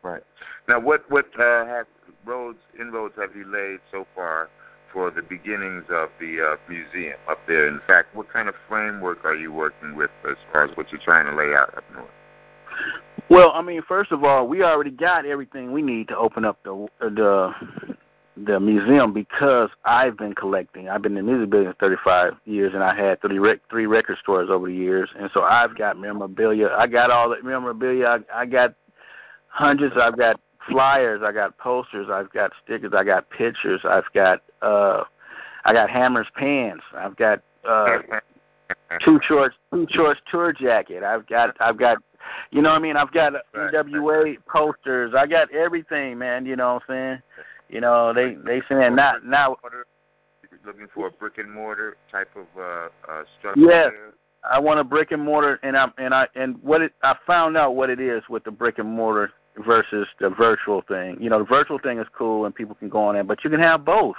Right. 0.03 0.23
Now, 0.69 0.81
what 0.81 1.11
what 1.11 1.27
uh, 1.39 1.65
have 1.67 1.87
roads 2.25 2.59
inroads 2.79 3.15
have 3.17 3.35
you 3.37 3.47
laid 3.47 3.81
so 3.91 4.07
far 4.15 4.49
for 4.93 5.11
the 5.11 5.23
beginnings 5.23 5.85
of 5.91 6.09
the 6.21 6.41
uh, 6.41 6.57
museum 6.69 7.19
up 7.29 7.39
there? 7.47 7.67
In 7.69 7.81
fact, 7.87 8.15
what 8.15 8.33
kind 8.33 8.49
of 8.49 8.55
framework 8.69 9.25
are 9.25 9.35
you 9.35 9.53
working 9.53 9.97
with 9.97 10.11
as 10.29 10.37
far 10.53 10.65
as 10.65 10.77
what 10.77 10.91
you're 10.93 11.01
trying 11.01 11.27
to 11.27 11.37
lay 11.37 11.55
out 11.55 11.77
up 11.77 11.85
north? 11.93 12.09
Well, 13.31 13.53
I 13.55 13.63
mean, 13.63 13.83
first 13.87 14.13
of 14.13 14.25
all, 14.25 14.47
we 14.47 14.63
already 14.63 14.91
got 14.91 15.25
everything 15.25 15.73
we 15.73 15.81
need 15.81 16.09
to 16.09 16.17
open 16.17 16.45
up 16.45 16.63
the 16.65 16.87
the 17.01 17.55
the 18.37 18.59
museum 18.59 19.13
because 19.13 19.71
I've 19.85 20.17
been 20.17 20.35
collecting. 20.35 20.89
I've 20.89 21.03
been 21.03 21.17
in 21.17 21.27
the 21.27 21.33
music 21.33 21.51
business 21.51 21.77
35 21.79 22.35
years, 22.45 22.75
and 22.75 22.83
I 22.83 22.95
had 22.95 23.21
three 23.21 23.39
rec- 23.39 23.69
three 23.71 23.87
record 23.87 24.19
stores 24.19 24.51
over 24.51 24.67
the 24.67 24.75
years, 24.75 25.11
and 25.17 25.31
so 25.33 25.43
I've 25.43 25.77
got 25.77 25.99
memorabilia. 25.99 26.69
I 26.77 26.87
got 26.87 27.11
all 27.11 27.31
the 27.31 27.43
memorabilia. 27.43 28.07
I, 28.07 28.43
I 28.43 28.47
got 28.47 28.75
hundreds. 29.49 29.97
I've 29.97 30.19
got 30.19 30.41
flyers. 30.69 31.23
I 31.25 31.33
got 31.33 31.57
posters. 31.59 32.09
I've 32.11 32.33
got 32.33 32.53
stickers. 32.65 32.93
I 32.95 33.05
got 33.05 33.31
pictures. 33.31 33.83
I've 33.85 34.11
got 34.15 34.43
uh, 34.63 35.05
I 35.65 35.73
got 35.73 35.89
Hammer's, 35.89 36.27
pants. 36.35 36.85
I've 36.95 37.17
got 37.17 37.41
uh, 37.69 37.99
Too 39.05 39.21
Short's, 39.23 39.55
Too 39.73 39.87
Short's 39.91 40.21
tour 40.31 40.53
jacket. 40.53 41.05
I've 41.05 41.27
got 41.29 41.57
I've 41.61 41.79
got 41.79 41.99
you 42.51 42.63
know 42.63 42.71
what 42.71 42.77
I 42.77 42.81
mean? 42.81 42.97
I've 42.97 43.13
got 43.13 43.35
NWA 43.55 44.39
posters. 44.47 45.15
I 45.17 45.27
got 45.27 45.53
everything, 45.53 46.19
man. 46.19 46.47
You 46.47 46.57
know 46.57 46.75
what 46.75 46.83
I'm 46.89 46.95
saying? 46.95 47.23
You 47.75 47.81
know, 47.81 48.13
they 48.13 48.35
they 48.35 48.63
saying 48.69 48.95
not 48.95 49.27
now. 49.27 49.57
Looking 50.65 50.87
for 50.95 51.09
a 51.09 51.11
brick 51.11 51.39
and 51.39 51.53
mortar 51.53 51.97
type 52.11 52.31
of 52.37 52.47
uh, 52.57 52.89
uh, 53.13 53.25
structure. 53.39 53.61
Yes, 53.61 53.91
I 54.49 54.61
want 54.61 54.79
a 54.79 54.85
brick 54.85 55.11
and 55.11 55.23
mortar, 55.23 55.59
and 55.65 55.77
I 55.77 55.91
and 55.99 56.15
I 56.15 56.29
and 56.37 56.57
what 56.63 56.83
it 56.83 56.93
I 57.03 57.17
found 57.27 57.57
out 57.57 57.75
what 57.75 57.91
it 57.91 58.01
is 58.01 58.23
with 58.31 58.45
the 58.45 58.53
brick 58.53 58.79
and 58.79 58.89
mortar 58.89 59.33
versus 59.67 60.07
the 60.21 60.31
virtual 60.31 60.83
thing. 60.87 61.17
You 61.21 61.29
know, 61.29 61.41
the 61.41 61.45
virtual 61.45 61.81
thing 61.81 61.99
is 61.99 62.07
cool 62.17 62.47
and 62.47 62.55
people 62.55 62.77
can 62.77 62.89
go 62.89 63.05
on 63.05 63.15
there, 63.15 63.25
but 63.25 63.43
you 63.43 63.51
can 63.51 63.61
have 63.61 63.85
both. 63.85 64.17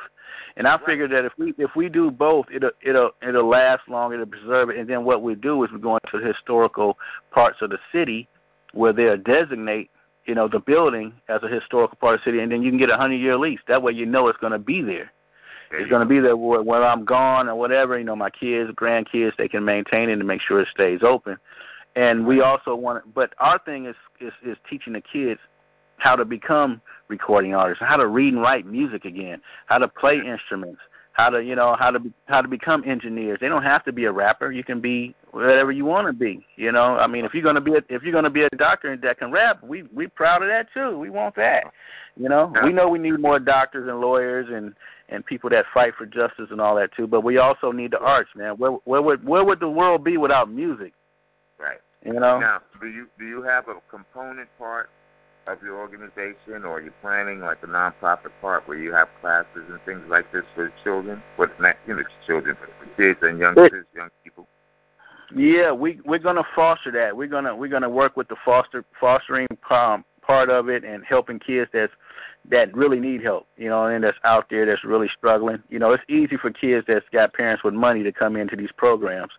And 0.58 0.68
I 0.68 0.78
figured 0.86 1.12
that 1.12 1.24
if 1.24 1.32
we 1.38 1.54
if 1.58 1.76
we 1.78 1.88
do 1.88 2.12
both, 2.12 2.48
it'll 2.54 2.72
it'll 2.82 3.12
it'll 3.22 3.48
last 3.48 3.88
longer, 3.88 4.16
it'll 4.16 4.28
preserve 4.28 4.70
it. 4.70 4.78
And 4.78 4.90
then 4.90 5.06
what 5.06 5.22
we 5.22 5.34
do 5.34 5.64
is 5.64 5.72
we 5.72 5.80
go 5.80 5.98
into 6.04 6.20
the 6.20 6.28
historical 6.28 6.98
parts 7.32 7.62
of 7.62 7.70
the 7.70 7.80
city 7.94 8.28
where 8.74 8.92
they'll 8.92 9.18
designate 9.18 9.90
you 10.26 10.36
know, 10.36 10.48
the 10.48 10.60
building 10.60 11.14
as 11.30 11.44
a 11.44 11.48
historical 11.48 11.98
part 11.98 12.16
of 12.16 12.22
the 12.22 12.26
city, 12.26 12.40
and 12.40 12.52
then 12.52 12.64
you 12.64 12.72
can 12.72 12.80
get 12.80 12.90
a 12.90 12.98
hundred 12.98 13.16
year 13.16 13.38
lease. 13.38 13.60
That 13.68 13.84
way, 13.84 13.94
you 13.94 14.06
know 14.06 14.28
it's 14.28 14.40
going 14.40 14.54
to 14.54 14.60
be 14.60 14.82
there. 14.82 15.12
there 15.70 15.80
it's 15.80 15.90
going 15.90 16.02
to 16.02 16.08
be 16.08 16.20
there 16.20 16.36
where, 16.36 16.84
I'm 16.84 17.06
gone 17.06 17.48
or 17.48 17.56
whatever. 17.56 17.98
You 17.98 18.06
know, 18.06 18.16
my 18.16 18.30
kids, 18.30 18.72
grandkids, 18.72 19.36
they 19.38 19.48
can 19.48 19.64
maintain 19.64 20.10
it 20.10 20.14
and 20.14 20.28
make 20.28 20.42
sure 20.42 20.60
it 20.60 20.68
stays 20.70 21.02
open. 21.04 21.38
And 21.96 22.26
we 22.26 22.42
also 22.42 22.76
want, 22.76 23.14
but 23.14 23.34
our 23.40 23.60
thing 23.60 23.86
is 23.86 23.96
is, 24.20 24.34
is 24.44 24.58
teaching 24.70 24.94
the 24.94 25.02
kids 25.02 25.40
how 25.98 26.16
to 26.16 26.26
become 26.26 26.82
recording 27.08 27.56
artists, 27.56 27.84
how 27.84 27.98
to 27.98 28.08
read 28.08 28.34
and 28.34 28.42
write 28.42 28.66
music 28.66 29.06
again, 29.06 29.42
how 29.68 29.78
to 29.78 29.88
play 29.88 30.20
instruments, 30.20 30.82
how 31.16 31.30
to 31.30 31.42
you 31.42 31.56
know 31.56 31.76
how 31.80 31.92
to 31.92 32.00
be, 32.00 32.14
how 32.26 32.42
to 32.42 32.48
become 32.48 32.84
engineers. 32.86 33.40
They 33.40 33.48
don't 33.48 33.64
have 33.64 33.86
to 33.86 33.94
be 33.94 34.04
a 34.04 34.12
rapper. 34.12 34.52
You 34.52 34.66
can 34.66 34.82
be 34.82 35.16
whatever 35.32 35.72
you 35.72 35.86
want 35.86 36.08
to 36.08 36.14
be. 36.14 36.46
You 36.58 36.74
know, 36.74 36.98
I 36.98 37.08
mean, 37.08 37.24
if 37.24 37.34
you're 37.34 37.42
gonna 37.42 37.62
be 37.62 37.76
a, 37.76 37.82
if 37.88 38.04
you're 38.04 38.12
gonna 38.12 38.30
be 38.30 38.44
a 38.44 38.50
doctor 38.50 38.92
and 38.92 39.02
that 39.02 39.20
can 39.20 39.32
rap, 39.32 39.64
we 39.64 39.84
we 39.94 40.08
proud 40.08 40.44
of 40.44 40.50
that 40.50 40.68
too. 40.74 41.00
We 41.00 41.10
want 41.10 41.36
that. 41.38 41.72
You 42.18 42.28
know, 42.28 42.54
we 42.64 42.74
know 42.74 42.90
we 42.90 43.00
need 43.00 43.18
more 43.18 43.40
doctors 43.40 43.88
and 43.88 44.02
lawyers 44.02 44.48
and 44.50 44.76
and 45.08 45.26
people 45.26 45.50
that 45.52 45.66
fight 45.74 45.94
for 45.98 46.06
justice 46.06 46.48
and 46.52 46.60
all 46.60 46.76
that 46.76 46.94
too. 46.94 47.08
But 47.08 47.22
we 47.22 47.38
also 47.38 47.72
need 47.72 47.92
the 47.92 48.00
arts, 48.00 48.32
man. 48.36 48.56
Where 48.56 48.72
where 48.84 49.02
would 49.02 49.26
where 49.26 49.46
would 49.46 49.62
the 49.62 49.70
world 49.70 50.04
be 50.04 50.18
without 50.18 50.52
music? 50.52 50.92
Right. 51.58 51.80
You 52.04 52.20
know. 52.20 52.40
Now, 52.40 52.62
do 52.82 52.88
you 52.88 53.08
do 53.18 53.26
you 53.26 53.42
have 53.42 53.70
a 53.70 53.76
component 53.90 54.50
part 54.58 54.90
of 55.48 55.62
your 55.62 55.78
organization, 55.78 56.64
or 56.66 56.80
you're 56.80 56.86
you 56.86 56.92
planning 57.02 57.40
like 57.40 57.58
a 57.64 57.68
nonprofit 57.68 58.32
part 58.42 58.68
where 58.68 58.78
you 58.78 58.92
have 58.94 59.08
classes 59.22 59.64
and 59.70 59.80
things 59.86 60.02
like 60.10 60.32
this 60.32 60.44
for 60.56 60.72
children? 60.84 61.22
What 61.36 61.60
not 61.60 61.76
you 61.88 61.96
know 61.96 62.04
children, 62.26 62.58
but 62.60 62.70
for 62.80 62.96
kids 62.96 63.20
and 63.22 63.40
youngsters, 63.40 63.86
young 63.96 64.10
people. 64.24 64.48
Yeah, 65.36 65.72
we 65.72 66.00
we're 66.06 66.20
gonna 66.20 66.46
foster 66.56 66.92
that. 66.92 67.16
We're 67.16 67.28
gonna 67.28 67.56
we're 67.56 67.70
gonna 67.70 67.90
work 67.90 68.18
with 68.18 68.28
the 68.28 68.36
foster 68.44 68.84
fostering 69.00 69.48
um, 69.70 70.06
part 70.22 70.50
of 70.50 70.70
it 70.70 70.84
and 70.84 71.04
helping 71.04 71.40
kids 71.40 71.70
that's 71.74 71.94
that 72.50 72.76
really 72.76 73.00
need 73.00 73.24
help, 73.24 73.48
you 73.58 73.70
know, 73.70 73.86
and 73.86 74.04
that's 74.04 74.18
out 74.24 74.50
there 74.50 74.66
that's 74.66 74.84
really 74.84 75.08
struggling. 75.08 75.62
You 75.70 75.80
know, 75.80 75.92
it's 75.92 76.04
easy 76.08 76.38
for 76.38 76.52
kids 76.52 76.86
that's 76.88 77.06
got 77.12 77.34
parents 77.34 77.64
with 77.64 77.74
money 77.74 78.04
to 78.04 78.12
come 78.12 78.36
into 78.36 78.56
these 78.56 78.72
programs 78.72 79.34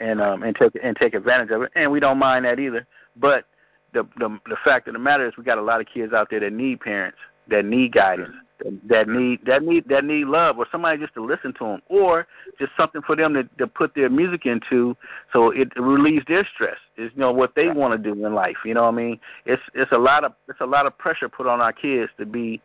and 0.00 0.20
um 0.20 0.42
and 0.42 0.54
take 0.54 0.72
and 0.82 0.96
take 0.96 1.14
advantage 1.14 1.50
of 1.50 1.62
it, 1.62 1.72
and 1.74 1.90
we 1.90 2.00
don't 2.00 2.18
mind 2.18 2.44
that 2.44 2.58
either. 2.58 2.86
But 3.16 3.44
the 3.92 4.06
the 4.18 4.38
the 4.46 4.56
fact 4.64 4.88
of 4.88 4.94
the 4.94 4.98
matter 4.98 5.26
is 5.26 5.36
we 5.36 5.44
got 5.44 5.58
a 5.58 5.62
lot 5.62 5.80
of 5.80 5.86
kids 5.86 6.12
out 6.12 6.30
there 6.30 6.40
that 6.40 6.52
need 6.52 6.80
parents, 6.80 7.18
that 7.48 7.64
need 7.64 7.92
guidance, 7.92 8.34
that, 8.58 8.88
that 8.88 9.08
need 9.08 9.44
that 9.46 9.62
need 9.62 9.88
that 9.88 10.04
need 10.04 10.26
love, 10.26 10.58
or 10.58 10.66
somebody 10.70 11.00
just 11.00 11.14
to 11.14 11.24
listen 11.24 11.52
to 11.54 11.64
them, 11.64 11.82
or 11.88 12.26
just 12.58 12.72
something 12.76 13.02
for 13.02 13.16
them 13.16 13.34
to, 13.34 13.44
to 13.58 13.66
put 13.66 13.94
their 13.94 14.10
music 14.10 14.46
into, 14.46 14.96
so 15.32 15.50
it 15.50 15.72
relieves 15.76 16.24
their 16.26 16.46
stress. 16.54 16.78
Is 16.96 17.10
you 17.14 17.20
know 17.20 17.32
what 17.32 17.54
they 17.54 17.68
want 17.68 17.92
to 17.92 17.98
do 17.98 18.26
in 18.26 18.34
life. 18.34 18.56
You 18.64 18.74
know 18.74 18.82
what 18.82 18.94
I 18.94 18.96
mean? 18.96 19.20
It's 19.46 19.62
it's 19.74 19.92
a 19.92 19.98
lot 19.98 20.24
of 20.24 20.32
it's 20.48 20.60
a 20.60 20.66
lot 20.66 20.86
of 20.86 20.96
pressure 20.98 21.28
put 21.28 21.46
on 21.46 21.60
our 21.60 21.72
kids 21.72 22.10
to 22.18 22.26
be 22.26 22.60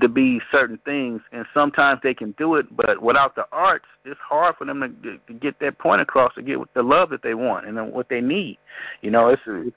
to 0.00 0.08
be 0.08 0.40
certain 0.52 0.78
things, 0.84 1.20
and 1.32 1.44
sometimes 1.52 2.00
they 2.02 2.14
can 2.14 2.32
do 2.32 2.54
it, 2.54 2.66
but 2.76 3.02
without 3.02 3.34
the 3.34 3.44
arts, 3.50 3.86
it's 4.04 4.20
hard 4.20 4.54
for 4.56 4.64
them 4.64 4.80
to, 5.02 5.18
to 5.26 5.32
get 5.32 5.58
that 5.60 5.78
point 5.78 6.00
across 6.00 6.34
to 6.34 6.42
get 6.42 6.58
the 6.74 6.82
love 6.82 7.10
that 7.10 7.22
they 7.22 7.34
want 7.34 7.66
and 7.66 7.92
what 7.92 8.08
they 8.08 8.20
need. 8.20 8.58
You 9.00 9.10
know, 9.10 9.28
it's, 9.28 9.42
it's 9.46 9.76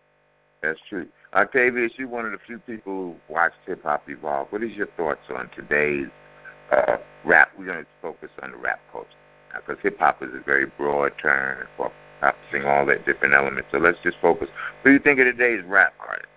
that's 0.63 0.80
true. 0.89 1.08
Octavius, 1.34 1.91
you're 1.97 2.08
one 2.08 2.26
of 2.26 2.32
the 2.32 2.38
few 2.47 2.58
people 2.60 2.93
who 2.93 3.34
watched 3.34 3.58
hip 3.65 3.84
hop 3.84 4.04
evolve. 4.08 4.47
What 4.49 4.63
is 4.63 4.71
your 4.71 4.88
thoughts 4.97 5.19
on 5.36 5.49
today's 5.56 6.08
uh, 6.71 6.97
rap? 7.26 7.49
We're 7.58 7.65
going 7.65 7.84
to 7.84 7.88
focus 8.02 8.30
on 8.41 8.52
the 8.52 8.58
rap 8.58 8.80
culture 8.91 9.10
because 9.56 9.82
hip 9.84 9.99
hop 9.99 10.23
is 10.23 10.30
a 10.34 10.43
very 10.43 10.65
broad 10.65 11.12
term 11.22 11.68
for 11.76 11.91
encompassing 12.24 12.66
all 12.66 12.86
that 12.86 13.05
different 13.05 13.34
elements. 13.34 13.68
So 13.72 13.78
let's 13.78 13.97
just 14.03 14.18
focus. 14.22 14.47
What 14.82 14.89
do 14.89 14.93
you 14.93 14.99
think 14.99 15.20
of 15.20 15.26
today's 15.26 15.64
rap 15.66 15.93
artists? 15.99 16.30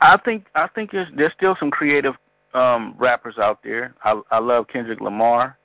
I 0.00 0.16
think 0.24 0.46
I 0.54 0.68
think 0.68 0.92
there's 0.92 1.08
there's 1.16 1.32
still 1.32 1.56
some 1.58 1.70
creative 1.70 2.14
um 2.54 2.94
rappers 2.98 3.38
out 3.38 3.60
there. 3.64 3.94
I 4.04 4.20
I 4.30 4.38
love 4.38 4.68
Kendrick 4.68 5.00
Lamar. 5.00 5.57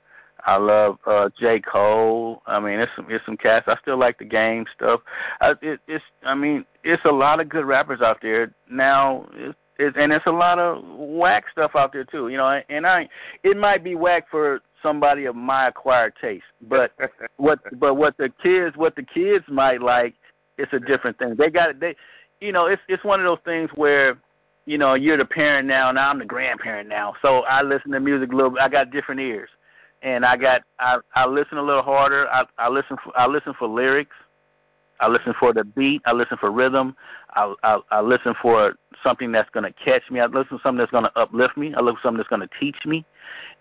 I 0.46 0.56
love 0.56 0.98
uh 1.06 1.30
J. 1.38 1.60
Cole. 1.60 2.42
I 2.46 2.60
mean, 2.60 2.78
it's 2.78 2.92
some 2.96 3.06
it's 3.08 3.24
some 3.24 3.36
cats. 3.36 3.66
I 3.68 3.76
still 3.80 3.98
like 3.98 4.18
the 4.18 4.24
Game 4.24 4.66
stuff. 4.74 5.00
I, 5.40 5.54
it, 5.62 5.80
it's 5.86 6.04
I 6.22 6.34
mean, 6.34 6.64
it's 6.82 7.04
a 7.04 7.12
lot 7.12 7.40
of 7.40 7.48
good 7.48 7.64
rappers 7.64 8.00
out 8.00 8.18
there 8.22 8.52
now. 8.70 9.28
It's, 9.34 9.58
it, 9.78 9.96
and 9.96 10.12
it's 10.12 10.26
a 10.26 10.32
lot 10.32 10.58
of 10.58 10.84
whack 10.96 11.44
stuff 11.50 11.72
out 11.74 11.92
there 11.92 12.04
too. 12.04 12.28
You 12.28 12.36
know, 12.36 12.62
and 12.68 12.86
I 12.86 13.08
it 13.42 13.56
might 13.56 13.82
be 13.82 13.94
whack 13.94 14.26
for 14.30 14.60
somebody 14.82 15.24
of 15.24 15.34
my 15.34 15.68
acquired 15.68 16.14
taste. 16.20 16.44
But 16.62 16.92
what 17.36 17.60
but 17.78 17.94
what 17.94 18.16
the 18.16 18.32
kids 18.42 18.76
what 18.76 18.96
the 18.96 19.02
kids 19.02 19.44
might 19.48 19.82
like, 19.82 20.14
it's 20.58 20.72
a 20.72 20.80
different 20.80 21.18
thing. 21.18 21.34
They 21.36 21.50
got. 21.50 21.80
They, 21.80 21.96
you 22.40 22.52
know, 22.52 22.66
it's 22.66 22.82
it's 22.88 23.04
one 23.04 23.20
of 23.20 23.24
those 23.24 23.38
things 23.44 23.70
where, 23.74 24.18
you 24.66 24.76
know, 24.76 24.94
you're 24.94 25.16
the 25.16 25.24
parent 25.24 25.66
now, 25.66 25.88
and 25.88 25.98
I'm 25.98 26.18
the 26.18 26.24
grandparent 26.24 26.88
now. 26.88 27.14
So 27.22 27.40
I 27.40 27.62
listen 27.62 27.90
to 27.92 28.00
music 28.00 28.32
a 28.32 28.36
little. 28.36 28.58
I 28.60 28.68
got 28.68 28.90
different 28.90 29.20
ears, 29.20 29.48
and 30.04 30.24
I 30.24 30.36
got 30.36 30.62
I 30.78 30.98
I 31.14 31.26
listen 31.26 31.58
a 31.58 31.62
little 31.62 31.82
harder. 31.82 32.28
I 32.28 32.44
I 32.58 32.68
listen 32.68 32.96
for 33.02 33.18
I 33.18 33.26
listen 33.26 33.54
for 33.58 33.66
lyrics. 33.66 34.14
I 35.00 35.08
listen 35.08 35.34
for 35.40 35.52
the 35.52 35.64
beat. 35.64 36.02
I 36.06 36.12
listen 36.12 36.36
for 36.36 36.52
rhythm. 36.52 36.94
I 37.34 37.52
I, 37.64 37.80
I 37.90 38.00
listen 38.00 38.34
for 38.40 38.74
something 39.02 39.32
that's 39.32 39.50
going 39.50 39.64
to 39.64 39.72
catch 39.72 40.08
me. 40.10 40.20
I 40.20 40.26
listen 40.26 40.58
for 40.58 40.60
something 40.62 40.78
that's 40.78 40.92
going 40.92 41.04
to 41.04 41.18
uplift 41.18 41.56
me. 41.56 41.74
I 41.74 41.80
look 41.80 41.96
for 41.96 42.02
something 42.02 42.18
that's 42.18 42.28
going 42.28 42.46
to 42.46 42.50
teach 42.60 42.76
me. 42.86 43.04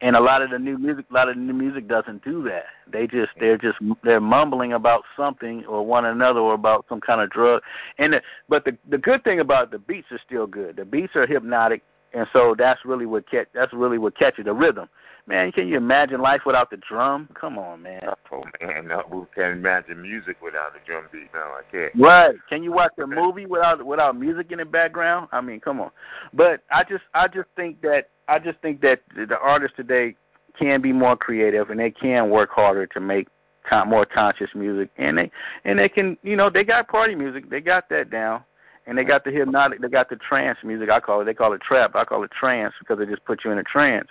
And 0.01 0.15
a 0.15 0.19
lot 0.19 0.41
of 0.41 0.51
the 0.51 0.59
new 0.59 0.77
music, 0.77 1.05
a 1.09 1.13
lot 1.13 1.29
of 1.29 1.35
the 1.35 1.41
new 1.41 1.53
music 1.53 1.87
doesn't 1.87 2.23
do 2.23 2.43
that. 2.43 2.65
They 2.91 3.07
just 3.07 3.31
they're 3.39 3.57
just 3.57 3.79
they're 4.03 4.21
mumbling 4.21 4.73
about 4.73 5.05
something 5.15 5.65
or 5.65 5.83
one 5.85 6.05
another 6.05 6.41
or 6.41 6.53
about 6.53 6.85
some 6.89 6.99
kind 6.99 7.21
of 7.21 7.29
drug. 7.29 7.63
And 7.97 8.13
the, 8.13 8.21
but 8.49 8.65
the 8.65 8.77
the 8.89 8.97
good 8.97 9.23
thing 9.23 9.39
about 9.39 9.71
the 9.71 9.79
beats 9.79 10.11
are 10.11 10.19
still 10.23 10.45
good. 10.45 10.75
The 10.75 10.85
beats 10.85 11.15
are 11.15 11.25
hypnotic, 11.25 11.83
and 12.13 12.27
so 12.31 12.55
that's 12.57 12.85
really 12.85 13.05
what 13.05 13.29
catch 13.29 13.47
that's 13.53 13.73
really 13.73 13.97
what 13.97 14.17
catches 14.17 14.45
the 14.45 14.53
rhythm. 14.53 14.87
Man, 15.25 15.53
can 15.53 15.69
you 15.69 15.77
imagine 15.77 16.19
life 16.21 16.41
without 16.45 16.69
the 16.69 16.77
drum? 16.77 17.29
Come 17.33 17.57
on, 17.57 17.81
man. 17.81 18.01
Oh 18.31 18.43
man, 18.61 18.87
no, 18.87 19.03
who 19.09 19.27
can 19.33 19.51
imagine 19.51 20.01
music 20.01 20.37
without 20.41 20.73
a 20.75 20.85
drum 20.85 21.05
beat? 21.11 21.29
No, 21.33 21.39
I 21.39 21.61
can't. 21.71 21.93
Right? 21.95 22.35
Can 22.49 22.61
you 22.61 22.73
watch 22.73 22.91
a 23.01 23.07
movie 23.07 23.45
without 23.45 23.85
without 23.85 24.17
music 24.17 24.51
in 24.51 24.57
the 24.57 24.65
background? 24.65 25.29
I 25.31 25.39
mean, 25.41 25.59
come 25.59 25.79
on. 25.79 25.91
But 26.33 26.61
I 26.71 26.83
just 26.83 27.03
I 27.13 27.27
just 27.27 27.47
think 27.55 27.81
that 27.81 28.09
I 28.27 28.39
just 28.39 28.59
think 28.59 28.81
that 28.81 29.01
the 29.15 29.39
artists 29.39 29.77
today 29.77 30.15
can 30.57 30.81
be 30.81 30.91
more 30.91 31.15
creative 31.15 31.69
and 31.69 31.79
they 31.79 31.91
can 31.91 32.29
work 32.29 32.51
harder 32.51 32.85
to 32.87 32.99
make 32.99 33.27
con- 33.63 33.89
more 33.89 34.05
conscious 34.05 34.49
music 34.53 34.89
and 34.97 35.17
they 35.17 35.31
and 35.65 35.79
they 35.79 35.89
can 35.89 36.17
you 36.21 36.35
know 36.35 36.49
they 36.49 36.63
got 36.63 36.87
party 36.87 37.15
music 37.15 37.49
they 37.49 37.61
got 37.61 37.89
that 37.89 38.09
down 38.09 38.43
and 38.85 38.97
they 38.97 39.03
got 39.03 39.23
the 39.23 39.31
hypnotic 39.31 39.81
they 39.81 39.87
got 39.87 40.09
the 40.09 40.15
trance 40.17 40.59
music. 40.63 40.89
I 40.89 40.99
call 40.99 41.21
it 41.21 41.25
they 41.25 41.33
call 41.33 41.53
it 41.53 41.61
trap. 41.61 41.95
I 41.95 42.05
call 42.05 42.23
it 42.23 42.31
trance 42.31 42.73
because 42.79 42.99
it 42.99 43.09
just 43.09 43.25
puts 43.25 43.45
you 43.45 43.51
in 43.51 43.57
a 43.57 43.63
trance 43.63 44.09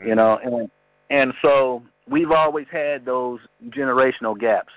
you 0.00 0.14
mm-hmm. 0.14 0.16
know? 0.16 0.38
And 0.42 0.70
and 1.10 1.34
so 1.42 1.82
we've 2.08 2.30
always 2.30 2.66
had 2.70 3.04
those 3.04 3.40
generational 3.68 4.38
gaps. 4.38 4.72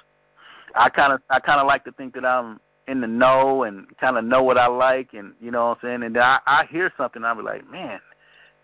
I 0.76 0.90
kind 0.90 1.14
of 1.14 1.22
i 1.30 1.40
kind 1.40 1.60
of 1.60 1.68
like 1.68 1.86
to 1.86 1.92
think 1.94 2.14
that 2.14 2.26
i'm 2.26 2.60
in 2.88 3.02
the 3.02 3.08
know 3.08 3.64
and 3.64 3.88
kind 3.98 4.18
of 4.18 4.24
know 4.24 4.44
what 4.44 4.58
i 4.58 4.68
like 4.68 5.10
and 5.14 5.34
you 5.42 5.50
know 5.52 5.70
what 5.70 5.80
i'm 5.82 5.88
saying? 5.90 6.04
And 6.04 6.16
then 6.16 6.24
i 6.24 6.40
i 6.46 6.66
hear 6.70 6.92
something 6.98 7.24
i'll 7.24 7.36
be 7.36 7.42
like 7.42 7.70
man 7.72 8.00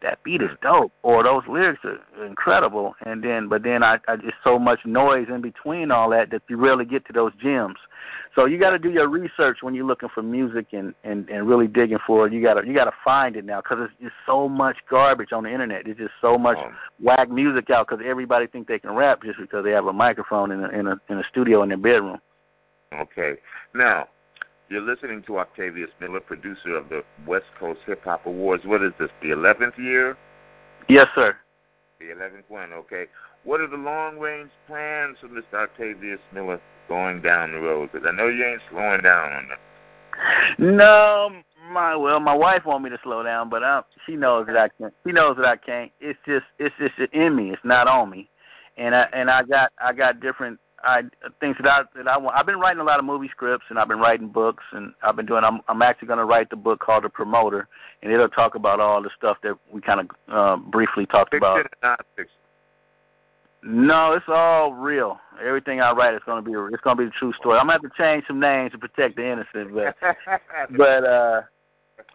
that 0.03 0.21
beat 0.23 0.41
is 0.41 0.51
dope 0.61 0.91
or 1.01 1.23
those 1.23 1.43
lyrics 1.47 1.83
are 1.83 1.99
incredible 2.25 2.95
and 3.05 3.23
then 3.23 3.47
but 3.47 3.63
then 3.63 3.81
i 3.81 3.97
i 4.07 4.15
just 4.15 4.35
so 4.43 4.59
much 4.59 4.85
noise 4.85 5.27
in 5.29 5.41
between 5.41 5.89
all 5.89 6.09
that 6.09 6.29
that 6.29 6.41
you 6.47 6.57
really 6.57 6.85
get 6.85 7.05
to 7.07 7.13
those 7.13 7.31
gems. 7.39 7.77
So 8.35 8.45
you 8.45 8.57
got 8.57 8.71
to 8.71 8.79
do 8.79 8.91
your 8.91 9.07
research 9.07 9.61
when 9.61 9.73
you're 9.73 9.85
looking 9.85 10.09
for 10.09 10.23
music 10.23 10.67
and 10.71 10.93
and 11.03 11.29
and 11.29 11.47
really 11.47 11.67
digging 11.67 11.99
for 12.05 12.27
it. 12.27 12.33
You 12.33 12.41
got 12.41 12.55
to 12.55 12.67
you 12.67 12.73
got 12.73 12.85
to 12.85 12.93
find 13.03 13.35
it 13.35 13.45
now 13.45 13.61
because 13.61 13.79
it's 13.81 13.93
just 14.01 14.15
so 14.25 14.49
much 14.49 14.77
garbage 14.89 15.31
on 15.31 15.43
the 15.43 15.51
internet. 15.51 15.85
There's 15.85 15.97
just 15.97 16.13
so 16.21 16.37
much 16.37 16.57
Um, 16.57 16.75
whack 16.99 17.29
music 17.29 17.69
out 17.69 17.87
because 17.87 18.03
everybody 18.05 18.47
think 18.47 18.67
they 18.67 18.79
can 18.79 18.91
rap 18.91 19.23
just 19.23 19.39
because 19.39 19.63
they 19.63 19.71
have 19.71 19.87
a 19.87 19.93
microphone 19.93 20.51
in 20.51 20.63
a 20.63 20.69
in 20.69 20.87
a 20.87 20.99
in 21.09 21.19
a 21.19 21.23
studio 21.23 21.63
in 21.63 21.69
their 21.69 21.77
bedroom. 21.77 22.19
Okay. 22.93 23.37
Now, 23.73 24.07
you're 24.73 24.81
listening 24.81 25.21
to 25.27 25.37
Octavius 25.37 25.91
Miller, 26.01 26.19
producer 26.19 26.75
of 26.75 26.89
the 26.89 27.03
West 27.27 27.45
Coast 27.59 27.81
Hip 27.85 28.03
Hop 28.05 28.25
Awards. 28.25 28.65
What 28.65 28.81
is 28.81 28.91
this, 28.99 29.11
the 29.21 29.29
11th 29.29 29.77
year? 29.77 30.17
yes 30.89 31.07
sir 31.13 31.37
The 31.99 32.07
11th 32.07 32.49
one, 32.49 32.73
okay. 32.73 33.05
What 33.43 33.61
are 33.61 33.67
the 33.67 33.77
long 33.77 34.17
range 34.17 34.49
plans 34.65 35.17
for 35.21 35.27
Mr. 35.27 35.53
Octavius 35.53 36.19
Miller 36.33 36.59
going 36.87 37.21
down 37.21 37.51
the 37.51 37.59
road? 37.59 37.91
Because 37.91 38.07
I 38.07 38.11
know 38.15 38.27
you 38.27 38.43
ain't 38.43 38.61
slowing 38.71 39.01
down 39.01 39.31
on 39.31 39.47
that. 39.49 40.59
No, 40.59 41.29
my 41.71 41.95
well, 41.95 42.19
my 42.19 42.33
wife 42.33 42.65
want 42.65 42.83
me 42.83 42.89
to 42.89 42.99
slow 43.03 43.21
down, 43.21 43.49
but 43.49 43.63
I, 43.63 43.83
she 44.05 44.15
knows 44.15 44.47
that 44.47 44.57
I 44.57 44.69
can't. 44.69 44.93
She 45.05 45.11
knows 45.11 45.37
that 45.37 45.45
I 45.45 45.55
can't. 45.55 45.91
It's 45.99 46.19
just 46.25 46.45
it's 46.59 46.75
just 46.79 46.97
in 47.13 47.35
me. 47.35 47.51
It's 47.51 47.63
not 47.63 47.87
on 47.87 48.09
me, 48.09 48.29
and 48.77 48.95
I 48.95 49.07
and 49.13 49.29
I 49.29 49.43
got 49.43 49.71
I 49.83 49.91
got 49.93 50.19
different 50.19 50.59
I 50.83 51.03
things 51.39 51.55
that 51.61 51.67
I 51.67 51.83
that 51.95 52.07
I 52.07 52.17
want. 52.17 52.35
I've 52.37 52.45
been 52.45 52.59
writing 52.59 52.81
a 52.81 52.83
lot 52.83 52.99
of 52.99 53.05
movie 53.05 53.29
scripts, 53.29 53.65
and 53.69 53.79
I've 53.79 53.87
been 53.87 53.99
writing 53.99 54.27
books, 54.27 54.63
and 54.71 54.93
I've 55.01 55.15
been 55.15 55.25
doing. 55.25 55.43
I'm 55.43 55.61
I'm 55.67 55.81
actually 55.81 56.07
going 56.07 56.19
to 56.19 56.25
write 56.25 56.49
the 56.49 56.55
book 56.55 56.79
called 56.79 57.03
The 57.03 57.09
Promoter, 57.09 57.67
and 58.01 58.11
it'll 58.11 58.27
talk 58.29 58.55
about 58.55 58.79
all 58.79 59.01
the 59.01 59.09
stuff 59.17 59.37
that 59.43 59.57
we 59.71 59.81
kind 59.81 60.01
of 60.01 60.09
uh, 60.27 60.57
briefly 60.57 61.05
talked 61.05 61.31
Fiction 61.31 61.37
about. 61.47 61.57
and 61.59 61.69
non-fiction. 61.81 62.37
No, 63.65 64.11
it's 64.11 64.25
all 64.27 64.73
real. 64.73 65.19
Everything 65.41 65.79
I 65.79 65.93
write 65.93 66.15
is 66.15 66.21
going 66.25 66.43
to 66.43 66.49
be 66.49 66.55
it's 66.73 66.81
going 66.83 66.97
to 66.97 67.03
be 67.03 67.05
the 67.05 67.11
true 67.17 67.31
story. 67.33 67.57
I'm 67.57 67.67
going 67.67 67.79
to 67.79 67.83
have 67.87 67.91
to 67.93 67.97
change 67.97 68.25
some 68.27 68.39
names 68.39 68.73
to 68.73 68.77
protect 68.77 69.15
the 69.15 69.25
innocent, 69.25 69.73
but 69.73 69.95
but 70.77 71.03
uh 71.05 71.41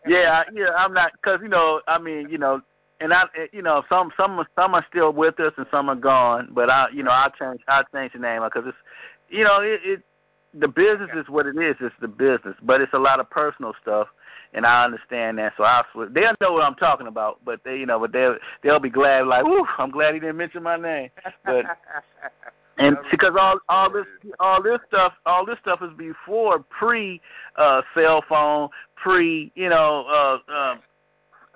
yeah 0.07 0.45
I- 0.47 0.51
yeah 0.53 0.69
i'm 0.77 0.93
not 0.93 1.13
because 1.13 1.41
you 1.43 1.49
know 1.49 1.81
i 1.89 1.99
mean 1.99 2.29
you 2.29 2.39
know 2.39 2.61
and 3.01 3.13
i 3.13 3.25
eh, 3.37 3.47
you 3.53 3.63
know 3.63 3.83
some 3.89 4.13
some 4.17 4.45
some 4.57 4.75
are 4.75 4.85
still 4.91 5.13
with 5.13 5.39
us 5.41 5.53
and 5.57 5.67
some 5.71 5.89
are 5.89 5.97
gone 5.97 6.49
but 6.53 6.71
i 6.71 6.89
you 6.93 7.03
know 7.03 7.11
i 7.11 7.31
change 7.39 7.61
i 7.69 7.83
change 7.95 8.13
the 8.13 8.19
name 8.19 8.43
because 8.43 8.65
it's 8.67 8.77
you 9.29 9.45
know 9.45 9.61
it, 9.61 9.81
it 9.85 10.03
the 10.55 10.69
business 10.69 11.11
is 11.15 11.29
what 11.29 11.47
it 11.47 11.57
is 11.57 11.77
it's 11.81 11.95
the 12.01 12.09
business 12.09 12.57
but 12.63 12.81
it's 12.81 12.93
a 12.95 12.99
lot 12.99 13.21
of 13.21 13.29
personal 13.31 13.75
stuff 13.81 14.09
and 14.55 14.65
i 14.65 14.85
understand 14.85 15.39
that 15.39 15.53
so 15.57 15.65
i 15.65 15.85
will 15.95 16.09
they'll 16.11 16.35
know 16.41 16.55
what 16.55 16.65
i'm 16.65 16.75
talking 16.75 17.07
about 17.07 17.39
but 17.45 17.63
they 17.65 17.77
you 17.77 17.87
know 17.87 17.99
but 17.99 18.13
they'll 18.13 18.37
they'll 18.63 18.81
be 18.81 18.91
glad 18.91 19.27
like 19.27 19.45
Whew, 19.45 19.67
i'm 19.79 19.91
glad 19.91 20.15
he 20.15 20.21
didn't 20.21 20.37
mention 20.37 20.63
my 20.63 20.77
name. 20.77 21.11
But 21.45 21.67
and 22.79 22.97
because 23.11 23.35
all 23.39 23.59
all 23.69 23.91
this 23.91 24.07
all 24.41 24.63
this 24.63 24.79
stuff 24.89 25.13
all 25.27 25.45
this 25.45 25.59
stuff 25.61 25.83
is 25.83 25.93
before 25.97 26.61
pre 26.61 27.21
uh 27.57 27.83
cell 27.95 28.25
phone 28.29 28.69
pre 28.97 29.53
you 29.55 29.69
know 29.69 30.07
uh 30.09 30.39
uh 30.51 30.77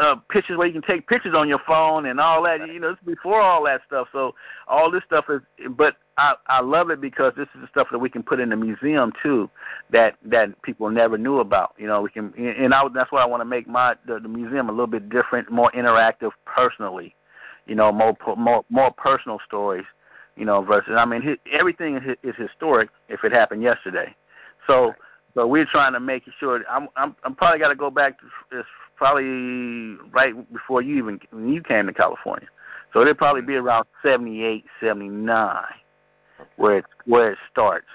uh 0.02 0.16
pictures 0.28 0.56
where 0.56 0.66
you 0.66 0.72
can 0.72 0.82
take 0.82 1.06
pictures 1.06 1.34
on 1.34 1.48
your 1.48 1.60
phone 1.66 2.06
and 2.06 2.20
all 2.20 2.42
that 2.42 2.66
you 2.68 2.78
know 2.78 2.90
it's 2.90 3.02
before 3.04 3.40
all 3.40 3.64
that 3.64 3.80
stuff 3.86 4.08
so 4.12 4.34
all 4.68 4.90
this 4.90 5.02
stuff 5.04 5.24
is 5.28 5.40
but 5.70 5.96
i 6.18 6.34
i 6.48 6.60
love 6.60 6.90
it 6.90 7.00
because 7.00 7.32
this 7.36 7.48
is 7.54 7.60
the 7.60 7.68
stuff 7.68 7.88
that 7.90 7.98
we 7.98 8.10
can 8.10 8.22
put 8.22 8.40
in 8.40 8.50
the 8.50 8.56
museum 8.56 9.12
too 9.22 9.48
that 9.90 10.16
that 10.24 10.60
people 10.62 10.90
never 10.90 11.16
knew 11.16 11.38
about 11.38 11.74
you 11.78 11.86
know 11.86 12.02
we 12.02 12.10
can 12.10 12.32
and 12.36 12.74
I, 12.74 12.86
that's 12.94 13.12
why 13.12 13.22
i 13.22 13.26
want 13.26 13.40
to 13.40 13.46
make 13.46 13.66
my 13.68 13.94
the, 14.06 14.18
the 14.18 14.28
museum 14.28 14.68
a 14.68 14.72
little 14.72 14.86
bit 14.86 15.08
different 15.08 15.50
more 15.50 15.70
interactive 15.72 16.32
personally 16.44 17.14
you 17.66 17.74
know 17.74 17.92
more 17.92 18.16
more 18.36 18.64
more 18.68 18.90
personal 18.90 19.40
stories 19.46 19.84
you 20.36 20.44
know, 20.44 20.62
versus 20.62 20.94
I 20.96 21.04
mean, 21.04 21.36
everything 21.52 21.96
is, 21.96 22.16
is 22.22 22.34
historic 22.36 22.90
if 23.08 23.24
it 23.24 23.32
happened 23.32 23.62
yesterday. 23.62 24.14
So, 24.66 24.94
so 25.34 25.46
we're 25.46 25.66
trying 25.66 25.92
to 25.92 26.00
make 26.00 26.24
sure. 26.38 26.64
I'm 26.70 26.88
I'm 26.96 27.16
I'm 27.24 27.34
probably 27.34 27.58
got 27.58 27.68
to 27.68 27.74
go 27.74 27.90
back 27.90 28.18
to 28.20 28.64
probably 29.02 29.96
right 30.12 30.52
before 30.52 30.80
you 30.80 30.96
even 30.96 31.18
when 31.32 31.52
you 31.52 31.60
came 31.60 31.86
to 31.88 31.92
California. 31.92 32.46
So 32.92 33.00
it'll 33.00 33.14
probably 33.14 33.42
be 33.42 33.56
around 33.56 33.86
seventy 34.00 34.44
eight, 34.44 34.64
seventy 34.80 35.08
nine, 35.08 35.64
where 36.54 36.78
it 36.78 36.84
where 37.06 37.32
it 37.32 37.38
starts. 37.50 37.88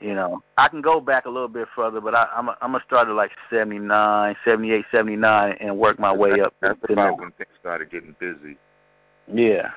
You 0.00 0.14
know, 0.14 0.42
I 0.56 0.68
can 0.68 0.80
go 0.80 1.00
back 1.00 1.26
a 1.26 1.28
little 1.28 1.48
bit 1.48 1.68
further, 1.76 2.00
but 2.00 2.14
I, 2.14 2.28
I'm 2.34 2.48
a, 2.48 2.56
I'm 2.62 2.72
gonna 2.72 2.82
start 2.86 3.08
at 3.08 3.14
like 3.14 3.32
seventy 3.50 3.78
nine, 3.78 4.36
seventy 4.42 4.72
eight, 4.72 4.86
seventy 4.90 5.16
nine, 5.16 5.58
and 5.60 5.76
work 5.76 5.98
my 5.98 6.14
way 6.14 6.40
up. 6.40 6.54
That's 6.62 6.78
about 6.88 7.18
when 7.18 7.32
things 7.32 7.50
started 7.60 7.90
getting 7.90 8.16
busy. 8.18 8.56
Yeah. 9.30 9.68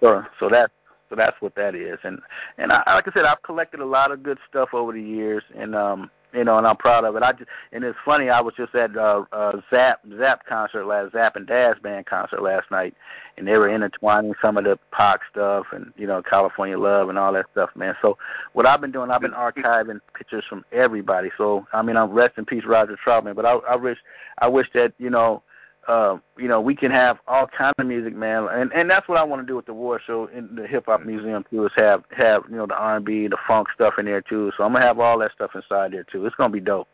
So 0.00 0.22
so 0.40 0.48
that's 0.48 0.72
so 1.10 1.14
that's 1.14 1.36
what 1.42 1.54
that 1.56 1.74
is. 1.74 1.98
And 2.04 2.20
and 2.56 2.72
I, 2.72 2.94
like 2.94 3.06
I 3.06 3.12
said, 3.12 3.26
I've 3.26 3.42
collected 3.42 3.80
a 3.80 3.86
lot 3.86 4.12
of 4.12 4.22
good 4.22 4.38
stuff 4.48 4.70
over 4.72 4.92
the 4.92 5.02
years, 5.02 5.44
and 5.54 5.74
um, 5.74 6.10
you 6.32 6.44
know, 6.44 6.58
and 6.58 6.66
I'm 6.66 6.76
proud 6.76 7.04
of 7.04 7.16
it. 7.16 7.22
I 7.22 7.32
just 7.32 7.48
and 7.72 7.84
it's 7.84 7.98
funny. 8.04 8.28
I 8.28 8.40
was 8.40 8.54
just 8.54 8.74
at 8.74 8.96
uh, 8.96 9.24
uh, 9.32 9.60
Zapp 9.70 10.00
Zapp 10.18 10.46
concert 10.46 10.86
last 10.86 11.12
Zapp 11.12 11.36
and 11.36 11.46
Dazz 11.46 11.76
band 11.82 12.06
concert 12.06 12.42
last 12.42 12.70
night, 12.70 12.94
and 13.36 13.46
they 13.46 13.56
were 13.56 13.68
intertwining 13.68 14.34
some 14.42 14.56
of 14.56 14.64
the 14.64 14.78
Pac 14.90 15.20
stuff 15.30 15.66
and 15.72 15.92
you 15.96 16.06
know 16.06 16.22
California 16.22 16.78
Love 16.78 17.08
and 17.08 17.18
all 17.18 17.32
that 17.32 17.46
stuff, 17.52 17.70
man. 17.74 17.94
So 18.02 18.18
what 18.52 18.66
I've 18.66 18.80
been 18.80 18.92
doing, 18.92 19.10
I've 19.10 19.20
been 19.20 19.32
archiving 19.32 20.00
pictures 20.14 20.44
from 20.48 20.64
everybody. 20.72 21.30
So 21.38 21.66
I 21.72 21.82
mean, 21.82 21.96
I'm 21.96 22.10
rest 22.10 22.38
in 22.38 22.44
peace, 22.44 22.64
Roger 22.64 22.98
Troutman. 23.04 23.34
But 23.34 23.46
I, 23.46 23.54
I 23.54 23.76
wish 23.76 23.98
I 24.38 24.48
wish 24.48 24.68
that 24.74 24.92
you 24.98 25.10
know 25.10 25.42
uh, 25.88 26.18
you 26.38 26.48
know, 26.48 26.60
we 26.60 26.76
can 26.76 26.90
have 26.90 27.18
all 27.26 27.46
kind 27.46 27.72
of 27.78 27.86
music, 27.86 28.14
man, 28.14 28.46
and 28.52 28.70
and 28.72 28.90
that's 28.90 29.08
what 29.08 29.18
I 29.18 29.24
want 29.24 29.42
to 29.42 29.46
do 29.46 29.56
with 29.56 29.66
the 29.66 29.72
war 29.74 29.98
show 29.98 30.26
in 30.26 30.54
the 30.54 30.66
hip 30.66 30.84
hop 30.86 31.04
museum 31.04 31.44
too. 31.50 31.64
Is 31.64 31.72
have 31.76 32.04
have 32.10 32.44
you 32.50 32.56
know 32.56 32.66
the 32.66 32.76
R 32.76 32.96
and 32.96 33.04
B, 33.04 33.26
the 33.26 33.38
funk 33.46 33.68
stuff 33.74 33.94
in 33.98 34.04
there 34.04 34.20
too. 34.20 34.52
So 34.56 34.64
I'm 34.64 34.72
gonna 34.72 34.84
have 34.84 35.00
all 35.00 35.18
that 35.20 35.32
stuff 35.32 35.52
inside 35.54 35.92
there 35.92 36.04
too. 36.04 36.26
It's 36.26 36.36
gonna 36.36 36.52
be 36.52 36.60
dope. 36.60 36.88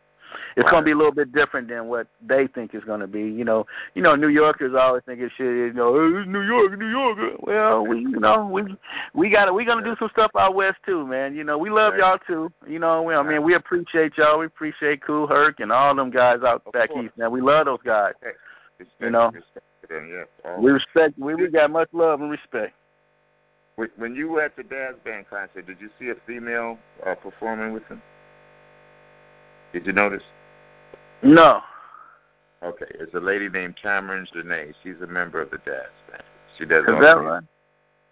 It's 0.55 0.69
gonna 0.69 0.85
be 0.85 0.91
a 0.91 0.95
little 0.95 1.11
bit 1.11 1.33
different 1.33 1.67
than 1.67 1.87
what 1.87 2.07
they 2.25 2.47
think 2.47 2.73
it's 2.73 2.85
gonna 2.85 3.07
be. 3.07 3.21
You 3.21 3.43
know, 3.43 3.65
you 3.93 4.01
know, 4.01 4.15
New 4.15 4.29
Yorkers 4.29 4.73
always 4.73 5.03
think 5.05 5.19
it's 5.19 5.33
shit. 5.35 5.45
You 5.45 5.73
know, 5.73 5.93
hey, 5.93 6.19
it's 6.19 6.27
New 6.27 6.41
York, 6.41 6.77
New 6.77 6.87
York. 6.87 7.17
Well, 7.39 7.85
we, 7.85 7.99
you 7.99 8.19
know, 8.19 8.47
we 8.47 8.63
we 9.13 9.29
got 9.29 9.45
to 9.45 9.53
we 9.53 9.65
gonna 9.65 9.83
do 9.83 9.95
some 9.99 10.09
stuff 10.09 10.31
out 10.37 10.55
west 10.55 10.77
too, 10.85 11.05
man. 11.05 11.35
You 11.35 11.43
know, 11.43 11.57
we 11.57 11.69
love 11.69 11.95
y'all 11.97 12.19
too. 12.25 12.51
You 12.67 12.79
know, 12.79 13.01
we, 13.03 13.13
I 13.13 13.23
mean, 13.23 13.43
we 13.43 13.55
appreciate 13.55 14.17
y'all. 14.17 14.39
We 14.39 14.45
appreciate 14.45 15.01
Kool 15.01 15.27
Herc 15.27 15.59
and 15.59 15.71
all 15.71 15.93
them 15.95 16.11
guys 16.11 16.41
out 16.43 16.63
back 16.71 16.89
east, 16.91 17.17
man. 17.17 17.31
We 17.31 17.41
love 17.41 17.65
those 17.65 17.81
guys. 17.83 18.13
Respect, 18.79 19.01
You 19.01 19.09
know, 19.11 19.31
respect 19.31 19.65
them, 19.89 20.09
yeah. 20.45 20.59
We 20.59 20.71
respect. 20.71 21.17
We 21.17 21.35
we 21.35 21.47
got 21.49 21.71
much 21.71 21.89
love 21.93 22.21
and 22.21 22.29
respect. 22.29 22.73
When 23.97 24.15
you 24.15 24.29
were 24.29 24.41
at 24.41 24.55
the 24.55 24.63
Dazz 24.63 24.95
Band 25.03 25.25
concert, 25.29 25.67
did 25.67 25.77
you 25.81 25.89
see 25.99 26.09
a 26.09 26.15
female 26.25 26.77
uh, 27.05 27.15
performing 27.15 27.73
with 27.73 27.83
him? 27.87 28.01
Did 29.73 29.85
you 29.85 29.91
notice? 29.91 30.23
No. 31.21 31.59
Okay, 32.63 32.85
it's 32.91 33.13
a 33.13 33.19
lady 33.19 33.49
named 33.49 33.75
Cameron 33.81 34.25
Janae. 34.33 34.73
She's 34.81 34.95
a 35.03 35.07
member 35.07 35.41
of 35.41 35.51
the 35.51 35.57
Dazz 35.57 35.91
Band. 36.09 36.23
She 36.57 36.65
does. 36.65 36.83
Is 36.83 36.87
that 37.01 37.13
right? 37.17 37.43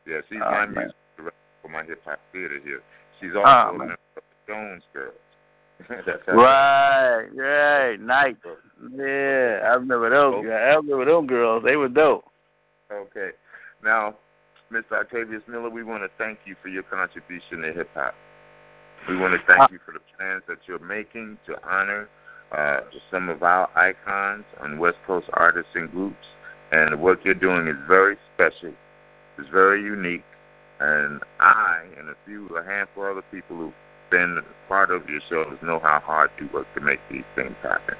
Yeah, 0.05 0.17
she's 0.29 0.39
oh, 0.43 0.51
my 0.51 0.65
man. 0.65 0.73
music 0.75 0.95
director 1.17 1.37
for 1.61 1.69
my 1.69 1.83
hip 1.83 2.01
hop 2.05 2.19
theater 2.33 2.59
here. 2.63 2.81
She's 3.21 3.31
Oh, 3.35 3.41
also 3.41 3.75
a 3.75 3.77
member 3.77 3.93
of 3.93 4.23
the 4.47 4.53
Jones 4.53 4.83
Girls. 4.93 5.13
Right, 6.27 7.27
right, 7.35 7.99
nice. 7.99 8.35
Yeah, 8.95 9.59
I 9.63 9.75
remember 9.75 10.09
those. 10.09 10.45
I 10.45 10.75
remember 10.75 11.05
those 11.05 11.27
girls. 11.27 11.63
They 11.63 11.75
were 11.75 11.89
dope. 11.89 12.25
Okay. 12.91 13.31
Now, 13.83 14.15
Mr. 14.71 14.93
Octavius 14.93 15.43
Miller, 15.47 15.69
we 15.69 15.83
want 15.83 16.03
to 16.03 16.09
thank 16.17 16.39
you 16.45 16.55
for 16.61 16.69
your 16.69 16.83
contribution 16.83 17.61
to 17.61 17.73
hip 17.73 17.89
hop. 17.93 18.15
We 19.07 19.17
want 19.17 19.33
to 19.33 19.45
thank 19.45 19.71
you 19.71 19.79
for 19.85 19.91
the 19.91 19.99
plans 20.17 20.43
that 20.47 20.59
you're 20.65 20.79
making 20.79 21.37
to 21.47 21.57
honor 21.67 22.07
uh, 22.51 22.81
some 23.11 23.29
of 23.29 23.43
our 23.43 23.69
icons 23.77 24.45
and 24.61 24.79
West 24.79 24.97
Coast 25.05 25.27
artists 25.33 25.71
and 25.75 25.91
groups. 25.91 26.25
And 26.71 26.93
the 26.93 26.97
work 26.97 27.19
you're 27.23 27.33
doing 27.33 27.67
is 27.67 27.75
very 27.87 28.17
special. 28.33 28.73
It's 29.37 29.49
very 29.49 29.81
unique. 29.81 30.23
And 30.79 31.21
I 31.39 31.83
and 31.97 32.09
a 32.09 32.15
few, 32.25 32.47
a 32.55 32.63
handful 32.63 33.05
of 33.05 33.11
other 33.17 33.25
people 33.31 33.57
who've 33.57 33.73
been 34.13 34.43
part 34.67 34.91
of 34.91 35.09
your 35.09 35.19
shows 35.27 35.57
know 35.63 35.79
how 35.79 35.99
hard 35.99 36.29
you 36.39 36.47
work 36.53 36.67
to 36.75 36.81
make 36.81 36.99
these 37.09 37.25
things 37.35 37.55
happen. 37.63 37.95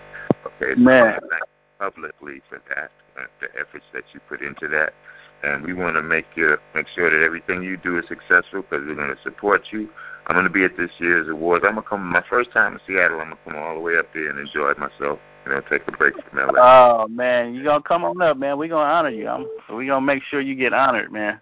Okay, 0.46 0.76
so 0.76 0.80
Man. 0.80 1.06
want 1.06 1.24
thank 1.32 1.42
you 1.42 1.80
publicly 1.80 2.42
for 2.48 2.62
that, 2.70 2.92
uh, 3.18 3.26
the 3.42 3.48
efforts 3.60 3.86
that 3.94 4.04
you 4.14 4.20
put 4.30 4.42
into 4.42 4.68
that. 4.68 4.94
And 5.42 5.66
we 5.66 5.74
want 5.74 5.96
to 5.96 6.04
make 6.04 6.26
you 6.36 6.56
make 6.76 6.88
sure 6.94 7.10
that 7.10 7.26
everything 7.26 7.64
you 7.64 7.78
do 7.78 7.98
is 7.98 8.06
successful 8.08 8.62
because 8.62 8.86
we're 8.86 8.96
going 8.96 9.14
to 9.14 9.22
support 9.24 9.64
you. 9.72 9.90
I'm 10.28 10.36
going 10.36 10.46
to 10.46 10.52
be 10.52 10.64
at 10.64 10.78
this 10.78 10.92
year's 11.00 11.28
awards. 11.28 11.66
I'm 11.68 11.74
going 11.74 11.84
to 11.84 11.90
come 11.90 12.06
my 12.06 12.24
first 12.30 12.52
time 12.52 12.74
in 12.74 12.80
Seattle. 12.88 13.20
I'm 13.20 13.34
going 13.34 13.38
to 13.38 13.52
come 13.52 13.56
all 13.58 13.74
the 13.74 13.82
way 13.82 13.98
up 13.98 14.06
there 14.14 14.30
and 14.30 14.40
enjoy 14.40 14.74
myself. 14.78 15.20
You 15.46 15.52
know, 15.52 15.62
take 15.70 15.82
a 15.88 15.92
break 15.92 16.14
from 16.14 16.40
LA. 16.40 16.54
Oh 16.56 17.08
man, 17.10 17.54
you're 17.54 17.66
gonna 17.66 17.84
come 17.84 18.06
on 18.06 18.22
up, 18.22 18.38
man. 18.38 18.58
We're 18.58 18.70
gonna 18.70 18.90
honor 18.90 19.10
you. 19.10 19.28
I'm, 19.28 19.46
we're 19.70 19.88
gonna 19.88 20.06
make 20.06 20.24
sure 20.24 20.40
you 20.40 20.56
get 20.56 20.72
honored, 20.72 21.12
man. 21.12 21.42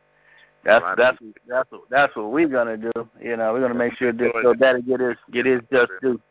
That's 0.63 0.85
that's 0.97 1.17
that's 1.47 1.71
what 1.71 1.81
that's 1.89 2.15
what 2.15 2.31
we're 2.31 2.47
gonna 2.47 2.77
do. 2.77 2.91
You 3.19 3.37
know, 3.37 3.53
we're 3.53 3.61
gonna 3.61 3.73
make 3.73 3.93
sure 3.93 4.11
Disco 4.11 4.53
Daddy 4.53 4.81
get 4.81 4.99
his 4.99 5.17
get 5.31 5.45
his 5.45 5.61
just 5.71 5.91
due. 6.01 6.21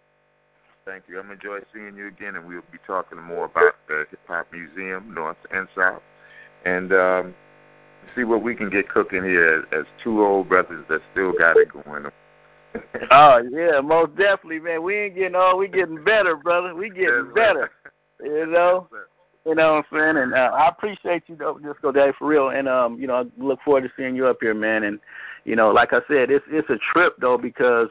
Thank 0.84 1.04
you. 1.08 1.18
I'm 1.18 1.24
gonna 1.24 1.34
enjoy 1.34 1.58
seeing 1.74 1.96
you 1.96 2.06
again, 2.08 2.36
and 2.36 2.46
we'll 2.46 2.62
be 2.72 2.78
talking 2.86 3.20
more 3.20 3.46
about 3.46 3.74
the 3.88 4.06
Hip 4.10 4.20
Hop 4.28 4.46
Museum, 4.52 5.12
North 5.14 5.36
and 5.52 5.66
South, 5.76 6.02
and 6.64 6.92
um, 6.92 7.34
see 8.14 8.24
what 8.24 8.42
we 8.42 8.54
can 8.54 8.70
get 8.70 8.88
cooking 8.88 9.24
here 9.24 9.58
as, 9.58 9.80
as 9.80 9.84
two 10.02 10.24
old 10.24 10.48
brothers 10.48 10.84
that 10.88 11.00
still 11.12 11.32
got 11.32 11.56
it 11.56 11.68
going 11.72 12.06
on. 12.06 12.12
Oh 13.10 13.42
yeah, 13.50 13.80
most 13.80 14.14
definitely, 14.16 14.60
man. 14.60 14.84
We 14.84 14.96
ain't 14.96 15.16
getting 15.16 15.34
old. 15.34 15.58
We 15.58 15.66
getting 15.66 16.04
better, 16.04 16.36
brother. 16.36 16.72
We 16.72 16.88
getting 16.88 17.26
Yes, 17.26 17.34
better. 17.34 17.70
You 18.22 18.46
know. 18.46 18.86
Yes. 18.92 19.09
You 19.46 19.54
know 19.54 19.74
what 19.74 19.86
I'm 19.90 19.98
saying? 19.98 20.16
And 20.22 20.34
uh, 20.34 20.52
I 20.54 20.68
appreciate 20.68 21.22
you, 21.26 21.36
though, 21.36 21.58
Disco 21.58 21.92
Daddy, 21.92 22.12
for 22.18 22.26
real. 22.26 22.50
And 22.50 22.68
um, 22.68 23.00
you 23.00 23.06
know, 23.06 23.14
I 23.14 23.24
look 23.42 23.60
forward 23.62 23.84
to 23.84 23.90
seeing 23.96 24.14
you 24.14 24.26
up 24.26 24.38
here, 24.40 24.54
man. 24.54 24.84
And 24.84 25.00
you 25.44 25.56
know, 25.56 25.70
like 25.70 25.92
I 25.92 26.00
said, 26.08 26.30
it's 26.30 26.44
it's 26.48 26.68
a 26.68 26.78
trip 26.92 27.16
though 27.18 27.38
because 27.38 27.88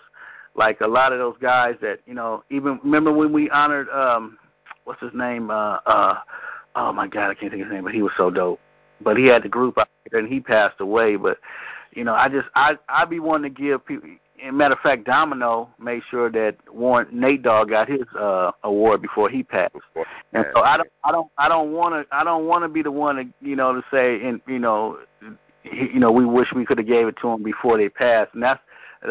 like 0.56 0.82
a 0.82 0.88
lot 0.88 1.12
of 1.12 1.20
those 1.20 1.36
guys 1.42 1.76
that 1.82 2.00
you 2.06 2.14
know, 2.14 2.44
even 2.50 2.80
remember 2.84 3.12
when 3.12 3.34
we 3.34 3.50
honored 3.50 3.90
um, 3.90 4.38
what's 4.84 5.02
his 5.02 5.14
name? 5.14 5.50
Uh, 5.50 5.80
uh, 5.86 6.20
oh 6.76 6.94
my 6.94 7.08
God, 7.08 7.30
I 7.30 7.34
can't 7.34 7.52
think 7.52 7.64
of 7.64 7.70
his 7.70 7.74
name, 7.74 7.84
but 7.84 7.94
he 7.94 8.04
was 8.04 8.14
so 8.16 8.30
dope. 8.30 8.60
But 9.02 9.18
he 9.18 9.26
had 9.26 9.44
the 9.44 9.50
group 9.50 9.78
out 9.78 9.88
there, 10.12 10.20
and 10.20 10.32
he 10.32 10.40
passed 10.40 10.80
away. 10.80 11.16
But 11.16 11.40
you 11.94 12.04
know, 12.04 12.14
I 12.14 12.30
just 12.30 12.48
I 12.56 12.78
I 12.88 13.06
be 13.06 13.20
wanting 13.20 13.54
to 13.54 13.62
give 13.62 13.86
people. 13.86 14.10
And 14.44 14.58
matter 14.58 14.74
of 14.74 14.80
fact, 14.80 15.04
Domino 15.06 15.70
made 15.80 16.02
sure 16.10 16.30
that 16.32 16.56
Warren 16.74 17.08
Nate 17.12 17.42
Dogg 17.44 17.70
got 17.70 17.88
his 17.90 18.02
uh 18.18 18.52
award 18.64 19.02
before 19.02 19.30
he 19.30 19.44
passed. 19.44 19.76
And 20.34 20.46
so 20.54 20.62
I 20.62 20.78
don't, 20.78 20.90
I 21.04 21.12
don't, 21.12 21.28
I 21.38 21.50
don't 21.50 21.72
want 21.72 21.94
to, 21.94 22.16
I 22.16 22.24
don't 22.24 22.46
want 22.46 22.64
to 22.64 22.70
be 22.70 22.82
the 22.82 22.92
one 22.92 23.16
to, 23.18 23.26
you 23.42 23.56
know, 23.56 23.74
to 23.74 23.84
say, 23.92 24.22
and 24.26 24.40
you 24.48 24.60
know, 24.60 25.00
he- 25.64 25.90
you 25.94 26.00
know, 26.00 26.12
we 26.12 26.26
wish 26.26 26.54
we 26.54 26.66
could 26.66 26.78
have 26.78 26.88
gave 26.88 27.08
it 27.08 27.18
to 27.18 27.28
them 27.28 27.44
before 27.44 27.78
they 27.78 27.90
passed. 27.90 28.34
And 28.34 28.42
that's 28.44 28.62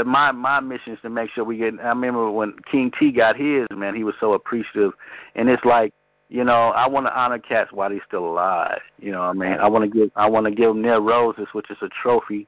my 0.04 0.32
my 0.32 0.60
mission 0.60 0.92
is 0.94 1.00
to 1.02 1.10
make 1.10 1.30
sure 1.30 1.44
we 1.44 1.56
get. 1.58 1.74
I 1.80 1.88
remember 1.88 2.30
when 2.30 2.54
King 2.70 2.90
T 2.98 3.10
got 3.12 3.36
his, 3.36 3.66
man, 3.70 3.94
he 3.94 4.04
was 4.04 4.14
so 4.20 4.32
appreciative, 4.34 4.92
and 5.34 5.48
it's 5.48 5.64
like, 5.64 5.92
you 6.28 6.44
know, 6.44 6.70
I 6.70 6.86
want 6.88 7.06
to 7.06 7.18
honor 7.18 7.38
cats 7.38 7.72
while 7.72 7.88
they're 7.90 8.02
still 8.06 8.26
alive. 8.26 8.80
You 8.98 9.12
know, 9.12 9.20
what 9.20 9.28
I 9.28 9.32
mean, 9.32 9.52
I 9.58 9.66
want 9.68 9.84
to 9.90 9.98
give, 9.98 10.10
I 10.16 10.28
want 10.28 10.44
to 10.46 10.50
give 10.52 10.68
them 10.68 10.82
their 10.82 11.00
roses, 11.00 11.48
which 11.52 11.70
is 11.70 11.78
a 11.80 11.88
trophy, 11.88 12.46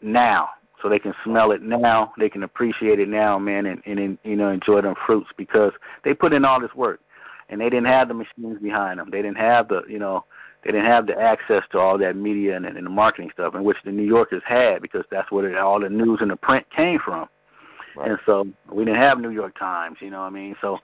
now, 0.00 0.50
so 0.82 0.88
they 0.88 0.98
can 0.98 1.14
smell 1.24 1.52
it 1.52 1.62
now, 1.62 2.12
they 2.18 2.28
can 2.28 2.42
appreciate 2.42 2.98
it 3.00 3.08
now, 3.08 3.38
man, 3.38 3.66
and 3.66 3.82
and 3.86 4.18
you 4.24 4.36
know, 4.36 4.50
enjoy 4.50 4.80
them 4.80 4.94
fruits 5.06 5.30
because 5.36 5.72
they 6.04 6.14
put 6.14 6.32
in 6.32 6.44
all 6.44 6.60
this 6.60 6.74
work 6.74 7.00
and 7.50 7.60
they 7.60 7.68
didn't 7.68 7.86
have 7.86 8.08
the 8.08 8.14
machines 8.14 8.58
behind 8.62 8.98
them. 8.98 9.10
They 9.10 9.22
didn't 9.22 9.38
have 9.38 9.68
the, 9.68 9.82
you 9.88 9.98
know, 9.98 10.24
they 10.64 10.70
didn't 10.70 10.86
have 10.86 11.06
the 11.06 11.20
access 11.20 11.64
to 11.72 11.78
all 11.78 11.98
that 11.98 12.16
media 12.16 12.56
and, 12.56 12.64
and 12.64 12.86
the 12.86 12.90
marketing 12.90 13.30
stuff, 13.32 13.54
in 13.54 13.64
which 13.64 13.78
the 13.84 13.90
New 13.90 14.04
Yorkers 14.04 14.42
had, 14.46 14.82
because 14.82 15.04
that's 15.10 15.30
where 15.30 15.50
it, 15.50 15.56
all 15.56 15.80
the 15.80 15.88
news 15.88 16.20
and 16.20 16.30
the 16.30 16.36
print 16.36 16.68
came 16.70 17.00
from. 17.00 17.28
Right. 17.96 18.12
And 18.12 18.18
so 18.24 18.46
we 18.70 18.84
didn't 18.84 19.00
have 19.00 19.20
New 19.20 19.30
York 19.30 19.58
Times, 19.58 19.98
you 20.00 20.10
know 20.10 20.20
what 20.20 20.26
I 20.26 20.30
mean? 20.30 20.54
So, 20.60 20.78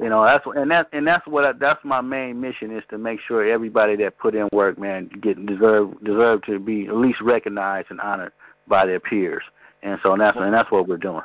you 0.00 0.08
know, 0.08 0.24
that's 0.24 0.46
what, 0.46 0.56
and 0.56 0.70
that 0.70 0.88
and 0.92 1.06
that's 1.06 1.26
what 1.26 1.44
I, 1.44 1.52
that's 1.52 1.84
my 1.84 2.00
main 2.00 2.40
mission 2.40 2.74
is 2.74 2.84
to 2.90 2.98
make 2.98 3.20
sure 3.20 3.44
everybody 3.44 3.96
that 3.96 4.18
put 4.18 4.34
in 4.34 4.48
work, 4.52 4.78
man, 4.78 5.10
get 5.20 5.44
deserve 5.44 6.02
deserve 6.04 6.42
to 6.42 6.58
be 6.58 6.86
at 6.86 6.96
least 6.96 7.20
recognized 7.20 7.90
and 7.90 8.00
honored 8.00 8.32
by 8.68 8.86
their 8.86 9.00
peers. 9.00 9.42
And 9.82 9.98
so 10.02 10.12
and 10.12 10.20
that's 10.20 10.36
and 10.36 10.54
that's 10.54 10.70
what 10.70 10.88
we're 10.88 10.96
doing. 10.96 11.22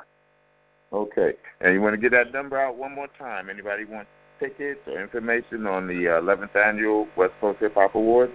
Okay. 0.93 1.33
And 1.61 1.73
you 1.73 1.81
want 1.81 1.93
to 1.93 1.97
get 1.97 2.11
that 2.11 2.31
number 2.31 2.59
out 2.59 2.77
one 2.77 2.93
more 2.95 3.07
time? 3.19 3.49
Anybody 3.49 3.85
want 3.85 4.07
tickets 4.39 4.79
or 4.87 5.01
information 5.01 5.67
on 5.67 5.87
the 5.87 6.07
uh, 6.07 6.21
11th 6.21 6.55
annual 6.55 7.07
West 7.15 7.33
Coast 7.41 7.59
Hip 7.59 7.73
Hop 7.75 7.95
Awards? 7.95 8.33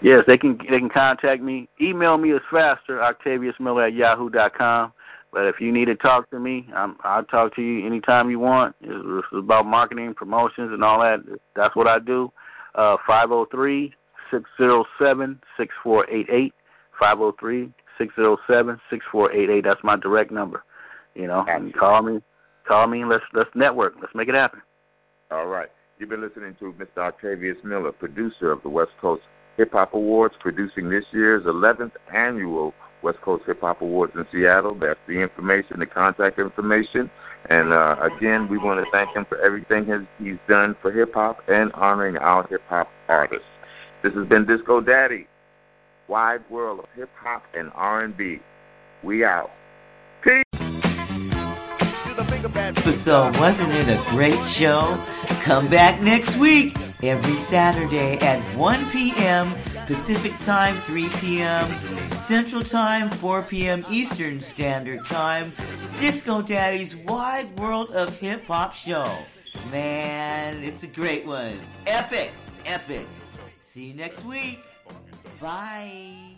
Yes, 0.00 0.24
they 0.26 0.38
can 0.38 0.56
they 0.70 0.78
can 0.78 0.88
contact 0.88 1.42
me. 1.42 1.68
Email 1.80 2.16
me 2.16 2.32
is 2.32 2.40
faster, 2.50 3.02
Octavius 3.02 3.56
Miller 3.58 3.84
at 3.84 3.94
yahoo 3.94 4.30
dot 4.30 4.54
com. 4.54 4.92
But 5.32 5.46
if 5.46 5.60
you 5.60 5.72
need 5.72 5.86
to 5.86 5.96
talk 5.96 6.30
to 6.30 6.38
me, 6.38 6.68
I'm, 6.72 6.96
I'll 7.02 7.24
talk 7.24 7.56
to 7.56 7.62
you 7.62 7.84
anytime 7.84 8.30
you 8.30 8.38
want. 8.38 8.76
It's, 8.80 8.92
it's 9.04 9.26
about 9.32 9.66
marketing, 9.66 10.14
promotions, 10.14 10.72
and 10.72 10.84
all 10.84 11.00
that. 11.00 11.20
That's 11.56 11.74
what 11.74 11.88
I 11.88 11.98
do. 11.98 12.32
Uh, 12.76 12.96
Five 13.04 13.28
zero 13.28 13.46
three 13.50 13.92
six 14.30 14.48
zero 14.56 14.84
seven 14.96 15.40
six 15.56 15.74
four 15.82 16.06
eight 16.08 16.28
eight. 16.30 16.54
Five 16.98 17.18
zero 17.18 17.34
three 17.38 17.70
six 17.98 18.14
zero 18.14 18.36
seven 18.46 18.80
six 18.90 19.04
four 19.10 19.32
eight 19.32 19.50
eight. 19.50 19.64
That's 19.64 19.82
my 19.82 19.96
direct 19.96 20.30
number. 20.30 20.64
You 21.14 21.28
know, 21.28 21.44
and 21.48 21.72
call 21.74 22.02
me, 22.02 22.20
call 22.66 22.86
me. 22.86 23.02
and 23.02 23.10
Let's 23.10 23.24
let's 23.32 23.50
network. 23.54 23.94
Let's 24.00 24.14
make 24.14 24.28
it 24.28 24.34
happen. 24.34 24.60
All 25.30 25.46
right. 25.46 25.68
You've 25.98 26.08
been 26.10 26.20
listening 26.20 26.56
to 26.58 26.72
Mr. 26.72 26.98
Octavius 26.98 27.56
Miller, 27.62 27.92
producer 27.92 28.50
of 28.50 28.62
the 28.62 28.68
West 28.68 28.90
Coast 29.00 29.22
Hip 29.56 29.72
Hop 29.72 29.94
Awards, 29.94 30.34
producing 30.40 30.90
this 30.90 31.04
year's 31.12 31.44
11th 31.44 31.92
annual 32.12 32.74
West 33.02 33.20
Coast 33.20 33.44
Hip 33.46 33.60
Hop 33.60 33.80
Awards 33.80 34.12
in 34.16 34.26
Seattle. 34.32 34.74
That's 34.74 34.98
the 35.06 35.20
information, 35.20 35.78
the 35.78 35.86
contact 35.86 36.38
information. 36.38 37.10
And 37.48 37.72
uh, 37.72 37.96
again, 38.00 38.48
we 38.48 38.58
want 38.58 38.84
to 38.84 38.90
thank 38.90 39.14
him 39.14 39.24
for 39.28 39.38
everything 39.38 39.86
his, 39.86 40.00
he's 40.18 40.38
done 40.48 40.74
for 40.82 40.90
hip 40.90 41.14
hop 41.14 41.38
and 41.48 41.70
honoring 41.72 42.16
our 42.16 42.46
hip 42.48 42.62
hop 42.68 42.88
artists. 43.08 43.46
This 44.02 44.14
has 44.14 44.26
been 44.26 44.46
Disco 44.46 44.80
Daddy, 44.80 45.26
wide 46.08 46.42
world 46.50 46.80
of 46.80 46.86
hip 46.96 47.10
hop 47.16 47.44
and 47.54 47.70
R&B. 47.74 48.40
We 49.02 49.24
out. 49.24 49.50
Peace. 50.22 50.44
So 52.92 53.30
wasn't 53.40 53.72
it 53.72 53.88
a 53.88 54.10
great 54.10 54.42
show? 54.44 54.98
Come 55.42 55.68
back 55.68 56.00
next 56.00 56.36
week, 56.36 56.76
every 57.02 57.36
Saturday 57.36 58.16
at 58.18 58.40
1 58.56 58.90
p.m. 58.90 59.54
Pacific 59.86 60.38
Time, 60.38 60.76
3 60.82 61.08
p.m. 61.10 62.12
Central 62.18 62.62
Time, 62.62 63.10
4 63.10 63.42
p.m. 63.42 63.84
Eastern 63.90 64.40
Standard 64.40 65.04
Time. 65.04 65.52
Disco 65.98 66.40
Daddy's 66.40 66.96
Wide 66.96 67.58
World 67.58 67.90
of 67.90 68.16
Hip 68.18 68.46
Hop 68.46 68.72
Show. 68.72 69.12
Man, 69.70 70.62
it's 70.62 70.82
a 70.82 70.88
great 70.88 71.26
one. 71.26 71.58
Epic, 71.86 72.30
epic. 72.64 73.06
See 73.60 73.86
you 73.86 73.94
next 73.94 74.24
week. 74.24 74.60
Bye. 75.44 76.33